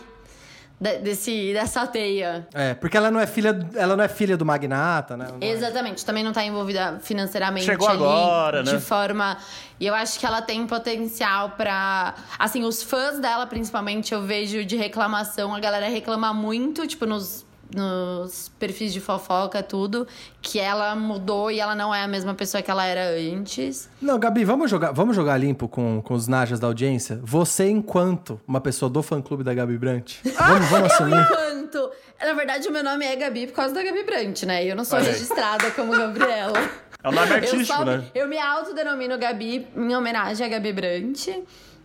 desse, 1.02 1.54
dessa 1.54 1.88
teia. 1.88 2.48
É, 2.54 2.74
porque 2.74 2.98
ela 2.98 3.10
não 3.10 3.20
é 3.20 3.26
filha, 3.26 3.58
ela 3.76 3.96
não 3.96 4.04
é 4.04 4.08
filha 4.08 4.36
do 4.36 4.46
magnata, 4.46 5.16
né? 5.16 5.28
Não 5.32 5.38
é- 5.42 5.52
Exatamente, 5.52 6.06
também 6.06 6.24
não 6.24 6.34
tá 6.34 6.44
envolvida 6.44 7.00
financeiramente 7.02 7.66
Chegou 7.66 7.88
ali, 7.88 7.98
agora, 7.98 8.64
de 8.64 8.74
né? 8.74 8.80
forma. 8.80 9.38
E 9.80 9.88
eu 9.88 9.96
acho 9.96 10.20
que 10.20 10.26
ela 10.26 10.42
tem 10.42 10.66
potencial 10.68 11.52
pra. 11.52 12.14
Assim, 12.38 12.64
os 12.64 12.84
fãs 12.84 13.20
dela, 13.20 13.46
principalmente, 13.48 14.14
eu 14.14 14.22
vejo 14.22 14.64
de 14.66 14.76
reclamação, 14.76 15.54
a 15.56 15.60
galera 15.60 15.88
reclama 15.88 16.34
muito, 16.34 16.86
tipo, 16.88 17.06
nos 17.06 17.46
nos 17.76 18.50
perfis 18.60 18.94
de 18.94 19.00
fofoca, 19.00 19.62
tudo, 19.64 20.08
que 20.42 20.60
ela 20.60 20.96
mudou 20.96 21.52
e 21.52 21.60
ela 21.60 21.76
não 21.76 21.94
é 21.94 22.04
a 22.04 22.08
mesma 22.08 22.34
pessoa 22.34 22.62
que 22.62 22.70
ela 22.72 22.86
era 22.86 23.10
antes. 23.10 23.90
Não, 24.02 24.20
Gabi, 24.20 24.44
vamos 24.46 24.70
jogar, 24.70 24.92
vamos 24.92 25.16
jogar 25.16 25.38
limpo 25.38 25.68
com, 25.68 26.02
com 26.02 26.14
os 26.14 26.28
najas 26.28 26.60
da 26.60 26.68
audiência? 26.68 27.20
Você, 27.24 27.70
enquanto 27.70 28.40
uma 28.48 28.62
pessoa 28.62 28.90
do 28.90 29.02
fã-clube 29.04 29.44
da 29.44 29.54
Gabi 29.54 29.78
Brant, 29.78 30.16
vamos, 30.38 30.68
vamos 30.70 30.92
assumir? 30.94 31.16
Enquanto. 31.22 31.92
Na 32.22 32.34
verdade, 32.34 32.68
o 32.68 32.72
meu 32.72 32.84
nome 32.84 33.06
é 33.06 33.16
Gabi 33.16 33.48
por 33.48 33.54
causa 33.56 33.74
da 33.74 33.84
Gabi 33.84 34.04
Brant, 34.04 34.44
né? 34.44 34.64
Eu 34.66 34.76
não 34.76 34.86
sou 34.86 34.98
Olha 34.98 35.08
aí. 35.08 35.14
registrada 35.14 35.72
como 35.72 35.92
Gabriela. 35.92 36.58
É 37.04 37.10
um 37.10 37.12
nome 37.12 37.28
Eu, 37.30 37.34
artístico, 37.36 37.66
só- 37.66 37.84
né? 37.84 38.02
eu 38.16 38.28
me 38.30 38.38
autodenomino 38.40 39.18
Gabi 39.18 39.68
em 39.76 39.94
homenagem 39.94 40.46
a 40.46 40.50
Gabi 40.50 40.72
Brant. 40.72 41.28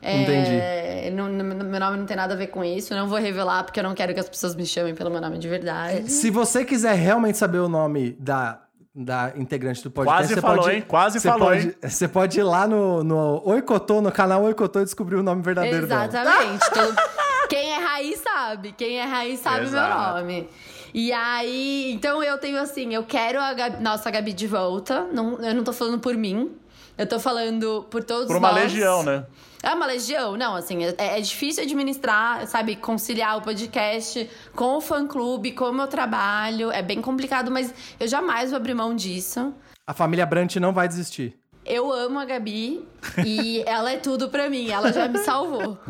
É, 0.00 0.22
Entendi. 0.22 1.10
não- 1.16 1.28
não- 1.28 1.44
meu 1.66 1.80
nome 1.80 1.96
não 1.98 2.06
tem 2.06 2.16
nada 2.16 2.34
a 2.34 2.36
ver 2.36 2.48
com 2.48 2.62
isso. 2.64 2.94
Não 2.94 3.08
vou 3.08 3.18
revelar 3.18 3.64
porque 3.64 3.80
eu 3.80 3.84
não 3.84 3.94
quero 3.94 4.14
que 4.14 4.20
as 4.20 4.28
pessoas 4.28 4.54
me 4.54 4.64
chamem 4.64 4.94
pelo 4.94 5.10
meu 5.10 5.20
nome 5.20 5.38
de 5.38 5.48
verdade. 5.48 6.10
Se 6.10 6.30
você 6.30 6.64
quiser 6.64 6.94
realmente 6.94 7.36
saber 7.38 7.58
o 7.58 7.68
nome 7.68 8.12
da, 8.20 8.60
da 8.94 9.32
integrante 9.36 9.82
do 9.82 9.90
podcast, 9.90 10.22
Quase 10.28 10.34
você 10.34 10.40
falou, 10.40 10.62
pode, 10.64 10.76
hein? 10.76 10.84
Quase 10.86 11.20
você 11.20 11.28
falou, 11.28 11.48
pode, 11.48 11.66
hein? 11.66 11.74
Você 11.82 12.08
pode 12.08 12.38
ir 12.38 12.42
lá 12.44 12.66
no, 12.68 13.02
no 13.02 13.42
Oicotô, 13.44 14.00
no 14.00 14.12
canal 14.12 14.42
Oicotô 14.44 14.80
e 14.80 14.84
descobrir 14.84 15.16
o 15.16 15.22
nome 15.22 15.42
verdadeiro 15.42 15.86
dela. 15.86 16.04
Exatamente. 16.06 16.70
Todo- 16.70 16.96
Quem 17.48 17.70
é 17.72 17.78
raiz 17.78 18.20
sabe. 18.20 18.72
Quem 18.72 18.98
é 19.00 19.04
raiz 19.04 19.40
sabe 19.40 19.66
o 19.66 19.70
meu 19.70 19.80
Exato. 19.80 20.18
nome. 20.20 20.48
E 20.94 21.12
aí, 21.12 21.92
então 21.92 22.22
eu 22.22 22.38
tenho 22.38 22.58
assim, 22.60 22.94
eu 22.94 23.02
quero 23.04 23.40
a 23.40 23.52
Gabi, 23.54 23.82
nossa 23.82 24.10
Gabi 24.10 24.32
de 24.32 24.46
volta. 24.46 25.06
Não, 25.12 25.38
eu 25.40 25.54
não 25.54 25.64
tô 25.64 25.72
falando 25.72 25.98
por 25.98 26.14
mim. 26.14 26.52
Eu 26.98 27.06
tô 27.06 27.18
falando 27.20 27.86
por 27.90 28.02
todos 28.02 28.26
Por 28.26 28.36
uma 28.36 28.50
nós. 28.52 28.64
legião, 28.64 29.02
né? 29.04 29.24
É 29.62 29.72
uma 29.72 29.86
legião? 29.86 30.36
Não, 30.36 30.54
assim, 30.56 30.84
é, 30.84 30.94
é 30.98 31.20
difícil 31.20 31.62
administrar, 31.62 32.46
sabe, 32.46 32.76
conciliar 32.76 33.38
o 33.38 33.42
podcast 33.42 34.28
com 34.54 34.76
o 34.76 34.80
fã-clube, 34.80 35.52
com 35.52 35.66
o 35.66 35.72
meu 35.72 35.86
trabalho. 35.86 36.70
É 36.72 36.82
bem 36.82 37.00
complicado, 37.00 37.50
mas 37.50 37.72
eu 37.98 38.06
jamais 38.08 38.50
vou 38.50 38.56
abrir 38.56 38.74
mão 38.74 38.94
disso. 38.94 39.54
A 39.86 39.94
família 39.94 40.26
Brant 40.26 40.56
não 40.56 40.72
vai 40.72 40.86
desistir. 40.88 41.38
Eu 41.64 41.92
amo 41.92 42.18
a 42.18 42.24
Gabi 42.24 42.86
e 43.24 43.62
ela 43.66 43.92
é 43.92 43.96
tudo 43.98 44.28
pra 44.28 44.48
mim. 44.50 44.70
Ela 44.70 44.92
já 44.92 45.06
me 45.08 45.18
salvou. 45.18 45.78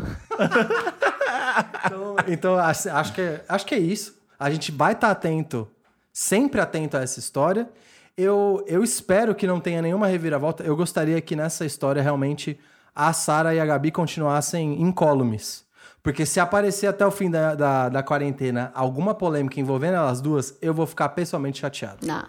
Então, 1.84 2.16
então, 2.26 2.56
acho, 2.58 3.12
que, 3.12 3.20
é- 3.20 3.44
acho 3.48 3.66
que 3.66 3.74
é 3.74 3.78
isso. 3.78 4.16
A 4.38 4.50
gente 4.50 4.70
vai 4.72 4.92
estar 4.92 5.10
atento, 5.10 5.68
sempre 6.12 6.60
atento 6.60 6.96
a 6.96 7.00
essa 7.02 7.18
história. 7.18 7.68
Eu, 8.18 8.64
eu 8.66 8.82
espero 8.82 9.32
que 9.32 9.46
não 9.46 9.60
tenha 9.60 9.80
nenhuma 9.80 10.08
reviravolta. 10.08 10.64
Eu 10.64 10.74
gostaria 10.74 11.20
que 11.20 11.36
nessa 11.36 11.64
história 11.64 12.02
realmente 12.02 12.58
a 12.92 13.12
Sara 13.12 13.54
e 13.54 13.60
a 13.60 13.64
Gabi 13.64 13.92
continuassem 13.92 14.82
incólumes. 14.82 15.64
Porque 16.02 16.26
se 16.26 16.40
aparecer 16.40 16.88
até 16.88 17.06
o 17.06 17.12
fim 17.12 17.30
da, 17.30 17.54
da, 17.54 17.88
da 17.88 18.02
quarentena 18.02 18.72
alguma 18.74 19.14
polêmica 19.14 19.60
envolvendo 19.60 19.94
elas 19.94 20.20
duas, 20.20 20.58
eu 20.60 20.74
vou 20.74 20.84
ficar 20.84 21.10
pessoalmente 21.10 21.60
chateado. 21.60 22.04
Não. 22.04 22.24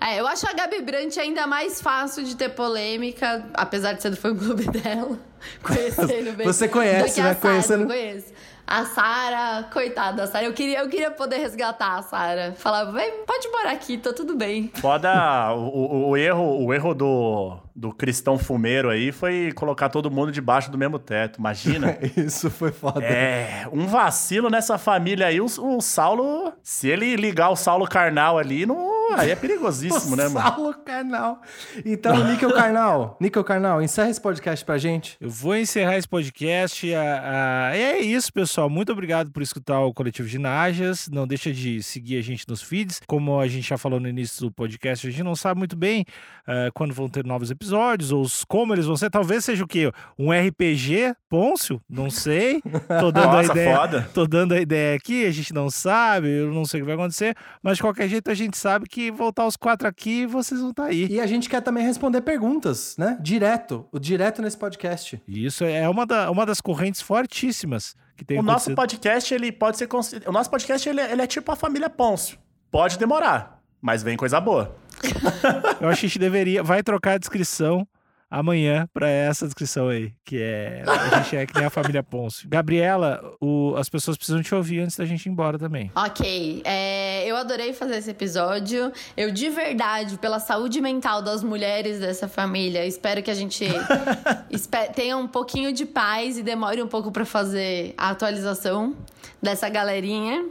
É, 0.00 0.18
eu 0.18 0.26
acho 0.26 0.48
a 0.48 0.52
Gabi 0.54 0.80
Brant 0.80 1.14
ainda 1.18 1.46
mais 1.46 1.82
fácil 1.82 2.24
de 2.24 2.34
ter 2.34 2.48
polêmica, 2.50 3.44
apesar 3.52 3.92
de 3.92 4.00
ser 4.00 4.08
do 4.08 4.16
fã-clube 4.16 4.64
dela. 4.72 5.18
Conhecendo 5.62 6.32
bem. 6.36 6.46
Você 6.46 6.66
conhece, 6.68 7.20
né? 7.20 7.34
Conhecendo- 7.34 7.86
conheço. 7.86 8.32
A 8.70 8.84
Sara, 8.84 9.62
coitada 9.72 10.18
da 10.18 10.26
Sara. 10.26 10.44
Eu 10.44 10.52
queria, 10.52 10.80
eu 10.80 10.88
queria 10.90 11.10
poder 11.10 11.38
resgatar 11.38 11.96
a 11.96 12.02
Sara. 12.02 12.52
Falar, 12.58 12.84
vem, 12.92 13.24
pode 13.26 13.48
morar 13.48 13.70
aqui, 13.70 13.96
tá 13.96 14.12
tudo 14.12 14.36
bem. 14.36 14.70
Foda, 14.74 15.54
o, 15.54 15.68
o- 15.68 16.08
o 16.10 16.16
erro, 16.18 16.62
o 16.66 16.74
erro 16.74 16.94
do, 16.94 17.56
do 17.78 17.92
cristão 17.92 18.36
fumeiro 18.36 18.90
aí 18.90 19.12
foi 19.12 19.52
colocar 19.54 19.88
todo 19.88 20.10
mundo 20.10 20.32
debaixo 20.32 20.68
do 20.68 20.76
mesmo 20.76 20.98
teto. 20.98 21.38
Imagina. 21.38 21.96
Isso 22.16 22.50
foi 22.50 22.72
foda. 22.72 23.04
É, 23.04 23.68
um 23.72 23.86
vacilo 23.86 24.50
nessa 24.50 24.76
família 24.76 25.26
aí, 25.28 25.40
o, 25.40 25.44
o 25.44 25.80
Saulo, 25.80 26.52
se 26.60 26.88
ele 26.88 27.14
ligar 27.14 27.50
o 27.50 27.56
Saulo 27.56 27.86
carnal 27.86 28.36
ali, 28.36 28.66
não, 28.66 29.14
aí 29.16 29.30
é 29.30 29.36
perigosíssimo, 29.36 30.16
né, 30.16 30.28
mano? 30.28 30.48
Saulo 30.48 30.74
Carnal. 30.84 31.40
Então, 31.86 32.24
Níquel 32.24 32.52
Carnal, 32.52 33.16
Níquel 33.22 33.44
Carnal, 33.44 33.80
encerra 33.80 34.10
esse 34.10 34.20
podcast 34.20 34.64
pra 34.64 34.76
gente. 34.76 35.16
Eu 35.20 35.30
vou 35.30 35.56
encerrar 35.56 35.96
esse 35.96 36.08
podcast. 36.08 36.92
a- 36.92 37.68
a- 37.70 37.76
E 37.76 37.80
é 37.80 38.00
isso, 38.00 38.32
pessoal. 38.32 38.68
Muito 38.68 38.90
obrigado 38.90 39.30
por 39.30 39.40
escutar 39.40 39.78
o 39.80 39.94
Coletivo 39.94 40.28
de 40.28 40.38
Najas. 40.38 41.08
Não 41.12 41.28
deixa 41.28 41.52
de 41.52 41.80
seguir 41.80 42.18
a 42.18 42.22
gente 42.22 42.44
nos 42.48 42.60
feeds. 42.60 43.00
Como 43.06 43.38
a 43.38 43.46
gente 43.46 43.68
já 43.68 43.78
falou 43.78 44.00
no 44.00 44.08
início 44.08 44.44
do 44.46 44.50
podcast, 44.52 45.06
a 45.06 45.10
gente 45.10 45.22
não 45.22 45.36
sabe 45.36 45.58
muito 45.58 45.76
bem 45.76 46.04
eh, 46.48 46.70
quando 46.74 46.92
vão 46.92 47.08
ter 47.08 47.24
novos 47.24 47.50
episódios 47.52 47.67
ou 47.72 48.22
os- 48.22 48.44
como 48.44 48.74
eles 48.74 48.86
vão 48.86 48.96
ser. 48.96 49.10
Talvez 49.10 49.44
seja 49.44 49.64
o 49.64 49.68
quê? 49.68 49.90
Um 50.18 50.30
RPG, 50.32 51.14
Pôncio? 51.28 51.80
Não 51.88 52.10
sei. 52.10 52.60
Tô 53.00 53.10
dando 53.12 53.26
Nossa, 53.32 53.38
a 53.52 53.54
ideia. 53.54 53.76
foda. 53.76 54.10
Tô 54.14 54.26
dando 54.26 54.52
a 54.54 54.60
ideia 54.60 54.96
aqui, 54.96 55.24
a 55.26 55.30
gente 55.30 55.52
não 55.52 55.70
sabe, 55.70 56.28
eu 56.28 56.52
não 56.52 56.64
sei 56.64 56.80
o 56.80 56.84
que 56.84 56.86
vai 56.86 56.94
acontecer, 56.94 57.36
mas 57.62 57.76
de 57.76 57.82
qualquer 57.82 58.08
jeito 58.08 58.30
a 58.30 58.34
gente 58.34 58.56
sabe 58.56 58.88
que 58.88 59.10
voltar 59.10 59.46
os 59.46 59.56
quatro 59.56 59.86
aqui, 59.88 60.26
vocês 60.26 60.60
vão 60.60 60.70
estar 60.70 60.84
aí. 60.86 61.06
E 61.10 61.20
a 61.20 61.26
gente 61.26 61.48
quer 61.48 61.60
também 61.60 61.84
responder 61.84 62.20
perguntas, 62.22 62.96
né? 62.96 63.18
Direto, 63.20 63.86
o 63.92 63.98
direto 63.98 64.40
nesse 64.42 64.56
podcast. 64.56 65.20
Isso 65.28 65.64
é 65.64 65.88
uma, 65.88 66.06
da- 66.06 66.30
uma 66.30 66.44
das 66.46 66.60
correntes 66.60 67.00
fortíssimas 67.02 67.94
que 68.16 68.24
tem 68.24 68.38
O 68.38 68.42
nosso 68.42 68.74
podcast, 68.74 69.32
ele 69.32 69.52
pode 69.52 69.76
ser. 69.76 69.88
O 70.26 70.32
nosso 70.32 70.50
podcast, 70.50 70.88
ele, 70.88 71.00
é- 71.00 71.12
ele 71.12 71.22
é 71.22 71.26
tipo 71.26 71.52
a 71.52 71.56
família 71.56 71.88
Pôncio. 71.88 72.36
Pode 72.70 72.98
demorar, 72.98 73.60
mas 73.80 74.02
vem 74.02 74.16
coisa 74.16 74.40
boa. 74.40 74.74
Eu 75.80 75.88
acho 75.88 76.00
que 76.00 76.06
a 76.06 76.08
gente 76.08 76.18
deveria. 76.18 76.62
Vai 76.62 76.82
trocar 76.82 77.12
a 77.12 77.18
descrição 77.18 77.86
amanhã 78.30 78.86
pra 78.92 79.08
essa 79.08 79.46
descrição 79.46 79.88
aí, 79.88 80.12
que 80.22 80.36
é. 80.42 80.82
A 80.86 81.22
gente 81.22 81.34
é 81.36 81.46
que 81.46 81.54
nem 81.54 81.64
a 81.64 81.70
família 81.70 82.02
Pôncio. 82.02 82.46
Gabriela, 82.46 83.22
o- 83.40 83.74
as 83.76 83.88
pessoas 83.88 84.18
precisam 84.18 84.42
te 84.42 84.54
ouvir 84.54 84.80
antes 84.80 84.96
da 84.98 85.06
gente 85.06 85.24
ir 85.24 85.30
embora 85.30 85.58
também. 85.58 85.90
Ok, 85.94 86.60
é, 86.64 87.24
eu 87.26 87.36
adorei 87.36 87.72
fazer 87.72 87.96
esse 87.96 88.10
episódio. 88.10 88.92
Eu, 89.16 89.30
de 89.32 89.48
verdade, 89.48 90.18
pela 90.18 90.38
saúde 90.40 90.78
mental 90.80 91.22
das 91.22 91.42
mulheres 91.42 92.00
dessa 92.00 92.28
família, 92.28 92.84
espero 92.84 93.22
que 93.22 93.30
a 93.30 93.34
gente 93.34 93.64
tenha 94.94 95.16
um 95.16 95.26
pouquinho 95.26 95.72
de 95.72 95.86
paz 95.86 96.36
e 96.36 96.42
demore 96.42 96.82
um 96.82 96.88
pouco 96.88 97.10
pra 97.10 97.24
fazer 97.24 97.94
a 97.96 98.10
atualização 98.10 98.94
dessa 99.42 99.68
galerinha. 99.70 100.44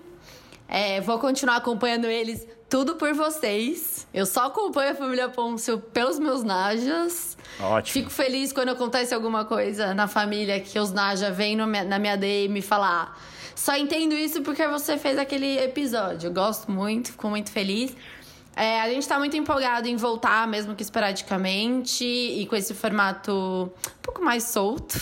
É, 0.68 1.00
vou 1.02 1.18
continuar 1.20 1.58
acompanhando 1.58 2.06
eles 2.08 2.46
tudo 2.70 2.96
por 2.96 3.14
vocês. 3.14 4.08
Eu 4.14 4.26
só 4.26 4.48
acompanho 4.48 4.92
a 4.92 4.96
família 4.96 5.30
Pôncio 5.30 5.80
pelos 5.80 6.20
meus 6.20 6.44
najas. 6.44 7.38
Ótimo. 7.60 7.94
Fico 7.94 8.10
feliz 8.10 8.52
quando 8.52 8.70
acontece 8.70 9.14
alguma 9.14 9.46
coisa 9.46 9.94
na 9.94 10.08
família 10.08 10.60
que 10.60 10.78
os 10.80 10.92
Naja 10.92 11.32
vêm 11.32 11.56
na 11.56 12.00
minha 12.00 12.16
DM 12.16 12.62
falar. 12.62 13.18
Só 13.56 13.76
entendo 13.76 14.14
isso 14.14 14.42
porque 14.42 14.68
você 14.68 14.98
fez 14.98 15.18
aquele 15.18 15.58
episódio. 15.60 16.28
Eu 16.28 16.34
gosto 16.34 16.72
muito, 16.72 17.12
fico 17.12 17.28
muito 17.28 17.52
feliz. 17.52 17.96
É, 18.56 18.82
a 18.82 18.90
gente 18.90 19.08
tá 19.08 19.20
muito 19.20 19.38
empolgado 19.38 19.88
em 19.88 19.96
voltar, 19.96 20.48
mesmo 20.48 20.76
que 20.76 20.82
esporadicamente, 20.82 22.04
e 22.04 22.46
com 22.48 22.56
esse 22.56 22.74
formato 22.74 23.32
um 23.32 24.02
pouco 24.02 24.24
mais 24.24 24.44
solto. 24.46 25.00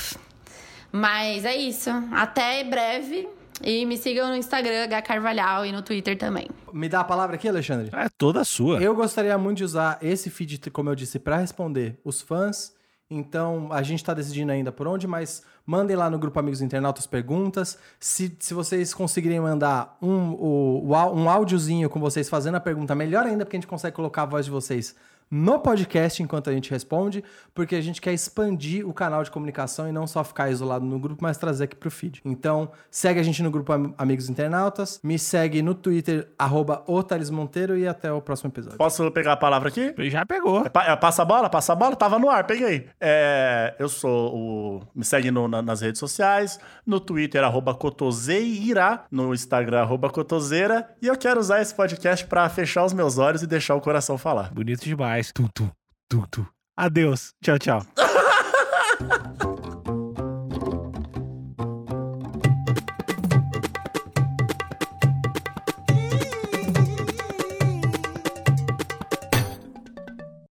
Mas 0.91 1.45
é 1.45 1.55
isso. 1.55 1.89
Até 2.11 2.63
breve. 2.63 3.27
E 3.63 3.85
me 3.85 3.97
sigam 3.97 4.27
no 4.29 4.35
Instagram, 4.35 4.83
H 4.83 5.01
Carvalhal, 5.01 5.65
e 5.65 5.71
no 5.71 5.81
Twitter 5.81 6.17
também. 6.17 6.47
Me 6.73 6.89
dá 6.89 6.99
a 6.99 7.03
palavra 7.03 7.35
aqui, 7.35 7.47
Alexandre? 7.47 7.89
É 7.93 8.07
toda 8.17 8.43
sua. 8.43 8.81
Eu 8.81 8.93
gostaria 8.93 9.37
muito 9.37 9.57
de 9.59 9.63
usar 9.63 9.97
esse 10.01 10.29
feed, 10.29 10.69
como 10.71 10.89
eu 10.89 10.95
disse, 10.95 11.17
para 11.19 11.37
responder 11.37 11.97
os 12.03 12.21
fãs. 12.21 12.73
Então, 13.09 13.69
a 13.71 13.81
gente 13.83 13.99
está 13.99 14.13
decidindo 14.15 14.51
ainda 14.51 14.71
por 14.71 14.87
onde, 14.87 15.05
mas 15.07 15.43
mandem 15.65 15.95
lá 15.95 16.09
no 16.09 16.17
grupo 16.17 16.39
Amigos 16.39 16.59
Internautas 16.61 17.05
perguntas. 17.05 17.77
Se, 17.99 18.35
se 18.39 18.53
vocês 18.53 18.93
conseguirem 18.93 19.39
mandar 19.39 19.95
um, 20.01 20.31
o, 20.33 20.87
o 20.87 20.95
á- 20.95 21.11
um 21.11 21.29
áudiozinho 21.29 21.87
com 21.89 21.99
vocês 21.99 22.27
fazendo 22.27 22.55
a 22.55 22.59
pergunta, 22.59 22.95
melhor 22.95 23.25
ainda, 23.25 23.45
porque 23.45 23.57
a 23.57 23.59
gente 23.59 23.67
consegue 23.67 23.95
colocar 23.95 24.23
a 24.23 24.25
voz 24.25 24.45
de 24.45 24.51
vocês 24.51 24.95
no 25.29 25.59
podcast 25.59 26.21
enquanto 26.21 26.49
a 26.49 26.53
gente 26.53 26.69
responde, 26.71 27.23
porque 27.53 27.75
a 27.75 27.81
gente 27.81 27.99
quer 28.01 28.13
expandir 28.13 28.87
o 28.87 28.93
canal 28.93 29.23
de 29.23 29.31
comunicação 29.31 29.87
e 29.87 29.91
não 29.91 30.05
só 30.07 30.23
ficar 30.23 30.49
isolado 30.49 30.85
no 30.85 30.99
grupo, 30.99 31.21
mas 31.23 31.37
trazer 31.37 31.65
aqui 31.65 31.75
pro 31.75 31.89
feed. 31.91 32.21
Então, 32.23 32.71
segue 32.89 33.19
a 33.19 33.23
gente 33.23 33.41
no 33.43 33.49
grupo 33.51 33.71
Am- 33.73 33.93
Amigos 33.97 34.29
Internautas, 34.29 34.99
me 35.03 35.17
segue 35.19 35.61
no 35.61 35.73
Twitter, 35.73 36.29
arroba 36.37 36.83
Monteiro, 37.31 37.77
e 37.77 37.87
até 37.87 38.11
o 38.11 38.21
próximo 38.21 38.49
episódio. 38.49 38.77
Posso 38.77 39.09
pegar 39.11 39.33
a 39.33 39.37
palavra 39.37 39.69
aqui? 39.69 39.93
Já 40.09 40.25
pegou. 40.25 40.65
É, 40.65 40.69
pa- 40.69 40.85
é, 40.85 40.95
passa 40.95 41.21
a 41.21 41.25
bola? 41.25 41.49
Passa 41.49 41.73
a 41.73 41.75
bola? 41.75 41.95
Tava 41.95 42.19
no 42.19 42.29
ar, 42.29 42.45
peguei. 42.45 42.87
É, 42.99 43.75
eu 43.79 43.89
sou 43.89 44.35
o. 44.35 44.81
Me 44.95 45.03
segue 45.03 45.31
no- 45.31 45.47
na- 45.47 45.61
nas 45.61 45.81
redes 45.81 45.99
sociais, 45.99 46.59
no 46.85 46.99
Twitter, 46.99 47.43
arroba 47.43 47.73
Cotoseira, 47.73 49.01
no 49.11 49.33
Instagram, 49.33 49.81
arroba 49.81 50.09
Cotoseira. 50.09 50.87
E 51.01 51.07
eu 51.07 51.17
quero 51.17 51.39
usar 51.39 51.61
esse 51.61 51.73
podcast 51.73 52.25
pra 52.25 52.47
fechar 52.49 52.83
os 52.85 52.93
meus 52.93 53.17
olhos 53.17 53.41
e 53.43 53.47
deixar 53.47 53.75
o 53.75 53.81
coração 53.81 54.17
falar. 54.17 54.53
Bonito 54.53 54.83
demais. 54.83 55.14
Tum, 55.33 55.49
tum, 55.53 55.71
tum, 56.09 56.25
tum. 56.31 56.45
Adeus. 56.77 57.33
Tchau, 57.41 57.57
tchau. 57.57 57.81